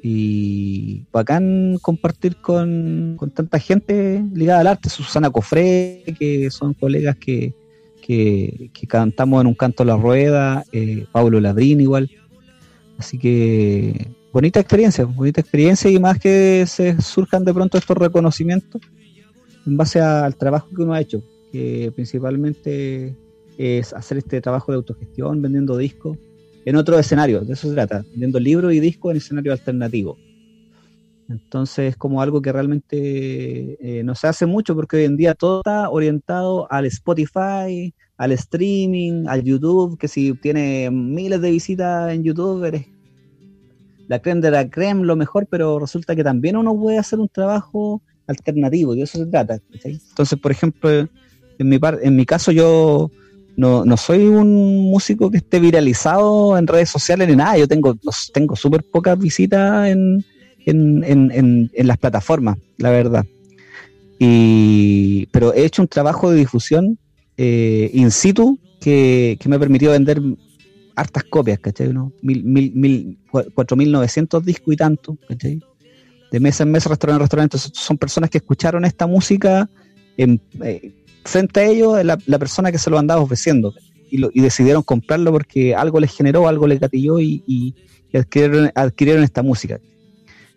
y 0.05 1.05
bacán 1.13 1.79
compartir 1.81 2.37
con, 2.37 3.17
tanta 3.35 3.61
gente 3.61 4.25
ligada 4.35 4.61
al 4.61 4.67
arte, 4.67 4.91
Susana 4.91 5.31
Cofré, 5.31 6.03
que 6.19 6.51
son 6.51 6.75
colegas 6.75 7.17
que, 7.17 7.55
que, 8.05 8.71
cantamos 8.89 9.41
en 9.41 9.47
un 9.47 9.55
canto 9.55 9.85
a 9.85 9.87
la 9.87 9.97
rueda, 9.97 10.65
eh, 10.73 11.07
Pablo 11.13 11.41
Ladrín 11.41 11.81
igual. 11.81 12.11
Así 12.99 13.17
que 13.17 14.09
bonita 14.33 14.61
experiencia, 14.61 15.05
bonita 15.05 15.41
experiencia 15.41 15.91
y 15.91 15.99
más 15.99 16.19
que 16.19 16.65
se 16.67 17.01
surjan 17.01 17.45
de 17.45 17.53
pronto 17.53 17.77
estos 17.77 17.97
reconocimientos 17.97 18.81
en 19.67 19.77
base 19.77 20.01
al 20.01 20.35
trabajo 20.37 20.69
que 20.75 20.83
uno 20.83 20.95
ha 20.95 21.01
hecho, 21.01 21.23
que 21.53 21.93
principalmente 21.95 23.15
es 23.59 23.93
hacer 23.93 24.19
este 24.19 24.41
trabajo 24.41 24.73
de 24.73 24.77
autogestión, 24.77 25.43
vendiendo 25.43 25.77
discos 25.77 26.19
en 26.65 26.77
otro 26.77 26.99
escenario, 26.99 27.41
de 27.41 27.53
eso 27.53 27.69
se 27.69 27.75
trata, 27.75 28.05
vendiendo 28.11 28.41
libros 28.41 28.73
y 28.73 28.81
discos 28.81 29.11
en 29.11 29.17
escenario 29.19 29.53
alternativo. 29.53 30.17
Entonces 31.29 31.91
es 31.91 31.97
como 31.97 32.21
algo 32.21 32.43
que 32.43 32.53
realmente 32.53 33.79
eh, 33.81 34.03
no 34.05 34.15
se 34.15 34.27
hace 34.27 34.47
mucho 34.47 34.75
porque 34.75 34.97
hoy 34.97 35.05
en 35.05 35.17
día 35.17 35.35
todo 35.35 35.61
está 35.61 35.89
orientado 35.91 36.71
al 36.71 36.87
Spotify, 36.87 37.95
al 38.17 38.33
streaming, 38.33 39.27
al 39.29 39.43
YouTube, 39.43 39.99
que 39.99 40.09
si 40.09 40.35
tiene 40.35 40.91
miles 40.91 41.41
de 41.41 41.51
visitas 41.51 42.13
en 42.13 42.23
YouTube 42.23 42.65
eres 42.65 42.87
la 44.13 44.21
creme 44.21 44.43
de 44.43 44.51
la 44.51 44.69
creme, 44.69 45.07
lo 45.07 45.17
mejor, 45.17 45.47
pero 45.49 45.79
resulta 45.79 46.15
que 46.15 46.23
también 46.23 46.55
uno 46.59 46.77
puede 46.77 46.99
hacer 46.99 47.19
un 47.19 47.31
trabajo 47.31 48.03
alternativo, 48.27 48.95
de 48.95 49.05
eso 49.05 49.17
se 49.17 49.25
trata. 49.25 49.59
Entonces, 49.83 50.39
por 50.39 50.53
ejemplo, 50.53 50.91
en 50.91 51.09
mi, 51.59 51.79
en 52.03 52.17
mi 52.17 52.27
caso 52.27 52.53
yo 52.53 53.11
no, 53.57 53.87
no 53.87 53.97
soy 53.97 54.27
un 54.27 54.91
músico 54.91 55.31
que 55.31 55.39
esté 55.39 55.61
viralizado 55.61 56.59
en 56.59 56.67
redes 56.67 56.91
sociales 56.91 57.27
ni 57.27 57.37
nada. 57.37 57.57
Yo 57.57 57.67
tengo 57.67 57.97
tengo 58.35 58.55
súper 58.55 58.85
pocas 58.85 59.19
visitas 59.19 59.89
en, 59.89 60.23
en, 60.67 61.71
las 61.75 61.97
plataformas, 61.97 62.59
la 62.77 62.91
verdad. 62.91 63.25
Y, 64.19 65.27
pero 65.33 65.55
he 65.55 65.65
hecho 65.65 65.81
un 65.81 65.89
trabajo 65.89 66.31
de 66.31 66.37
difusión 66.37 66.99
eh, 67.39 67.91
in 67.95 68.11
situ 68.11 68.59
que, 68.79 69.39
me 69.47 69.57
ha 69.57 69.59
permitido 69.59 69.93
vender 69.93 70.21
hartas 70.97 71.25
copias, 71.25 71.59
¿cachai? 71.59 71.93
¿no? 71.93 72.13
Mil, 72.23 72.45
mil, 72.45 72.73
mil, 72.75 73.19
4.900 73.33 74.43
discos 74.43 74.75
y 74.75 74.77
tanto, 74.77 75.17
¿cachai? 75.29 75.61
De 76.31 76.41
mes 76.41 76.61
en 76.61 76.71
mes, 76.71 76.87
restaurante 76.87 77.17
en 77.17 77.21
restaurante. 77.21 77.59
son 77.59 77.99
personas 77.99 78.31
que 78.31 78.39
escucharon 78.39 78.85
esta 78.85 79.07
música 79.07 79.69
eh, 80.17 80.93
frente 81.25 81.61
a 81.61 81.65
ellos 81.65 82.05
la, 82.05 82.39
persona 82.39 82.73
que 82.73 82.79
se 82.79 82.91
lo 82.91 82.99
andaba 82.99 83.21
ofreciendo 83.21 83.75
y, 84.11 84.41
decidieron 84.41 84.83
comprarlo 84.83 85.33
porque 85.33 85.75
algo 85.75 85.99
les 85.99 86.15
generó, 86.15 86.47
algo 86.47 86.67
les 86.67 86.81
gatilló 86.81 87.19
y, 87.19 87.75
adquirieron, 88.13 89.23
esta 89.25 89.43
música. 89.43 89.81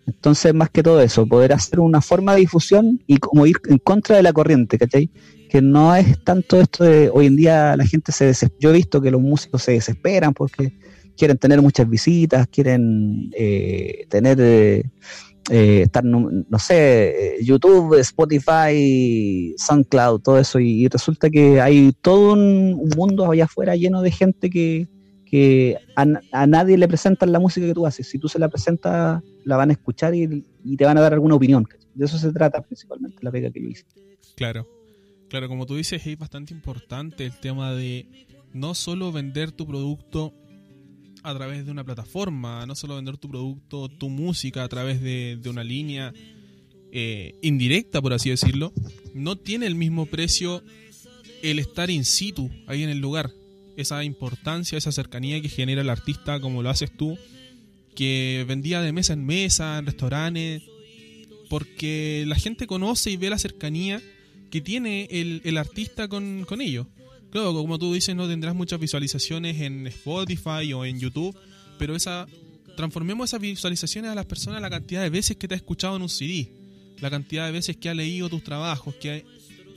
Entonces, 0.07 0.53
más 0.53 0.69
que 0.69 0.83
todo 0.83 1.01
eso, 1.01 1.25
poder 1.25 1.53
hacer 1.53 1.79
una 1.79 2.01
forma 2.01 2.33
de 2.33 2.41
difusión 2.41 3.01
y 3.07 3.17
como 3.17 3.45
ir 3.45 3.57
en 3.67 3.79
contra 3.79 4.15
de 4.17 4.23
la 4.23 4.33
corriente, 4.33 4.77
¿cachai? 4.77 5.09
Que 5.49 5.61
no 5.61 5.95
es 5.95 6.23
tanto 6.23 6.59
esto 6.59 6.83
de 6.83 7.09
hoy 7.11 7.27
en 7.27 7.35
día 7.35 7.75
la 7.75 7.85
gente 7.85 8.11
se 8.11 8.25
desespera. 8.25 8.59
Yo 8.59 8.69
he 8.69 8.73
visto 8.73 9.01
que 9.01 9.11
los 9.11 9.21
músicos 9.21 9.63
se 9.63 9.73
desesperan 9.73 10.33
porque 10.33 10.73
quieren 11.17 11.37
tener 11.37 11.61
muchas 11.61 11.89
visitas, 11.89 12.47
quieren 12.47 13.31
eh, 13.37 14.05
tener 14.09 14.37
eh, 14.39 14.83
eh, 15.49 15.83
estar, 15.83 16.03
no, 16.03 16.59
sé, 16.59 17.37
YouTube, 17.41 17.99
Spotify, 17.99 19.53
SoundCloud, 19.57 20.21
todo 20.21 20.39
eso, 20.39 20.59
y, 20.59 20.87
resulta 20.87 21.29
que 21.29 21.61
hay 21.61 21.91
todo 22.01 22.33
un, 22.33 22.89
mundo 22.95 23.31
allá 23.31 23.45
afuera 23.45 23.75
lleno 23.75 24.01
de 24.01 24.11
gente 24.11 24.49
que, 24.49 24.87
a, 25.95 26.47
nadie 26.47 26.77
le 26.77 26.87
presentan 26.87 27.31
la 27.31 27.39
música 27.39 27.65
que 27.65 27.73
tú 27.73 27.85
haces. 27.85 28.07
Si 28.07 28.19
tú 28.19 28.27
se 28.27 28.39
la 28.39 28.49
presentas, 28.49 29.21
la 29.43 29.57
van 29.57 29.69
a 29.69 29.73
escuchar 29.73 30.13
y, 30.15 30.45
te 30.77 30.85
van 30.85 30.97
a 30.97 31.01
dar 31.01 31.13
alguna 31.13 31.35
opinión. 31.35 31.67
De 31.93 32.05
eso 32.05 32.17
se 32.17 32.31
trata 32.31 32.61
principalmente 32.61 33.17
la 33.21 33.31
pega 33.31 33.51
que 33.51 33.61
yo 33.61 33.69
hice. 33.69 33.85
Claro, 34.35 34.67
claro, 35.29 35.47
como 35.47 35.65
tú 35.65 35.75
dices, 35.75 36.05
es 36.05 36.17
bastante 36.17 36.53
importante 36.53 37.25
el 37.25 37.39
tema 37.39 37.73
de 37.73 38.27
no 38.53 38.73
solo 38.73 39.11
vender 39.11 39.51
tu 39.51 39.65
producto 39.65 40.33
a 41.23 41.33
través 41.33 41.65
de 41.65 41.71
una 41.71 41.83
plataforma, 41.83 42.65
no 42.65 42.75
solo 42.75 42.95
vender 42.95 43.17
tu 43.17 43.29
producto, 43.29 43.89
tu 43.89 44.09
música 44.09 44.63
a 44.63 44.69
través 44.69 45.01
de, 45.01 45.39
una 45.49 45.63
línea 45.63 46.13
eh, 46.91 47.33
indirecta, 47.41 48.01
por 48.01 48.13
así 48.13 48.29
decirlo, 48.29 48.73
no 49.13 49.35
tiene 49.35 49.65
el 49.65 49.75
mismo 49.75 50.05
precio 50.05 50.61
el 51.41 51.59
estar 51.59 51.89
in 51.89 52.05
situ, 52.05 52.49
ahí 52.67 52.83
en 52.83 52.89
el 52.89 52.99
lugar. 52.99 53.31
Esa 53.77 54.03
importancia, 54.03 54.77
esa 54.77 54.91
cercanía 54.91 55.41
que 55.41 55.49
genera 55.49 55.81
el 55.81 55.89
artista, 55.89 56.39
como 56.39 56.63
lo 56.63 56.69
haces 56.69 56.91
tú, 56.95 57.17
que 57.95 58.45
vendía 58.47 58.81
de 58.81 58.91
mesa 58.91 59.13
en 59.13 59.25
mesa, 59.25 59.77
en 59.77 59.85
restaurantes, 59.85 60.63
porque 61.49 62.23
la 62.27 62.35
gente 62.35 62.67
conoce 62.67 63.11
y 63.11 63.17
ve 63.17 63.29
la 63.29 63.39
cercanía 63.39 64.01
que 64.49 64.61
tiene 64.61 65.07
el, 65.11 65.41
el 65.43 65.57
artista 65.57 66.07
con, 66.07 66.45
con 66.45 66.61
ellos. 66.61 66.87
Claro, 67.31 67.53
como 67.53 67.77
tú 67.77 67.93
dices, 67.93 68.15
no 68.15 68.27
tendrás 68.27 68.55
muchas 68.55 68.79
visualizaciones 68.79 69.59
en 69.61 69.87
Spotify 69.87 70.71
o 70.73 70.85
en 70.85 70.99
YouTube, 70.99 71.37
pero 71.77 71.95
esa 71.95 72.27
transformemos 72.75 73.29
esas 73.29 73.39
visualizaciones 73.39 74.11
a 74.11 74.15
las 74.15 74.25
personas 74.25 74.61
la 74.61 74.69
cantidad 74.69 75.01
de 75.01 75.09
veces 75.09 75.37
que 75.37 75.47
te 75.47 75.53
ha 75.53 75.57
escuchado 75.57 75.95
en 75.95 76.03
un 76.03 76.09
CD, 76.09 76.51
la 76.99 77.09
cantidad 77.09 77.45
de 77.45 77.51
veces 77.51 77.77
que 77.77 77.89
ha 77.89 77.93
leído 77.93 78.29
tus 78.29 78.43
trabajos, 78.43 78.95
que 78.95 79.25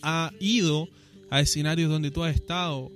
ha 0.03 0.33
ido 0.41 0.89
a 1.31 1.41
escenarios 1.41 1.91
donde 1.91 2.11
tú 2.11 2.25
has 2.25 2.35
estado. 2.35 2.91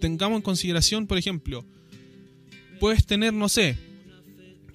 Tengamos 0.00 0.36
en 0.36 0.42
consideración, 0.42 1.06
por 1.06 1.18
ejemplo, 1.18 1.64
puedes 2.80 3.06
tener, 3.06 3.32
no 3.32 3.48
sé, 3.48 3.76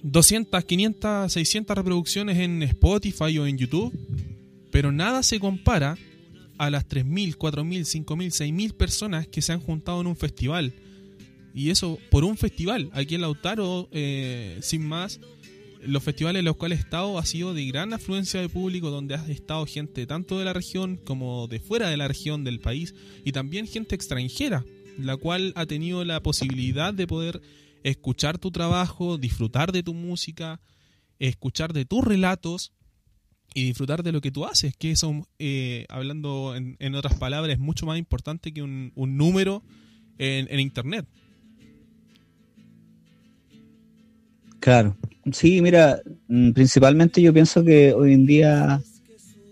200, 0.02 0.64
500, 0.64 1.32
600 1.32 1.76
reproducciones 1.76 2.38
en 2.38 2.62
Spotify 2.62 3.38
o 3.38 3.46
en 3.46 3.56
YouTube, 3.56 3.92
pero 4.70 4.90
nada 4.90 5.22
se 5.22 5.38
compara 5.38 5.96
a 6.58 6.70
las 6.70 6.88
3.000, 6.88 7.36
4.000, 7.36 8.04
5.000, 8.04 8.04
6.000 8.04 8.72
personas 8.74 9.26
que 9.26 9.42
se 9.42 9.52
han 9.52 9.60
juntado 9.60 10.00
en 10.00 10.06
un 10.06 10.16
festival. 10.16 10.72
Y 11.54 11.70
eso 11.70 11.98
por 12.10 12.24
un 12.24 12.36
festival. 12.36 12.90
Aquí 12.92 13.14
en 13.14 13.20
Lautaro, 13.20 13.88
eh, 13.92 14.58
sin 14.62 14.86
más, 14.86 15.20
los 15.84 16.02
festivales 16.02 16.40
en 16.40 16.44
los 16.44 16.56
cuales 16.56 16.78
he 16.78 16.82
estado 16.82 17.18
ha 17.18 17.26
sido 17.26 17.54
de 17.54 17.66
gran 17.66 17.92
afluencia 17.92 18.40
de 18.40 18.48
público, 18.48 18.90
donde 18.90 19.14
ha 19.14 19.26
estado 19.28 19.66
gente 19.66 20.06
tanto 20.06 20.38
de 20.38 20.44
la 20.44 20.52
región 20.52 20.96
como 20.96 21.48
de 21.48 21.60
fuera 21.60 21.88
de 21.88 21.96
la 21.96 22.08
región 22.08 22.44
del 22.44 22.60
país, 22.60 22.94
y 23.24 23.32
también 23.32 23.66
gente 23.66 23.94
extranjera, 23.94 24.64
la 24.98 25.16
cual 25.16 25.52
ha 25.56 25.66
tenido 25.66 26.04
la 26.04 26.20
posibilidad 26.20 26.92
de 26.94 27.06
poder 27.06 27.40
escuchar 27.82 28.38
tu 28.38 28.50
trabajo, 28.50 29.18
disfrutar 29.18 29.72
de 29.72 29.82
tu 29.82 29.94
música, 29.94 30.60
escuchar 31.18 31.72
de 31.72 31.84
tus 31.84 32.04
relatos 32.04 32.72
y 33.54 33.64
disfrutar 33.64 34.02
de 34.02 34.12
lo 34.12 34.20
que 34.20 34.30
tú 34.30 34.44
haces, 34.44 34.74
que 34.76 34.92
eso, 34.92 35.26
eh, 35.38 35.86
hablando 35.88 36.54
en, 36.56 36.94
otras 36.94 37.18
palabras, 37.18 37.54
es 37.54 37.58
mucho 37.58 37.86
más 37.86 37.98
importante 37.98 38.52
que 38.52 38.62
un, 38.62 38.92
número 38.96 39.62
en, 40.18 40.60
Internet. 40.60 41.06
Claro, 44.60 44.96
sí, 45.32 45.60
mira, 45.60 46.00
mm, 46.28 46.52
principalmente 46.52 47.20
yo 47.20 47.32
pienso 47.32 47.64
que 47.64 47.92
hoy 47.92 48.14
en 48.14 48.26
día 48.26 48.80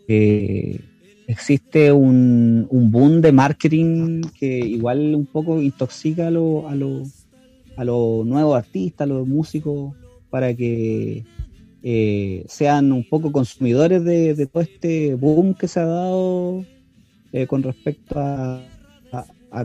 eh, 0.06 0.89
existe 1.30 1.92
un, 1.92 2.66
un, 2.70 2.90
boom 2.90 3.20
de 3.20 3.30
marketing 3.30 4.22
que 4.38 4.58
igual 4.58 5.14
un 5.14 5.26
poco 5.26 5.62
intoxica 5.62 6.26
a 6.26 6.30
los 6.30 6.64
a 6.66 6.74
lo, 6.74 7.02
a 7.76 7.84
los 7.84 8.26
nuevos 8.26 8.56
artistas, 8.56 9.04
a 9.04 9.08
los 9.08 9.26
músicos, 9.26 9.94
para 10.28 10.54
que 10.54 11.24
eh, 11.82 12.44
sean 12.48 12.92
un 12.92 13.04
poco 13.08 13.30
consumidores 13.30 14.04
de, 14.04 14.46
todo 14.46 14.62
este 14.62 15.14
boom 15.14 15.54
que 15.54 15.68
se 15.68 15.80
ha 15.80 15.86
dado 15.86 16.64
eh, 17.32 17.46
con 17.46 17.62
respecto 17.62 18.18
a, 18.18 18.62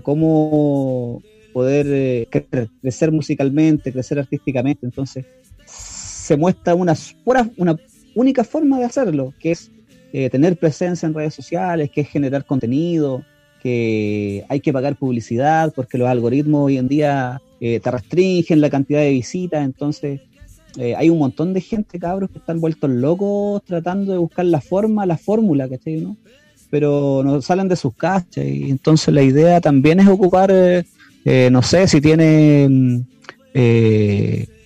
cómo 0.04 1.22
poder 1.54 1.86
eh, 1.90 2.28
crecer, 2.82 3.12
musicalmente, 3.12 3.92
crecer 3.92 4.20
artísticamente. 4.20 4.86
Entonces, 4.86 5.26
se 5.66 6.38
muestra 6.38 6.76
una, 6.76 6.96
una 7.58 7.76
única 8.16 8.44
forma 8.44 8.80
de 8.80 8.86
hacerlo, 8.86 9.34
que 9.40 9.52
es 9.52 9.72
tener 10.32 10.58
presencia 10.58 11.08
en 11.08 11.14
redes 11.14 11.34
sociales, 11.34 11.90
que 11.90 12.02
es 12.02 12.10
generar 12.10 12.46
contenido, 12.46 13.24
que 13.62 14.46
hay 14.48 14.60
que 14.60 14.72
pagar 14.72 14.96
publicidad 14.96 15.74
porque 15.76 15.98
los 15.98 16.08
algoritmos 16.08 16.68
hoy 16.68 16.78
en 16.78 16.88
día 16.88 17.42
te 17.60 17.92
restringen 17.92 18.62
la 18.62 18.70
cantidad 18.70 19.00
de 19.00 19.12
visitas, 19.12 19.66
entonces 19.66 20.22
eh, 20.78 20.94
hay 20.96 21.10
un 21.10 21.20
montón 21.20 21.54
de 21.54 21.62
gente, 21.62 22.00
cabros, 22.00 22.30
que 22.30 22.40
están 22.40 22.60
vueltos 22.60 22.90
locos 22.90 23.64
tratando 23.66 24.12
de 24.12 24.18
buscar 24.18 24.46
la 24.46 24.60
forma, 24.60 25.06
la 25.06 25.18
fórmula, 25.18 25.70
¿cachai? 25.70 26.02
¿no? 26.02 26.18
Pero 26.70 27.22
no 27.24 27.42
salen 27.42 27.70
de 27.70 27.76
sus 27.76 27.94
casas. 27.96 28.38
Y 28.38 28.70
entonces 28.70 29.14
la 29.14 29.22
idea 29.22 29.62
también 29.62 30.00
es 30.00 30.08
ocupar, 30.08 30.52
eh, 30.52 30.84
eh, 31.24 31.50
no 31.52 31.62
sé, 31.62 31.88
si 31.88 32.02
tienen 32.02 33.08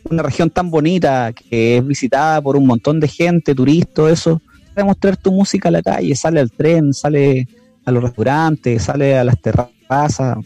una 0.09 0.23
región 0.23 0.49
tan 0.49 0.71
bonita 0.71 1.31
que 1.31 1.77
es 1.77 1.85
visitada 1.85 2.41
por 2.41 2.57
un 2.57 2.65
montón 2.65 2.99
de 2.99 3.07
gente, 3.07 3.53
turistas, 3.53 4.11
eso, 4.11 4.41
mostrar 4.83 5.17
tu 5.17 5.31
música 5.31 5.69
a 5.69 5.71
la 5.71 5.81
calle, 5.81 6.15
sale 6.15 6.39
al 6.39 6.51
tren, 6.51 6.93
sale 6.93 7.47
a 7.85 7.91
los 7.91 8.03
restaurantes, 8.03 8.83
sale 8.83 9.17
a 9.17 9.23
las 9.23 9.39
terrazas. 9.41 10.37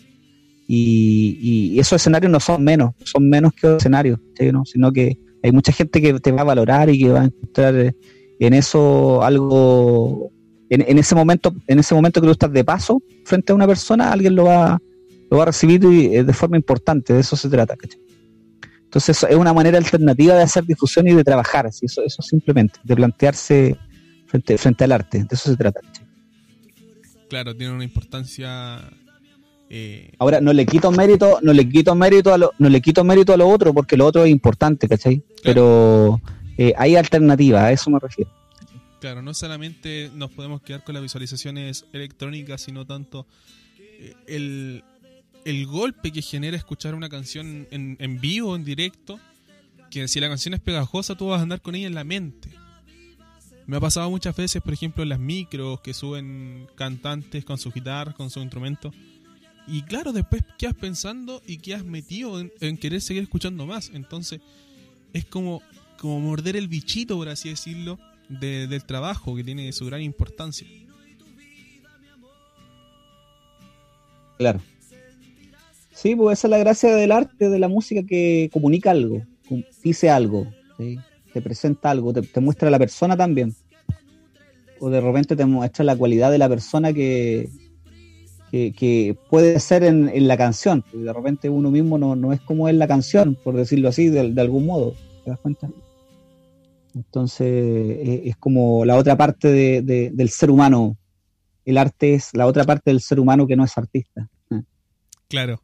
Y, 0.68 1.78
esos 1.80 2.02
escenarios 2.02 2.32
no 2.32 2.40
son 2.40 2.64
menos, 2.64 2.94
son 3.04 3.30
menos 3.30 3.54
que 3.54 3.76
escenarios, 3.76 4.20
sino 4.66 4.92
que 4.92 5.18
hay 5.44 5.52
mucha 5.52 5.72
gente 5.72 6.02
que 6.02 6.20
te 6.20 6.32
va 6.32 6.42
a 6.42 6.46
valorar 6.46 6.90
y 6.90 7.00
que 7.00 7.10
va 7.10 7.22
a 7.22 7.26
encontrar 7.26 7.94
en 8.40 8.54
eso 8.54 9.22
algo, 9.24 10.32
en, 10.70 10.98
ese 10.98 11.16
momento, 11.16 11.54
en 11.68 11.80
ese 11.80 11.94
momento 11.94 12.22
que 12.22 12.28
tú 12.28 12.32
estás 12.32 12.52
de 12.52 12.64
paso 12.64 13.02
frente 13.26 13.52
a 13.52 13.56
una 13.56 13.68
persona, 13.68 14.12
alguien 14.12 14.36
lo 14.36 14.46
va, 14.46 14.80
lo 15.30 15.38
va 15.38 15.44
a 15.44 15.48
recibir 15.48 15.84
eh, 15.86 16.24
de 16.24 16.34
forma 16.34 16.58
importante, 16.58 17.14
de 17.14 17.20
eso 17.20 17.36
se 17.36 17.50
trata, 17.50 17.76
Entonces 18.86 19.24
es 19.30 19.36
una 19.36 19.54
manera 19.54 19.78
alternativa 19.78 20.36
de 20.36 20.44
hacer 20.44 20.64
difusión 20.64 21.08
y 21.08 21.14
de 21.14 21.24
trabajar, 21.24 21.68
eso, 21.68 22.02
eso 22.04 22.22
simplemente, 22.22 22.80
de 22.84 22.96
plantearse 22.96 23.78
frente, 24.34 24.58
frente 24.58 24.84
al 24.84 24.92
arte, 24.92 25.20
de 25.20 25.28
eso 25.30 25.52
se 25.52 25.56
trata. 25.56 25.80
Claro, 27.30 27.56
tiene 27.56 27.74
una 27.74 27.84
importancia 27.84 28.90
eh, 29.70 30.12
Ahora, 30.20 30.42
no 30.42 30.54
le 30.54 30.66
quito 30.66 30.92
mérito, 30.92 31.40
no 31.42 31.54
le 31.54 31.68
quito 31.70 31.96
mérito 31.96 32.34
a 32.34 32.38
lo, 32.38 32.52
no 32.58 32.70
le 32.70 32.82
quito 32.82 33.04
mérito 33.04 33.34
a 33.34 33.38
lo 33.38 33.48
otro, 33.48 33.74
porque 33.74 33.98
lo 33.98 34.06
otro 34.06 34.24
es 34.24 34.32
importante, 34.32 34.88
¿cachai? 34.88 35.24
Pero 35.44 36.22
eh, 36.58 36.74
hay 36.78 36.96
alternativas, 36.96 37.64
a 37.64 37.72
eso 37.72 37.90
me 37.90 38.00
refiero. 38.00 38.32
Claro, 39.00 39.22
no 39.22 39.34
solamente 39.34 40.10
nos 40.14 40.32
podemos 40.32 40.62
quedar 40.62 40.84
con 40.84 40.94
las 40.94 41.02
visualizaciones 41.02 41.86
electrónicas, 41.92 42.62
sino 42.62 42.86
tanto 42.86 43.28
eh, 43.80 44.14
el, 44.28 44.84
el, 45.46 45.66
golpe 45.66 46.12
que 46.12 46.22
genera 46.22 46.56
escuchar 46.56 46.96
una 46.96 47.10
canción 47.10 47.68
en, 47.72 47.98
en 48.00 48.22
vivo, 48.22 48.56
en 48.56 48.64
directo, 48.64 49.20
que 49.90 50.08
si 50.08 50.20
la 50.20 50.30
canción 50.30 50.54
es 50.54 50.60
pegajosa, 50.60 51.16
tú 51.16 51.28
vas 51.28 51.40
a 51.40 51.44
andar 51.44 51.62
con 51.62 51.74
ella 51.74 51.88
en 51.88 51.96
la 51.96 52.04
mente. 52.04 52.50
Me 53.66 53.78
ha 53.78 53.80
pasado 53.80 54.10
muchas 54.10 54.36
veces, 54.36 54.62
por 54.62 54.74
ejemplo, 54.74 55.04
en 55.04 55.10
las 55.10 55.20
micros 55.20 55.80
que 55.82 55.94
suben 55.94 56.68
cantantes 56.76 57.46
con 57.46 57.58
su 57.58 57.72
guitarra, 57.72 58.14
con 58.14 58.30
su 58.30 58.42
instrumento 58.42 58.92
y 59.68 59.82
claro, 59.84 60.12
después 60.12 60.44
quedas 60.58 60.76
pensando 60.76 61.42
y 61.48 61.58
quedas 61.58 61.86
metido 61.86 62.40
en, 62.40 62.78
querer 62.78 63.02
seguir 63.02 63.24
escuchando 63.24 63.66
más. 63.66 63.92
Entonces, 63.94 64.42
es 65.14 65.26
como, 65.26 65.62
como 66.00 66.20
morder 66.20 66.56
el 66.56 66.68
bichito, 66.68 67.16
por 67.16 67.30
así 67.30 67.50
decirlo, 67.50 67.98
del 68.28 68.84
trabajo 68.86 69.36
que 69.36 69.44
tiene 69.44 69.72
su 69.72 69.86
gran 69.86 70.02
importancia. 70.02 70.68
Claro. 74.38 74.62
Sí, 75.94 76.16
pues 76.16 76.40
esa 76.40 76.48
es 76.48 76.52
la 76.52 76.58
gracia 76.58 76.94
del 76.96 77.12
arte, 77.12 77.50
de 77.50 77.60
la 77.60 77.70
música 77.70 78.04
que 78.04 78.50
comunica 78.52 78.92
algo, 78.92 79.22
dice 79.82 80.10
algo, 80.10 80.52
te 81.34 81.42
presenta 81.42 81.90
algo, 81.90 82.14
te, 82.14 82.40
muestra 82.40 82.70
la 82.70 82.80
persona 82.80 83.18
también. 83.18 83.56
O 84.80 84.90
de 84.90 85.02
repente 85.02 85.36
te 85.36 85.46
muestra 85.46 85.84
la 85.84 85.96
cualidad 85.96 86.32
de 86.32 86.38
la 86.38 86.48
persona 86.48 86.94
que, 86.94 87.50
que, 88.52 89.18
puede 89.30 89.60
ser 89.60 89.84
en, 89.84 90.28
la 90.28 90.38
canción. 90.38 90.84
De 90.94 91.12
repente 91.12 91.50
uno 91.50 91.72
mismo 91.72 91.98
no, 91.98 92.34
es 92.34 92.42
como 92.42 92.70
es 92.70 92.76
la 92.76 92.88
canción, 92.88 93.36
por 93.36 93.56
decirlo 93.56 93.90
así, 93.90 94.10
de, 94.10 94.40
algún 94.40 94.66
modo. 94.66 94.94
¿Te 95.24 95.32
das 95.32 95.40
cuenta? 95.40 95.70
Entonces 96.94 97.48
e, 97.48 98.22
es, 98.26 98.38
como 98.38 98.86
la 98.86 98.98
otra 98.98 99.18
parte 99.18 99.82
del 99.82 100.30
ser 100.30 100.52
humano. 100.52 100.98
El 101.66 101.78
arte 101.78 102.14
es 102.14 102.30
la 102.34 102.46
otra 102.46 102.66
parte 102.66 102.92
del 102.92 103.00
ser 103.00 103.20
humano 103.20 103.48
que 103.48 103.56
no 103.56 103.64
es 103.64 103.78
artista. 103.78 104.30
Claro. 105.30 105.64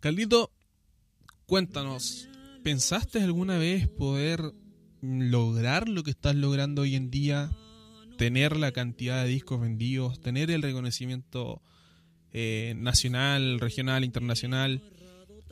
Carlito, 0.00 0.50
cuéntanos, 1.46 2.28
¿pensaste 2.62 3.22
alguna 3.22 3.56
vez 3.56 3.88
poder 3.88 4.52
lograr 5.04 5.88
lo 5.88 6.02
que 6.02 6.10
estás 6.10 6.34
logrando 6.34 6.82
hoy 6.82 6.94
en 6.94 7.10
día? 7.10 7.50
Tener 8.16 8.56
la 8.56 8.72
cantidad 8.72 9.24
de 9.24 9.28
discos 9.28 9.60
vendidos, 9.60 10.20
tener 10.20 10.50
el 10.50 10.62
reconocimiento 10.62 11.62
eh, 12.32 12.74
nacional, 12.76 13.60
regional, 13.60 14.04
internacional. 14.04 14.82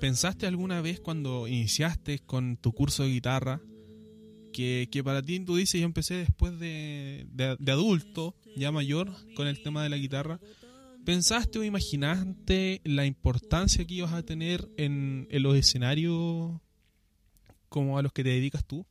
¿Pensaste 0.01 0.47
alguna 0.47 0.81
vez 0.81 1.01
cuando 1.01 1.47
iniciaste 1.47 2.19
con 2.21 2.57
tu 2.57 2.73
curso 2.73 3.05
de 3.05 3.11
guitarra 3.11 3.61
que, 4.53 5.03
para 5.05 5.23
ti 5.23 5.41
tú 5.41 5.57
dices 5.57 5.81
yo 5.81 5.87
empecé 5.87 6.15
después 6.15 6.59
de, 6.59 7.27
adulto, 7.69 8.35
ya 8.57 8.73
mayor, 8.73 9.13
con 9.35 9.47
el 9.47 9.63
tema 9.63 9.83
de 9.83 9.91
la 9.91 9.97
guitarra? 9.97 10.41
¿Pensaste 11.05 11.59
o 11.59 11.65
imaginaste 11.65 12.81
la 12.85 13.07
importancia 13.07 13.85
que 13.85 13.95
ibas 13.95 14.13
a 14.13 14.23
tener 14.23 14.69
en, 14.77 15.27
en 15.31 15.43
los 15.43 15.57
escenarios 15.57 16.61
como 17.69 17.99
a 17.99 18.03
los 18.03 18.13
que 18.13 18.25
te 18.25 18.31
dedicas 18.31 18.65
tú? 18.65 18.85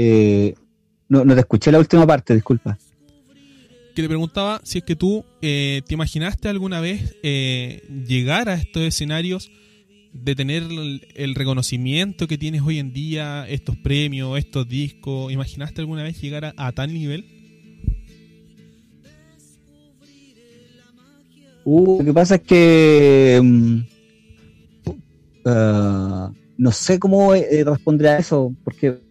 Eh, 0.00 0.54
no, 1.08 1.24
no 1.24 1.34
te 1.34 1.40
escuché 1.40 1.72
la 1.72 1.80
última 1.80 2.06
parte, 2.06 2.32
disculpa. 2.32 2.78
Que 3.96 4.02
le 4.02 4.06
preguntaba 4.06 4.60
si 4.62 4.78
es 4.78 4.84
que 4.84 4.94
tú 4.94 5.24
eh, 5.42 5.82
te 5.88 5.94
imaginaste 5.94 6.48
alguna 6.48 6.80
vez 6.80 7.16
eh, 7.24 7.82
llegar 8.06 8.48
a 8.48 8.54
estos 8.54 8.84
escenarios 8.84 9.50
de 10.12 10.36
tener 10.36 10.62
el, 11.16 11.34
reconocimiento 11.34 12.28
que 12.28 12.38
tienes 12.38 12.62
hoy 12.62 12.78
en 12.78 12.92
día, 12.92 13.44
estos 13.48 13.76
premios, 13.76 14.38
estos 14.38 14.68
discos. 14.68 15.32
¿Imaginaste 15.32 15.80
alguna 15.80 16.04
vez 16.04 16.20
llegar 16.22 16.54
a, 16.56 16.72
tal 16.72 16.94
nivel? 16.94 17.26
Uh, 21.64 21.98
lo 21.98 22.04
que 22.04 22.12
pasa 22.12 22.36
es 22.36 22.42
que 22.42 23.40
mm, 23.42 23.78
uh, 25.44 26.32
no 26.56 26.70
sé 26.70 27.00
cómo 27.00 27.34
eh, 27.34 27.64
responder 27.64 28.06
a 28.06 28.18
eso, 28.18 28.54
porque 28.62 29.07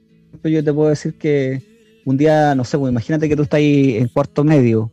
yo 0.47 0.63
te 0.63 0.73
puedo 0.73 0.89
decir 0.89 1.15
que 1.15 1.61
un 2.05 2.17
día, 2.17 2.55
no 2.55 2.63
sé, 2.63 2.77
pues 2.77 2.91
imagínate 2.91 3.27
que 3.27 3.35
tú 3.35 3.43
estás 3.43 3.57
ahí 3.57 3.97
en 3.97 4.07
cuarto 4.07 4.43
medio 4.43 4.91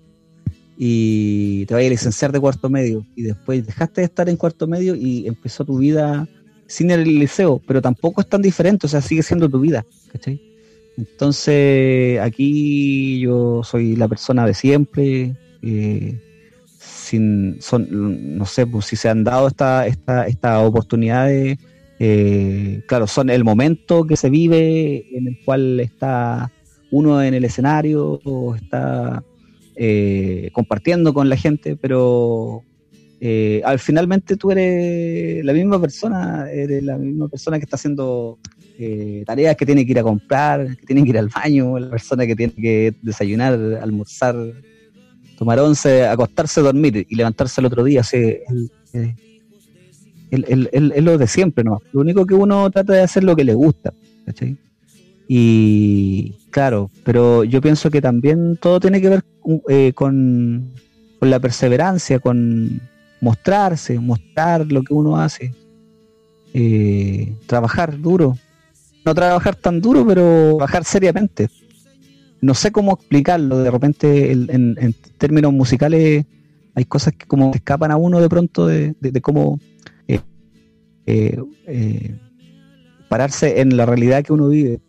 y 0.77 1.65
te 1.67 1.75
vayas 1.75 1.89
a 1.89 1.91
licenciar 1.91 2.33
de 2.33 2.41
cuarto 2.41 2.69
medio 2.69 3.07
y 3.15 3.23
después 3.23 3.65
dejaste 3.65 4.01
de 4.01 4.07
estar 4.07 4.29
en 4.29 4.37
cuarto 4.37 4.67
medio 4.67 4.95
y 4.95 5.27
empezó 5.27 5.65
tu 5.65 5.79
vida 5.79 6.29
sin 6.67 6.91
el 6.91 7.05
liceo, 7.05 7.61
pero 7.67 7.81
tampoco 7.81 8.21
es 8.21 8.29
tan 8.29 8.43
diferente, 8.43 8.87
o 8.87 8.89
sea, 8.89 9.01
sigue 9.01 9.23
siendo 9.23 9.49
tu 9.49 9.61
vida, 9.61 9.85
¿cachai? 10.13 10.41
Entonces, 10.97 12.21
aquí 12.21 13.21
yo 13.21 13.63
soy 13.65 13.97
la 13.97 14.09
persona 14.09 14.47
de 14.47 14.55
siempre, 14.55 15.37
eh, 15.63 16.21
sin, 16.79 17.61
son, 17.61 18.39
no 18.39 18.47
sé, 18.47 18.67
pues 18.67 18.87
si 18.87 18.97
se 18.97 19.09
han 19.09 19.25
dado 19.25 19.49
esta, 19.49 19.87
esta, 19.87 20.27
esta 20.27 20.61
oportunidades, 20.61 21.59
eh, 22.07 22.83
claro, 22.87 23.07
son 23.07 23.31
el 23.31 23.45
momento 23.45 24.05
que 24.05 24.19
se 24.19 24.29
vive 24.29 25.07
en 25.17 25.29
el 25.29 25.39
cual 25.43 25.81
está 25.81 26.53
uno 26.91 27.23
en 27.23 27.33
el 27.33 27.47
escenario 27.47 28.21
o 28.25 28.55
está 28.55 29.25
eh, 29.75 30.51
compartiendo 30.53 31.15
con 31.15 31.31
la 31.31 31.37
gente, 31.37 31.77
pero 31.77 32.63
eh, 33.21 33.63
al 33.65 33.79
finalmente 33.79 34.37
tú 34.37 34.51
eres 34.51 35.43
la 35.47 35.55
misma 35.55 35.81
persona, 35.81 36.51
eres 36.53 36.83
la 36.83 36.99
misma 36.99 37.27
persona 37.29 37.59
que 37.59 37.65
está 37.65 37.77
haciendo 37.77 38.39
eh, 38.79 39.23
tareas 39.25 39.57
que 39.57 39.65
tiene 39.65 39.87
que 39.87 39.93
ir 39.93 39.99
a 39.99 40.03
comprar, 40.03 40.77
que 40.77 40.85
tiene 40.85 41.05
que 41.05 41.09
ir 41.09 41.19
al 41.19 41.31
baño, 41.31 41.79
la 41.79 41.89
persona 41.89 42.27
que 42.27 42.37
tiene 42.37 42.53
que 42.53 42.95
desayunar, 43.01 43.55
almorzar, 43.81 44.37
tomar 45.39 45.59
once, 45.59 46.07
acostarse, 46.07 46.61
dormir 46.61 47.07
y 47.09 47.15
levantarse 47.15 47.63
el 47.63 47.67
otro 47.67 47.83
día. 47.83 48.03
Es 50.35 51.03
lo 51.03 51.19
de 51.19 51.27
siempre, 51.27 51.65
¿no? 51.65 51.81
Lo 51.93 52.01
único 52.01 52.27
que 52.27 52.35
uno 52.35 52.71
trata 52.71 52.95
de 52.95 53.03
hacer 53.03 53.25
lo 53.25 53.37
que 53.37 53.45
le 53.45 53.55
gusta, 53.55 53.93
¿cachai? 54.27 54.57
Y 55.29 56.35
claro, 56.51 56.91
pero 57.05 57.45
yo 57.45 57.61
pienso 57.61 57.91
que 57.91 58.03
también 58.03 58.57
todo 58.61 58.81
tiene 58.81 59.01
que 59.01 59.09
ver 59.09 59.25
eh, 59.69 59.93
con, 59.95 60.71
la 61.21 61.41
perseverancia, 61.41 62.19
con 62.19 62.81
mostrarse, 63.21 63.99
mostrar 63.99 64.71
lo 64.71 64.83
que 64.83 64.93
uno 64.93 65.17
hace, 65.17 65.55
eh, 66.53 67.35
trabajar 67.47 67.99
duro, 67.99 68.37
no 69.05 69.15
trabajar 69.15 69.57
tan 69.57 69.81
duro, 69.81 70.07
pero 70.07 70.57
trabajar 70.57 70.85
seriamente. 70.85 71.49
No 72.43 72.53
sé 72.53 72.73
cómo 72.73 72.93
explicarlo, 72.93 73.61
de 73.61 73.71
repente 73.71 74.33
en, 74.33 74.95
términos 75.17 75.51
musicales 75.53 76.27
hay 76.75 76.85
cosas 76.85 77.15
que 77.15 77.25
como 77.25 77.55
escapan 77.55 77.91
a 77.91 77.97
uno 77.97 78.21
de 78.21 78.29
pronto 78.29 78.67
de, 78.67 78.95
cómo 79.23 79.59
eh, 81.07 82.15
pararse 83.09 83.61
en 83.61 83.77
la 83.77 83.87
realidad 83.87 84.23
que 84.25 84.33
uno 84.33 84.49
vive 84.49 84.81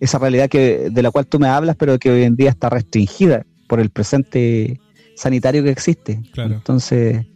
esa 0.00 0.18
realidad 0.18 0.48
que, 0.48 0.88
de 0.90 1.02
la 1.02 1.10
cual 1.10 1.26
tú 1.26 1.38
me 1.38 1.48
hablas, 1.48 1.76
pero 1.76 1.98
que 1.98 2.10
hoy 2.10 2.22
en 2.22 2.36
día 2.36 2.50
está 2.50 2.68
restringida 2.68 3.46
por 3.68 3.80
el 3.80 3.90
presente 3.90 4.80
sanitario 5.16 5.62
que 5.62 5.70
existe. 5.70 6.20
Entonces, 6.36 7.26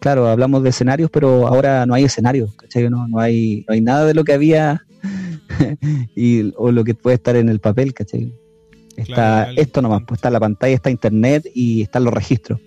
claro, 0.00 0.28
hablamos 0.28 0.62
de 0.62 0.70
escenarios, 0.70 1.10
pero 1.10 1.46
ahora 1.46 1.86
no 1.86 1.94
hay 1.94 2.04
escenarios, 2.04 2.54
¿cachai? 2.54 2.88
No, 2.90 3.08
no, 3.08 3.18
hay, 3.18 3.64
no 3.66 3.74
hay 3.74 3.80
nada 3.80 4.04
de 4.04 4.14
lo 4.14 4.24
que 4.24 4.34
había 4.34 4.84
y, 6.16 6.52
o 6.56 6.70
lo 6.70 6.84
que 6.84 6.94
puede 6.94 7.16
estar 7.16 7.36
en 7.36 7.48
el 7.48 7.60
papel, 7.60 7.94
¿cachai? 7.94 8.34
Está 8.96 9.14
Claro, 9.14 9.52
esto 9.56 9.82
nomás, 9.82 10.02
pues 10.06 10.18
está 10.18 10.30
la 10.30 10.40
pantalla, 10.40 10.74
está 10.74 10.90
internet 10.90 11.46
y 11.54 11.82
están 11.82 12.04
los 12.04 12.12
registros. 12.12 12.60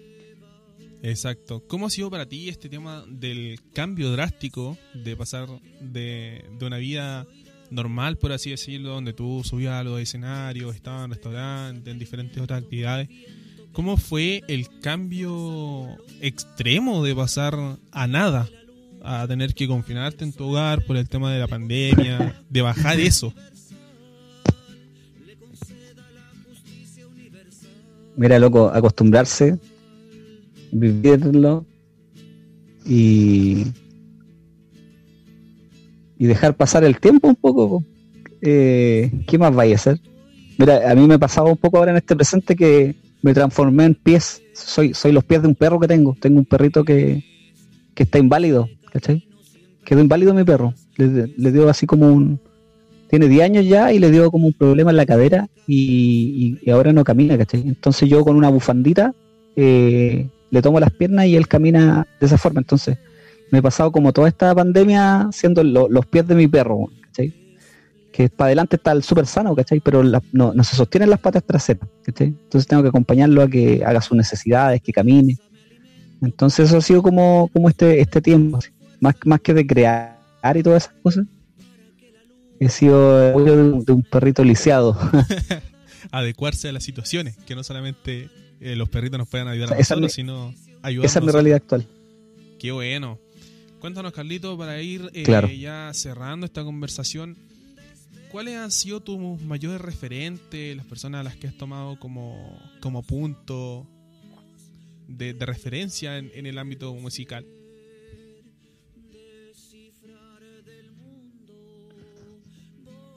Exacto. 1.03 1.61
¿Cómo 1.67 1.87
ha 1.87 1.89
sido 1.89 2.09
para 2.09 2.25
ti 2.25 2.47
este 2.47 2.69
tema 2.69 3.03
del 3.09 3.59
cambio 3.73 4.09
drástico 4.13 4.77
de 4.93 5.17
pasar 5.17 5.49
de, 5.81 6.45
de 6.57 6.65
una 6.65 6.77
vida 6.77 7.27
normal, 7.69 8.17
por 8.17 8.31
así 8.31 8.51
decirlo, 8.51 8.91
donde 8.91 9.11
tú 9.11 9.41
subías 9.43 9.73
a 9.73 9.83
los 9.83 9.99
escenarios, 9.99 10.73
estabas 10.73 11.03
en 11.03 11.11
restaurantes, 11.11 11.91
en 11.91 11.99
diferentes 11.99 12.41
otras 12.41 12.63
actividades? 12.63 13.09
¿Cómo 13.73 13.97
fue 13.97 14.43
el 14.47 14.79
cambio 14.79 15.97
extremo 16.21 17.03
de 17.03 17.13
pasar 17.13 17.53
a 17.91 18.07
nada, 18.07 18.47
a 19.03 19.27
tener 19.27 19.53
que 19.53 19.67
confinarte 19.67 20.23
en 20.23 20.31
tu 20.31 20.45
hogar 20.45 20.85
por 20.85 20.95
el 20.95 21.09
tema 21.09 21.33
de 21.33 21.39
la 21.39 21.47
pandemia, 21.49 22.41
de 22.49 22.61
bajar 22.61 22.99
eso? 23.01 23.33
Mira, 28.15 28.39
loco, 28.39 28.69
acostumbrarse, 28.69 29.57
vivirlo 30.73 31.65
y, 32.85 33.63
y 36.17 36.25
dejar 36.25 36.55
pasar 36.55 36.83
el 36.83 36.99
tiempo 36.99 37.27
un 37.27 37.35
poco. 37.35 37.69
po. 37.69 37.83
Eh, 38.41 39.11
¿Qué 39.27 39.37
más 39.37 39.53
vaya 39.55 39.73
a 39.73 39.75
hacer? 39.75 39.99
Mira, 40.57 40.89
a 40.91 40.95
mí 40.95 41.07
me 41.07 41.17
pasaba 41.19 41.49
un 41.49 41.57
poco 41.57 41.77
ahora 41.77 41.91
en 41.91 41.97
este 41.97 42.15
presente 42.15 42.55
que 42.55 42.95
me 43.21 43.33
transformé 43.33 43.85
en 43.85 43.95
pies. 43.95 44.41
Soy, 44.53 44.93
soy 44.93 45.11
los 45.11 45.23
pies 45.23 45.41
de 45.41 45.47
un 45.47 45.55
perro 45.55 45.79
que 45.79 45.87
tengo. 45.87 46.15
Tengo 46.19 46.39
un 46.39 46.45
perrito 46.45 46.83
que, 46.83 47.23
que 47.95 48.03
está 48.03 48.19
inválido, 48.19 48.69
¿cachai? 48.91 49.27
Quedó 49.85 50.01
inválido 50.01 50.33
mi 50.33 50.43
perro. 50.43 50.73
Le, 50.97 51.33
le 51.35 51.51
dio 51.51 51.69
así 51.69 51.85
como 51.85 52.07
un... 52.11 52.39
Tiene 53.09 53.27
10 53.27 53.43
años 53.43 53.65
ya 53.65 53.93
y 53.93 53.99
le 53.99 54.09
dio 54.09 54.31
como 54.31 54.47
un 54.47 54.53
problema 54.53 54.89
en 54.91 54.97
la 54.97 55.05
cadera 55.05 55.47
y, 55.67 56.57
y- 56.63 56.67
y 56.67 56.69
ahora 56.71 56.93
no 56.93 57.03
camina, 57.03 57.37
¿cachai? 57.37 57.61
Entonces 57.61 58.09
yo 58.09 58.23
con 58.23 58.35
una 58.35 58.49
bufandita 58.49 59.13
eh, 59.55 60.29
le 60.53 60.61
tomo 60.61 60.79
las 60.79 60.91
piernas 60.91 61.25
y 61.25 61.35
él 61.35 61.47
camina 61.47 62.07
de 62.19 62.25
esa 62.27 62.37
forma. 62.37 62.59
Entonces 62.61 62.97
me 63.51 63.59
he 63.59 63.61
pasado 63.61 63.91
como 63.91 64.13
toda 64.13 64.27
esta 64.27 64.53
pandemia 64.53 65.29
siendo 65.31 65.63
lo- 65.63 65.89
los 65.89 66.05
pies 66.05 66.27
de 66.27 66.35
mi 66.35 66.47
perro, 66.47 66.89
¿cachai? 67.01 67.33
Que 68.11 68.29
para 68.29 68.47
adelante 68.49 68.75
está 68.75 68.91
el 68.91 69.01
súper 69.03 69.25
sano, 69.25 69.55
¿cachai? 69.55 69.79
Pero 69.79 70.03
la- 70.03 70.21
no, 70.31 70.53
no 70.53 70.63
se 70.63 70.75
sostienen 70.75 71.09
las 71.09 71.19
patas 71.19 71.43
traseras, 71.43 71.89
¿cachai? 72.05 72.27
Entonces 72.27 72.67
tengo 72.67 72.83
que 72.83 72.89
acompañarlo 72.89 73.41
a 73.41 73.47
que 73.49 73.83
haga 73.85 73.99
sus 74.01 74.15
necesidades, 74.15 74.81
que 74.81 74.91
camine. 74.93 75.37
Entonces 76.21 76.69
eso 76.69 76.77
ha 76.77 76.81
sido 76.81 77.01
como, 77.01 77.49
como 77.51 77.67
este, 77.69 77.99
este 77.99 78.21
tiempo, 78.21 78.57
así. 78.57 78.69
más, 78.99 79.15
más 79.25 79.41
que 79.41 79.53
de 79.53 79.65
crear 79.65 80.17
y 80.55 80.61
todas 80.63 80.83
esas 80.85 80.95
cosas. 81.01 81.25
He 82.59 82.69
sido 82.69 83.39
el 83.39 83.83
de 83.85 83.91
un 83.91 84.03
perrito 84.03 84.43
lisiado. 84.43 84.95
Adecuarse 86.11 86.69
a 86.69 86.71
las 86.71 86.83
situaciones, 86.83 87.35
que 87.45 87.55
no 87.55 87.63
solamente 87.63 88.29
eh, 88.63 88.75
los 88.75 88.89
perritos 88.89 89.17
nos 89.17 89.27
puedan 89.27 89.47
ayudar 89.47 89.73
a 89.73 89.77
nosotros, 89.77 90.07
es 90.07 90.13
sino 90.13 90.53
ayudar 90.81 91.05
Esa 91.05 91.19
es 91.19 91.25
mi 91.25 91.31
realidad 91.31 91.57
actual. 91.57 91.87
Qué 92.59 92.71
bueno. 92.71 93.19
Cuéntanos, 93.79 94.13
Carlito, 94.13 94.57
para 94.57 94.81
ir 94.81 95.09
eh, 95.13 95.23
Claro. 95.23 95.49
ya 95.49 95.91
cerrando 95.93 96.45
esta 96.45 96.63
conversación, 96.63 97.37
¿cuáles 98.31 98.55
han 98.55 98.71
sido 98.71 99.01
tus 99.01 99.41
mayores 99.41 99.81
referentes, 99.81 100.75
las 100.77 100.85
personas 100.85 101.19
a 101.21 101.23
las 101.23 101.35
que 101.35 101.47
has 101.47 101.57
tomado 101.57 101.99
como, 101.99 102.57
como 102.79 103.03
punto 103.03 103.85
de, 105.07 105.33
de 105.33 105.45
referencia 105.45 106.17
en, 106.17 106.31
en 106.33 106.45
el 106.45 106.57
ámbito 106.57 106.93
musical? 106.95 107.45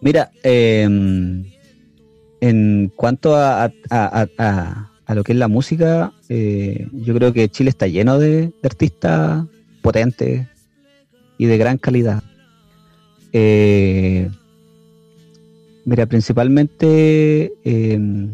Mira, 0.00 0.30
eh, 0.42 0.82
en 2.40 2.92
cuanto 2.94 3.34
a, 3.34 3.64
a- 3.64 3.70
a- 4.38 4.90
a- 5.06 5.14
lo 5.14 5.24
que 5.24 5.32
es 5.32 5.38
la 5.38 5.48
música, 5.48 6.12
eh, 6.28 6.88
yo 6.92 7.14
creo 7.14 7.32
que 7.32 7.48
Chile 7.48 7.70
está 7.70 7.86
lleno 7.86 8.18
de, 8.18 8.52
artistas 8.62 9.46
potentes 9.82 10.46
y 11.38 11.46
de 11.46 11.58
gran 11.58 11.78
calidad. 11.78 12.22
Eh, 13.32 14.28
mira, 15.84 16.06
principalmente 16.06 17.52
eh, 17.64 18.28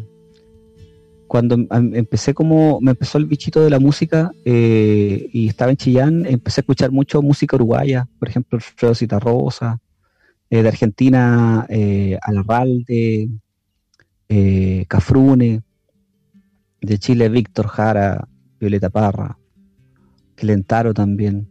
cuando 1.27 1.55
em- 1.55 1.95
empecé 1.95 2.33
como, 2.33 2.79
me 2.81 2.91
empezó 2.91 3.17
el 3.17 3.25
bichito 3.25 3.61
de 3.63 3.69
la 3.69 3.79
música 3.79 4.31
y 4.45 5.47
estaba 5.47 5.71
en 5.71 5.77
Chillán, 5.77 6.25
empecé 6.25 6.61
a 6.61 6.63
escuchar 6.63 6.91
mucho 6.91 7.21
música 7.21 7.55
uruguaya, 7.55 8.07
por 8.19 8.29
ejemplo, 8.29 8.57
Alfredo 8.57 8.95
Citarrosa, 8.95 9.79
de 10.49 10.67
Argentina, 10.67 11.67
Alarralde, 12.21 13.29
Cafrune, 14.87 15.63
de 16.83 16.97
Chile, 16.99 17.29
Víctor 17.29 17.67
Jara, 17.67 18.27
Violeta 18.59 18.89
Parra, 18.89 19.37
Quelentaro 20.35 20.93
también. 20.93 21.49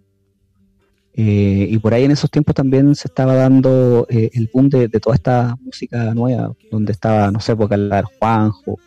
Eh, 1.15 1.67
y 1.71 1.79
por 1.79 1.93
ahí 1.93 2.05
en 2.05 2.11
esos 2.11 2.31
tiempos 2.31 2.55
también 2.55 2.95
se 2.95 3.09
estaba 3.09 3.35
dando 3.35 4.07
eh, 4.09 4.31
el 4.33 4.49
boom 4.53 4.69
de, 4.71 4.89
de 4.89 5.01
toda 5.01 5.15
esta 5.17 5.57
música 5.61 6.15
nueva, 6.15 6.53
donde 6.71 6.93
estaba, 6.93 7.31
no 7.31 7.39
sé, 7.41 7.55
porque 7.55 7.75
hablar 7.75 8.05
Juanjo, 8.19 8.79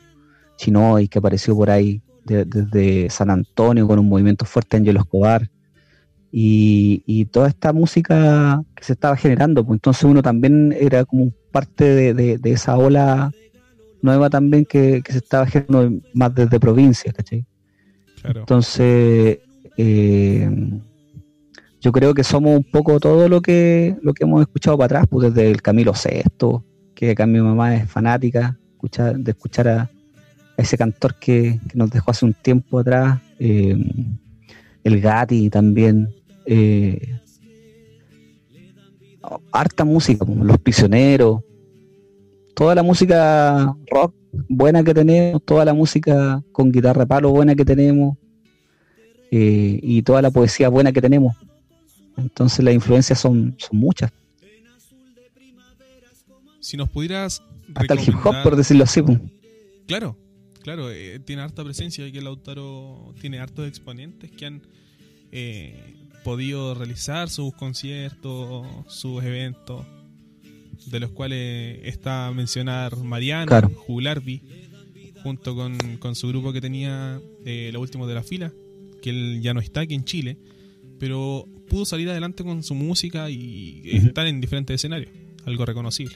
Chinoy, 0.58 1.08
que 1.08 1.20
apareció 1.20 1.56
por 1.56 1.70
ahí 1.70 2.02
de- 2.26 2.46
desde 2.46 3.10
San 3.12 3.30
Antonio 3.30 3.88
con 3.88 4.00
un 4.00 4.10
movimiento 4.10 4.46
fuerte, 4.46 4.78
Angelo 4.78 5.02
Escobar 5.02 5.50
y, 6.32 7.04
y 7.06 7.26
toda 7.26 7.48
esta 7.48 7.72
música 7.74 8.60
que 8.76 8.84
se 8.84 8.94
estaba 8.94 9.16
generando, 9.16 9.64
pues 9.64 9.78
entonces 9.78 10.04
uno 10.06 10.22
también 10.24 10.76
era 10.80 11.06
como 11.06 11.32
parte 11.52 11.86
de, 11.86 12.14
de- 12.16 12.38
de 12.40 12.52
esa 12.52 12.76
ola 12.78 13.32
nueva 14.06 14.30
también 14.30 14.66
que, 14.66 15.02
que 15.04 15.12
se 15.12 15.18
estaba 15.18 15.46
generando 15.46 16.02
más 16.14 16.34
desde 16.34 16.60
provincias, 16.60 17.14
¿cachai? 17.14 17.46
Claro. 18.22 18.40
Entonces, 18.42 19.40
eh, 19.78 20.50
yo 21.82 21.92
creo 21.92 22.14
que 22.14 22.24
somos 22.24 22.56
un 22.56 22.64
poco 22.64 23.00
todo 23.00 23.28
lo 23.28 23.42
que 23.42 23.98
lo 24.02 24.14
que 24.14 24.24
hemos 24.24 24.42
escuchado 24.42 24.78
para 24.78 24.86
atrás, 24.86 25.08
pues 25.10 25.34
desde 25.34 25.52
el 25.52 25.62
Camilo 25.62 25.94
Sexto, 25.94 26.64
que 26.96 27.12
acá 27.12 27.26
mi 27.26 27.40
mamá 27.40 27.76
es 27.76 27.90
fanática 27.90 28.58
escuchar, 28.72 29.18
de 29.18 29.32
escuchar 29.32 29.68
a, 29.68 29.82
a 29.82 29.90
ese 30.58 30.78
cantor 30.78 31.16
que, 31.20 31.60
que 31.68 31.78
nos 31.78 31.90
dejó 31.92 32.12
hace 32.12 32.26
un 32.26 32.34
tiempo 32.34 32.80
atrás, 32.80 33.20
eh, 33.40 33.78
el 34.84 35.02
Gatti 35.02 35.50
también, 35.50 36.10
eh, 36.46 37.20
harta 39.52 39.84
música, 39.84 40.26
como 40.26 40.44
Los 40.44 40.60
Prisioneros, 40.60 41.42
toda 42.56 42.74
la 42.74 42.84
música 42.84 43.76
rock 43.92 44.16
buena 44.50 44.84
que 44.84 44.94
tenemos, 44.94 45.44
toda 45.44 45.66
la 45.66 45.74
música 45.74 46.42
con 46.52 46.72
guitarra 46.72 47.06
palo 47.06 47.30
buena 47.30 47.56
que 47.56 47.66
tenemos 47.66 48.18
eh, 49.32 49.80
y 49.82 50.02
toda 50.02 50.22
la 50.22 50.32
poesía 50.32 50.70
buena 50.70 50.92
que 50.92 51.02
tenemos. 51.02 51.36
Entonces 52.18 52.64
las 52.64 52.74
influencias 52.74 53.20
son, 53.20 53.56
son 53.58 53.78
muchas, 53.78 54.12
Si 56.62 56.78
nos 56.78 56.90
pudieras 56.90 57.44
hasta 57.76 57.94
el 57.94 58.00
hip 58.00 58.16
hop, 58.24 58.36
por 58.42 58.56
decirlo 58.56 58.86
así. 58.86 59.02
pues. 59.02 59.20
Claro, 59.86 60.18
claro, 60.64 60.90
eh, 60.90 61.20
tiene 61.20 61.44
harta 61.44 61.64
presencia 61.64 62.08
y 62.08 62.12
que 62.12 62.22
Lautaro 62.22 63.14
tiene 63.22 63.40
hartos 63.40 63.68
exponentes 63.68 64.32
que 64.32 64.46
han 64.48 64.62
eh, 65.32 65.96
podido 66.24 66.74
realizar 66.74 67.30
sus 67.30 67.54
conciertos, 67.54 68.66
sus 68.88 69.24
eventos, 69.24 69.86
de 70.88 71.00
los 71.00 71.12
cuales 71.12 71.80
está 71.84 72.28
a 72.28 72.34
mencionar 72.34 72.96
Mariano, 72.98 73.48
Claro. 73.48 73.70
Junto 75.24 75.56
con, 75.56 75.98
con 75.98 76.16
su 76.16 76.28
grupo 76.28 76.54
que 76.54 76.62
tenía 76.62 77.20
eh, 77.46 77.72
Los 77.74 77.82
Últimos 77.82 78.08
de 78.08 78.14
la 78.14 78.22
Fila, 78.24 78.54
que 79.02 79.10
él 79.10 79.42
ya 79.42 79.54
no 79.54 79.60
está 79.60 79.82
aquí 79.82 79.96
en 79.96 80.06
Chile, 80.06 80.38
pero 81.00 81.48
pudo 81.68 81.86
salir 81.86 82.10
adelante 82.10 82.44
con 82.44 82.62
su 82.62 82.76
música 82.76 83.30
y 83.30 83.82
estar 83.86 84.28
en 84.28 84.40
diferentes 84.40 84.76
escenarios, 84.76 85.12
algo 85.46 85.66
reconocible. 85.66 86.16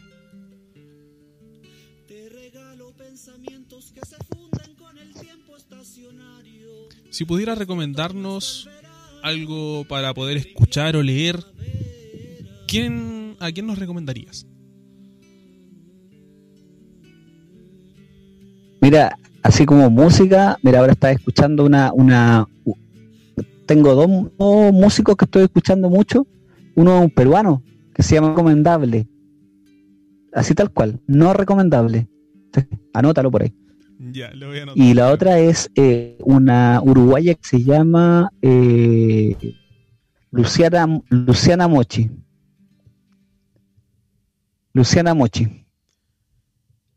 Si 7.10 7.26
pudiera 7.26 7.56
recomendarnos 7.56 8.70
algo 9.24 9.86
para 9.88 10.14
poder 10.14 10.38
escuchar 10.38 10.96
o 10.96 11.04
leer, 11.04 11.44
¿quién, 12.68 13.36
¿a 13.40 13.52
quién 13.52 13.68
nos 13.68 13.80
recomendarías? 13.80 14.46
Mira, 18.90 19.16
así 19.44 19.68
como 19.68 19.88
música, 19.92 20.58
mira, 20.64 20.80
ahora 20.80 20.94
estaba 20.94 21.14
escuchando 21.14 21.64
una, 21.64 21.94
una 21.94 22.48
tengo 23.68 23.94
dos, 23.94 24.32
dos 24.36 24.74
músicos 24.74 25.16
que 25.16 25.26
estoy 25.26 25.44
escuchando 25.44 25.92
mucho, 25.92 26.26
uno 26.74 26.98
es 26.98 27.04
un 27.04 27.12
peruano 27.12 27.62
que 27.94 28.02
se 28.02 28.16
llama 28.16 28.30
Recomendable, 28.30 29.08
así 30.34 30.56
tal 30.56 30.72
cual, 30.72 31.00
no 31.06 31.34
recomendable, 31.34 32.08
anótalo 32.92 33.30
por 33.30 33.44
ahí. 33.44 33.54
Ya, 34.12 34.32
lo 34.34 34.48
voy 34.48 34.58
a 34.58 34.64
anotar. 34.64 34.84
Y 34.84 34.96
la 34.96 35.12
otra 35.12 35.38
es 35.38 35.70
eh, 35.76 36.18
una 36.24 36.82
uruguaya 36.84 37.36
que 37.36 37.48
se 37.48 37.64
llama 37.64 38.32
eh, 38.42 39.36
Luciana, 40.32 41.00
Luciana 41.10 41.68
Mochi. 41.68 42.10
Luciana 44.74 45.14
Mochi. 45.14 45.69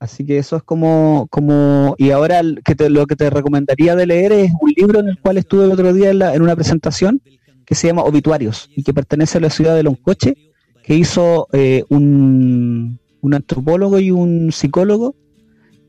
Así 0.03 0.27
que 0.27 0.37
eso 0.37 0.57
es 0.57 0.65
como, 0.65 1.29
como 1.31 1.95
y 1.97 2.11
ahora 2.11 2.41
que 2.65 2.75
te- 2.75 2.91
lo 2.91 3.07
que 3.07 3.15
te 3.15 3.31
recomendaría 3.31 3.95
de 3.95 4.05
leer 4.07 4.33
es 4.33 4.51
un 4.61 4.73
libro 4.77 4.99
en 4.99 5.07
el 5.11 5.19
cual 5.21 5.39
estuve 5.39 5.65
el 5.65 5.71
otro 5.71 5.93
día 5.93 6.11
en, 6.11 6.19
la- 6.19 6.35
en 6.35 6.43
una 6.43 6.57
presentación 6.57 7.23
que 7.65 7.77
se 7.77 7.87
llama 7.87 8.03
Obituarios 8.03 8.69
y 8.75 8.83
que 8.83 8.93
pertenece 8.93 9.39
a 9.39 9.43
la 9.43 9.49
ciudad 9.51 9.77
de 9.77 9.85
Loncoche, 9.85 10.35
que 10.83 10.97
hizo 10.97 11.47
eh, 11.53 11.85
un, 11.89 12.99
un 13.21 13.35
antropólogo 13.35 14.01
y 14.01 14.11
un 14.11 14.51
psicólogo 14.51 15.15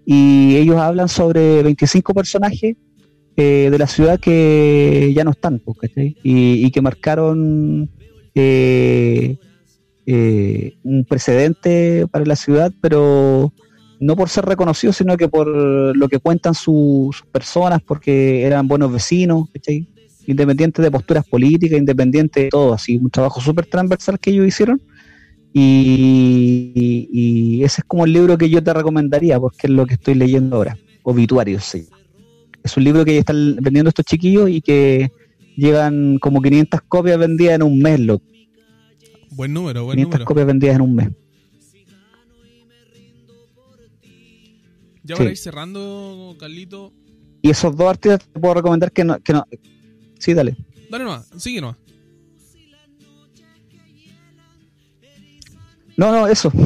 y 0.05 0.57
ellos 0.57 0.77
hablan 0.77 1.09
sobre 1.09 1.63
25 1.63 2.13
personajes 2.13 2.75
eh, 3.35 3.69
de 3.71 3.77
la 3.79 3.87
ciudad 3.87 4.19
que 4.19 5.11
ya 5.15 5.23
no 5.23 5.31
están, 5.31 5.57
pues, 5.57 5.75
y 5.95 6.69
que 6.69 6.81
marcaron 6.81 7.89
eh, 8.35 9.37
eh, 10.05 10.73
un 10.83 11.03
precedente 11.05 12.05
para 12.11 12.25
la 12.25 12.35
ciudad, 12.35 12.71
pero 12.79 13.51
no 14.03 14.15
por 14.15 14.29
ser 14.29 14.45
reconocidos, 14.45 14.97
sino 14.97 15.15
que 15.17 15.27
por 15.27 15.47
lo 15.47 16.07
que 16.09 16.19
cuentan 16.19 16.53
su- 16.53 17.09
sus 17.11 17.25
personas, 17.31 17.79
porque 17.85 18.43
eran 18.43 18.67
buenos 18.67 18.91
vecinos, 18.91 19.45
¿cachai? 19.53 19.85
independientes 20.25 20.81
de 20.81 20.89
posturas 20.89 21.25
políticas, 21.29 21.77
independientes 21.77 22.43
de 22.43 22.49
todo, 22.49 22.73
así, 22.73 22.97
un 22.97 23.09
trabajo 23.09 23.41
súper 23.41 23.65
transversal 23.65 24.17
que 24.19 24.29
ellos 24.31 24.47
hicieron. 24.47 24.79
Y, 25.51 26.71
y- 26.75 27.09
y 27.59 27.63
ese 27.63 27.81
es 27.81 27.85
como 27.85 28.05
el 28.05 28.13
libro 28.13 28.37
que 28.37 28.49
yo 28.49 28.63
te 28.63 28.73
recomendaría, 28.73 29.39
porque 29.39 29.67
es 29.67 29.69
lo 29.71 29.85
que 29.85 29.95
estoy 29.95 30.15
leyendo 30.15 30.55
ahora, 30.55 30.77
Obituarios, 31.03 31.63
sí. 31.65 31.85
Es 32.63 32.77
un 32.77 32.85
libro 32.85 33.03
que 33.03 33.17
están 33.17 33.57
vendiendo 33.61 33.89
estos 33.89 34.05
chiquillos 34.05 34.49
y 34.49 34.61
que 34.61 35.09
llevan 35.57 36.17
como 36.19 36.41
500 36.41 36.79
copias 36.87 37.17
vendidas 37.19 37.55
en 37.55 37.63
un 37.63 37.77
mes, 37.79 37.99
loco. 37.99 38.23
Buen 39.31 39.53
número, 39.53 39.83
buen 39.83 39.97
500 39.97 40.19
número. 40.19 40.25
copias 40.25 40.47
vendidas 40.47 40.75
en 40.77 40.81
un 40.81 40.95
mes. 40.95 41.09
Ya 45.03 45.15
para 45.15 45.29
sí. 45.29 45.31
ir 45.33 45.37
cerrando, 45.37 46.35
Carlito. 46.39 46.93
Y 47.41 47.49
esos 47.49 47.75
dos 47.75 47.89
artistas 47.89 48.27
te 48.31 48.39
puedo 48.39 48.53
recomendar 48.55 48.91
que 48.91 49.03
no... 49.03 49.19
Que 49.21 49.33
no 49.33 49.45
sí, 50.17 50.33
dale. 50.33 50.55
Dale 50.89 51.03
nomás, 51.03 51.27
sigue 51.37 51.59
nomás. 51.59 51.77
No, 55.97 56.11
no, 56.11 56.27
eso. 56.27 56.51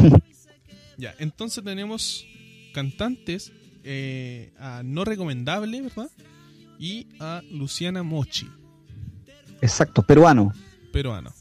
Ya, 0.99 1.13
entonces 1.19 1.63
tenemos 1.63 2.25
cantantes 2.73 3.51
eh, 3.83 4.51
a 4.57 4.81
No 4.83 5.05
Recomendable, 5.05 5.79
¿verdad? 5.79 6.09
Y 6.79 7.05
a 7.19 7.43
Luciana 7.51 8.01
Mochi, 8.01 8.49
Exacto, 9.61 10.01
peruano. 10.01 10.51
peruano. 10.91 11.31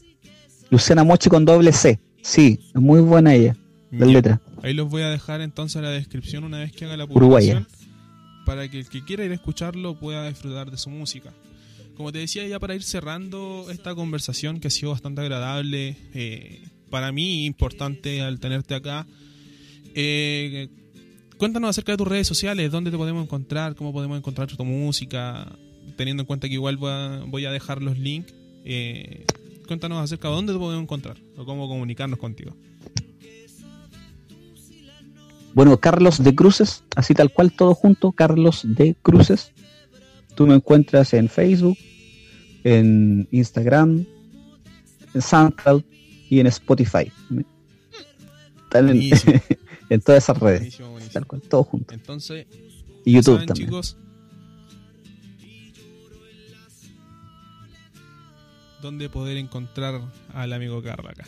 Luciana 0.69 1.03
Mochi 1.03 1.27
con 1.29 1.43
doble 1.43 1.71
C. 1.73 1.99
Sí, 2.21 2.59
es 2.69 2.79
muy 2.79 3.01
buena 3.01 3.33
ella, 3.33 3.55
la 3.89 4.05
letra. 4.05 4.39
Ahí 4.63 4.73
los 4.73 4.89
voy 4.89 5.03
a 5.03 5.09
dejar 5.09 5.41
entonces 5.41 5.77
en 5.77 5.83
la 5.83 5.91
descripción 5.91 6.43
una 6.43 6.59
vez 6.59 6.71
que 6.71 6.85
haga 6.85 6.97
la 6.97 7.05
Uruguaya. 7.05 7.55
publicación 7.55 7.87
para 8.47 8.69
que 8.69 8.79
el 8.79 8.87
que 8.87 9.03
quiera 9.03 9.25
ir 9.25 9.31
a 9.31 9.33
escucharlo 9.33 9.99
pueda 9.99 10.25
disfrutar 10.29 10.71
de 10.71 10.77
su 10.77 10.89
música. 10.89 11.33
Como 11.97 12.13
te 12.13 12.19
decía, 12.19 12.47
ya 12.47 12.59
para 12.59 12.75
ir 12.75 12.83
cerrando 12.83 13.65
esta 13.69 13.93
conversación 13.93 14.61
que 14.61 14.69
ha 14.69 14.71
sido 14.71 14.91
bastante 14.91 15.19
agradable, 15.19 15.97
eh, 16.13 16.61
para 16.89 17.11
mí 17.11 17.45
importante 17.45 18.21
al 18.21 18.39
tenerte 18.39 18.73
acá, 18.73 19.05
eh, 19.93 20.69
cuéntanos 21.37 21.71
acerca 21.71 21.91
de 21.91 21.97
tus 21.97 22.07
redes 22.07 22.25
sociales, 22.25 22.71
dónde 22.71 22.89
te 22.89 22.95
podemos 22.95 23.21
encontrar, 23.21 23.75
cómo 23.75 23.91
podemos 23.91 24.17
encontrar 24.17 24.47
tu 24.47 24.63
música, 24.63 25.51
teniendo 25.97 26.23
en 26.23 26.27
cuenta 26.27 26.47
que 26.47 26.53
igual 26.53 26.77
voy 26.77 26.91
a, 26.91 27.23
voy 27.27 27.43
a 27.43 27.51
dejar 27.51 27.81
los 27.81 27.99
links. 27.99 28.33
eh, 28.63 29.25
cuéntanos 29.67 30.01
acerca 30.01 30.29
de 30.29 30.35
dónde 30.35 30.53
te 30.53 30.59
podemos 30.59 30.83
encontrar 30.83 31.17
o 31.35 31.43
cómo 31.43 31.67
comunicarnos 31.67 32.17
contigo. 32.17 32.55
Bueno, 35.57 35.79
Carlos 35.79 36.23
de 36.23 36.35
Cruces, 36.35 36.83
así 36.95 37.15
tal 37.15 37.33
cual 37.33 37.51
todo 37.51 37.73
junto, 37.73 38.11
Carlos 38.11 38.61
de 38.63 38.93
Cruces. 39.01 39.53
Tú 40.35 40.45
me 40.45 40.53
encuentras 40.53 41.15
en 41.15 41.27
Facebook, 41.29 41.75
en 42.63 43.27
Instagram, 43.31 44.05
en 45.15 45.21
SoundCloud 45.23 45.81
y 46.29 46.41
en 46.41 46.45
Spotify. 46.45 47.11
Están 48.65 48.89
en, 48.89 49.01
en 49.89 50.01
todas 50.01 50.25
esas 50.25 50.37
redes, 50.39 50.59
Buenísimo, 50.59 50.89
buenísimo. 50.91 51.13
tal 51.13 51.25
cual, 51.25 51.41
todo 51.41 51.63
junto. 51.63 51.91
Entonces, 51.95 52.45
Y 53.03 53.13
YouTube 53.13 53.33
¿saben, 53.37 53.47
también. 53.47 53.67
chicos? 53.69 53.97
¿Dónde 58.79 59.09
poder 59.09 59.37
encontrar 59.37 60.01
al 60.35 60.53
amigo 60.53 60.83
Carlos 60.83 61.11
acá? 61.11 61.25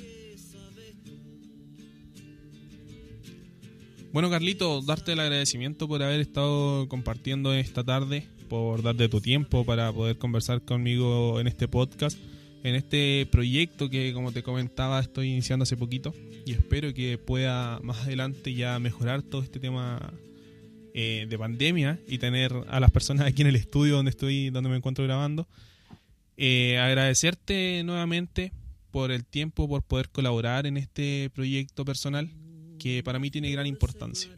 Bueno, 4.11 4.31
Carlito, 4.31 4.81
darte 4.81 5.11
el 5.11 5.19
agradecimiento 5.19 5.87
por 5.87 6.01
haber 6.01 6.19
estado 6.19 6.87
compartiendo 6.87 7.53
esta 7.53 7.83
tarde, 7.83 8.27
por 8.49 8.81
darte 8.81 9.07
tu 9.07 9.21
tiempo 9.21 9.63
para 9.65 9.93
poder 9.93 10.17
conversar 10.17 10.63
conmigo 10.63 11.39
en 11.39 11.45
este 11.45 11.67
podcast, 11.67 12.17
en 12.63 12.73
este 12.73 13.27
proyecto 13.31 13.87
que, 13.87 14.11
como 14.11 14.31
te 14.31 14.41
comentaba, 14.41 14.99
estoy 14.99 15.29
iniciando 15.29 15.61
hace 15.61 15.77
poquito 15.77 16.11
y 16.43 16.53
espero 16.53 16.91
que 16.91 17.19
pueda 17.19 17.79
más 17.83 17.99
adelante 17.99 18.51
ya 18.55 18.79
mejorar 18.79 19.21
todo 19.21 19.43
este 19.43 19.59
tema 19.59 20.11
eh, 20.95 21.27
de 21.29 21.37
pandemia 21.37 21.99
y 22.07 22.17
tener 22.17 22.51
a 22.67 22.79
las 22.79 22.89
personas 22.89 23.27
aquí 23.27 23.43
en 23.43 23.49
el 23.49 23.55
estudio 23.57 23.95
donde 23.95 24.09
estoy, 24.09 24.49
donde 24.49 24.71
me 24.71 24.77
encuentro 24.77 25.05
grabando. 25.05 25.47
Eh, 26.35 26.79
agradecerte 26.79 27.83
nuevamente 27.83 28.53
por 28.89 29.11
el 29.11 29.23
tiempo, 29.23 29.69
por 29.69 29.83
poder 29.83 30.09
colaborar 30.09 30.65
en 30.65 30.77
este 30.77 31.29
proyecto 31.29 31.85
personal 31.85 32.31
que 32.79 33.03
para 33.03 33.19
mí 33.19 33.29
tiene 33.29 33.51
gran 33.51 33.67
importancia. 33.67 34.31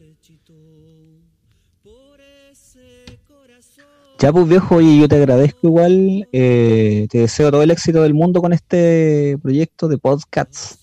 Ya 4.18 4.32
pues 4.32 4.46
viejo, 4.46 4.80
y 4.80 5.00
yo 5.00 5.08
te 5.08 5.16
agradezco 5.16 5.66
igual, 5.66 6.28
eh, 6.32 7.08
te 7.10 7.18
deseo 7.18 7.50
todo 7.50 7.62
el 7.62 7.72
éxito 7.72 8.02
del 8.02 8.14
mundo 8.14 8.40
con 8.40 8.52
este 8.52 9.36
proyecto 9.42 9.88
de 9.88 9.98
podcasts, 9.98 10.78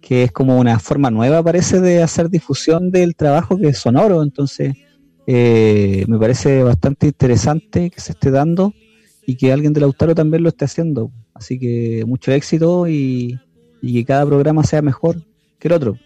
que 0.00 0.22
es 0.24 0.32
como 0.32 0.58
una 0.58 0.78
forma 0.78 1.10
nueva 1.10 1.42
parece 1.42 1.80
de 1.80 2.02
hacer 2.02 2.28
difusión 2.28 2.92
del 2.92 3.16
trabajo 3.16 3.56
que 3.56 3.68
es 3.68 3.78
sonoro, 3.78 4.22
entonces 4.22 4.76
eh, 5.26 6.04
me 6.06 6.18
parece 6.18 6.62
bastante 6.62 7.06
interesante 7.06 7.90
que 7.90 8.00
se 8.00 8.12
esté 8.12 8.30
dando 8.30 8.72
y 9.26 9.34
que 9.36 9.52
alguien 9.52 9.72
de 9.72 9.80
Lautaro 9.80 10.14
también 10.14 10.44
lo 10.44 10.50
esté 10.50 10.66
haciendo, 10.66 11.10
así 11.34 11.58
que 11.58 12.04
mucho 12.06 12.30
éxito 12.30 12.86
y, 12.86 13.40
y 13.82 13.94
que 13.94 14.04
cada 14.04 14.24
programa 14.24 14.62
sea 14.62 14.82
mejor 14.82 15.20
que 15.58 15.66
el 15.66 15.74
otro, 15.74 15.98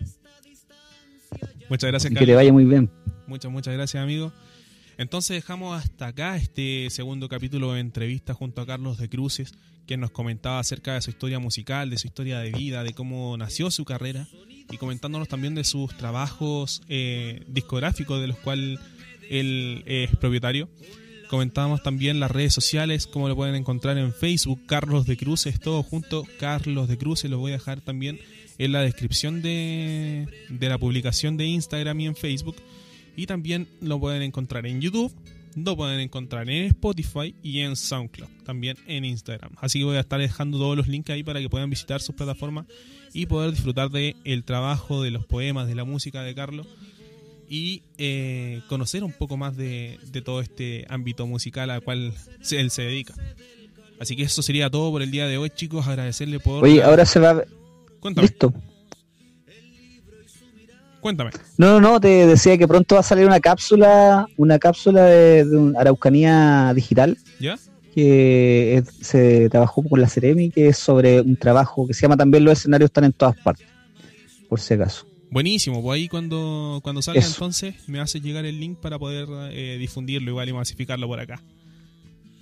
Muchas 1.68 1.88
gracias, 1.90 2.12
y 2.12 2.14
que 2.14 2.20
le 2.20 2.26
Carlos. 2.32 2.36
vaya 2.36 2.52
muy 2.52 2.64
bien. 2.64 2.90
Muchas, 3.26 3.50
muchas 3.50 3.74
gracias, 3.74 4.02
amigo. 4.02 4.32
Entonces 4.96 5.36
dejamos 5.36 5.80
hasta 5.80 6.08
acá 6.08 6.36
este 6.36 6.88
segundo 6.90 7.28
capítulo 7.28 7.72
de 7.72 7.80
entrevista 7.80 8.34
junto 8.34 8.62
a 8.62 8.66
Carlos 8.66 8.98
de 8.98 9.08
Cruces, 9.08 9.52
quien 9.86 10.00
nos 10.00 10.10
comentaba 10.10 10.58
acerca 10.58 10.94
de 10.94 11.02
su 11.02 11.10
historia 11.10 11.38
musical, 11.38 11.88
de 11.88 11.98
su 11.98 12.08
historia 12.08 12.40
de 12.40 12.50
vida, 12.50 12.82
de 12.82 12.92
cómo 12.94 13.36
nació 13.36 13.70
su 13.70 13.84
carrera 13.84 14.26
y 14.70 14.76
comentándonos 14.76 15.28
también 15.28 15.54
de 15.54 15.64
sus 15.64 15.96
trabajos 15.96 16.82
eh, 16.88 17.44
discográficos 17.46 18.20
de 18.20 18.26
los 18.26 18.38
cuales 18.38 18.80
él 19.30 19.82
es 19.86 20.14
propietario. 20.16 20.68
Comentábamos 21.28 21.82
también 21.82 22.20
las 22.20 22.30
redes 22.30 22.54
sociales, 22.54 23.06
cómo 23.06 23.28
lo 23.28 23.36
pueden 23.36 23.54
encontrar 23.54 23.98
en 23.98 24.14
Facebook, 24.14 24.62
Carlos 24.66 25.06
de 25.06 25.16
Cruces, 25.18 25.60
todo 25.60 25.82
junto, 25.82 26.24
Carlos 26.38 26.88
de 26.88 26.96
Cruces, 26.96 27.30
lo 27.30 27.38
voy 27.38 27.52
a 27.52 27.56
dejar 27.56 27.82
también 27.82 28.18
en 28.56 28.72
la 28.72 28.80
descripción 28.80 29.42
de, 29.42 30.26
de 30.48 30.68
la 30.68 30.78
publicación 30.78 31.36
de 31.36 31.44
Instagram 31.44 32.00
y 32.00 32.06
en 32.06 32.16
Facebook. 32.16 32.56
Y 33.14 33.26
también 33.26 33.68
lo 33.82 34.00
pueden 34.00 34.22
encontrar 34.22 34.66
en 34.66 34.80
YouTube, 34.80 35.12
lo 35.54 35.76
pueden 35.76 36.00
encontrar 36.00 36.48
en 36.48 36.64
Spotify 36.64 37.34
y 37.42 37.60
en 37.60 37.76
SoundCloud, 37.76 38.30
también 38.44 38.78
en 38.86 39.04
Instagram. 39.04 39.50
Así 39.58 39.80
que 39.80 39.84
voy 39.84 39.96
a 39.96 40.00
estar 40.00 40.20
dejando 40.20 40.56
todos 40.56 40.78
los 40.78 40.88
links 40.88 41.10
ahí 41.10 41.22
para 41.22 41.40
que 41.40 41.50
puedan 41.50 41.68
visitar 41.68 42.00
sus 42.00 42.14
plataformas 42.14 42.66
y 43.12 43.26
poder 43.26 43.50
disfrutar 43.50 43.90
de 43.90 44.16
el 44.24 44.44
trabajo, 44.44 45.02
de 45.02 45.10
los 45.10 45.26
poemas, 45.26 45.68
de 45.68 45.74
la 45.74 45.84
música 45.84 46.22
de 46.22 46.34
Carlos 46.34 46.66
y 47.48 47.82
eh, 47.96 48.60
conocer 48.68 49.02
un 49.04 49.12
poco 49.12 49.36
más 49.36 49.56
de, 49.56 49.98
de 50.12 50.20
todo 50.22 50.40
este 50.40 50.84
ámbito 50.88 51.26
musical 51.26 51.70
al 51.70 51.82
cual 51.82 52.12
se- 52.42 52.60
él 52.60 52.70
se 52.70 52.82
dedica. 52.82 53.14
Así 54.00 54.14
que 54.16 54.22
eso 54.24 54.42
sería 54.42 54.70
todo 54.70 54.90
por 54.92 55.02
el 55.02 55.10
día 55.10 55.26
de 55.26 55.38
hoy, 55.38 55.50
chicos. 55.50 55.86
Agradecerle 55.88 56.38
por. 56.40 56.62
Oye, 56.62 56.82
ahora 56.82 57.04
se 57.06 57.18
va... 57.20 57.42
Cuéntame, 58.00 58.28
Listo. 58.28 58.54
cuéntame. 61.00 61.30
No, 61.56 61.80
no, 61.80 61.92
no, 61.92 62.00
te 62.00 62.26
decía 62.26 62.56
que 62.58 62.68
pronto 62.68 62.94
va 62.96 63.00
a 63.00 63.04
salir 63.04 63.26
una 63.26 63.40
cápsula, 63.40 64.26
una 64.36 64.58
cápsula 64.58 65.04
de, 65.04 65.44
de 65.44 65.56
un 65.56 65.76
Araucanía 65.76 66.72
digital 66.74 67.18
¿Ya? 67.40 67.58
que 67.94 68.76
es- 68.76 68.94
se 69.06 69.48
trabajó 69.48 69.82
con 69.82 70.00
la 70.00 70.08
Ceremi, 70.08 70.50
que 70.50 70.68
es 70.68 70.78
sobre 70.78 71.20
un 71.20 71.36
trabajo 71.36 71.86
que 71.86 71.94
se 71.94 72.02
llama 72.02 72.16
también 72.16 72.44
Los 72.44 72.58
escenarios 72.60 72.88
están 72.88 73.04
en 73.04 73.12
todas 73.12 73.36
partes, 73.38 73.66
por 74.48 74.60
si 74.60 74.74
acaso. 74.74 75.06
Buenísimo, 75.30 75.82
pues 75.82 75.96
ahí 76.00 76.08
cuando, 76.08 76.80
cuando 76.82 77.02
salga 77.02 77.20
Eso. 77.20 77.30
entonces 77.30 77.74
me 77.88 78.00
haces 78.00 78.22
llegar 78.22 78.44
el 78.46 78.58
link 78.58 78.78
para 78.78 78.98
poder 78.98 79.28
eh, 79.52 79.76
difundirlo 79.78 80.30
igual 80.30 80.48
y 80.48 80.52
masificarlo 80.52 81.06
por 81.06 81.20
acá. 81.20 81.42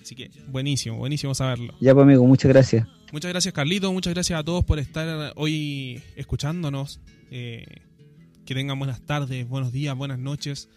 Así 0.00 0.14
que 0.14 0.30
buenísimo, 0.48 0.96
buenísimo 0.98 1.34
saberlo. 1.34 1.74
Ya 1.80 1.92
pues 1.94 2.04
amigo, 2.04 2.24
muchas 2.24 2.48
gracias. 2.50 2.86
Muchas 3.12 3.30
gracias 3.30 3.52
Carlito, 3.52 3.92
muchas 3.92 4.14
gracias 4.14 4.38
a 4.38 4.44
todos 4.44 4.64
por 4.64 4.78
estar 4.78 5.32
hoy 5.36 6.00
escuchándonos. 6.14 7.00
Eh, 7.30 7.64
que 8.44 8.54
tengan 8.54 8.78
buenas 8.78 9.00
tardes, 9.04 9.48
buenos 9.48 9.72
días, 9.72 9.96
buenas 9.96 10.20
noches. 10.20 10.68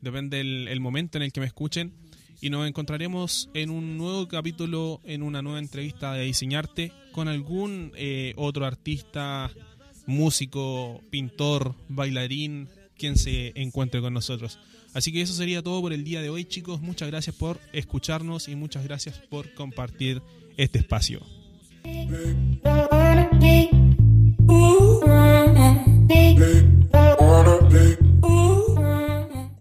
Depende 0.00 0.40
el, 0.40 0.68
el 0.68 0.78
momento 0.78 1.18
en 1.18 1.22
el 1.24 1.32
que 1.32 1.40
me 1.40 1.46
escuchen. 1.46 1.94
Y 2.40 2.50
nos 2.50 2.68
encontraremos 2.68 3.48
en 3.54 3.70
un 3.70 3.96
nuevo 3.96 4.28
capítulo, 4.28 5.00
en 5.04 5.22
una 5.22 5.40
nueva 5.42 5.58
entrevista 5.58 6.12
de 6.12 6.24
Diseñarte 6.24 6.92
con 7.12 7.28
algún 7.28 7.92
eh, 7.96 8.34
otro 8.36 8.66
artista, 8.66 9.50
músico, 10.06 11.02
pintor, 11.10 11.74
bailarín, 11.88 12.68
quien 12.96 13.16
se 13.16 13.52
encuentre 13.60 14.00
con 14.00 14.14
nosotros. 14.14 14.58
Así 14.94 15.12
que 15.12 15.20
eso 15.20 15.34
sería 15.34 15.62
todo 15.62 15.82
por 15.82 15.92
el 15.92 16.04
día 16.04 16.22
de 16.22 16.30
hoy, 16.30 16.44
chicos. 16.44 16.80
Muchas 16.80 17.08
gracias 17.08 17.36
por 17.36 17.60
escucharnos 17.72 18.48
y 18.48 18.56
muchas 18.56 18.84
gracias 18.84 19.18
por 19.28 19.52
compartir 19.52 20.22
este 20.56 20.78
espacio. 20.78 21.20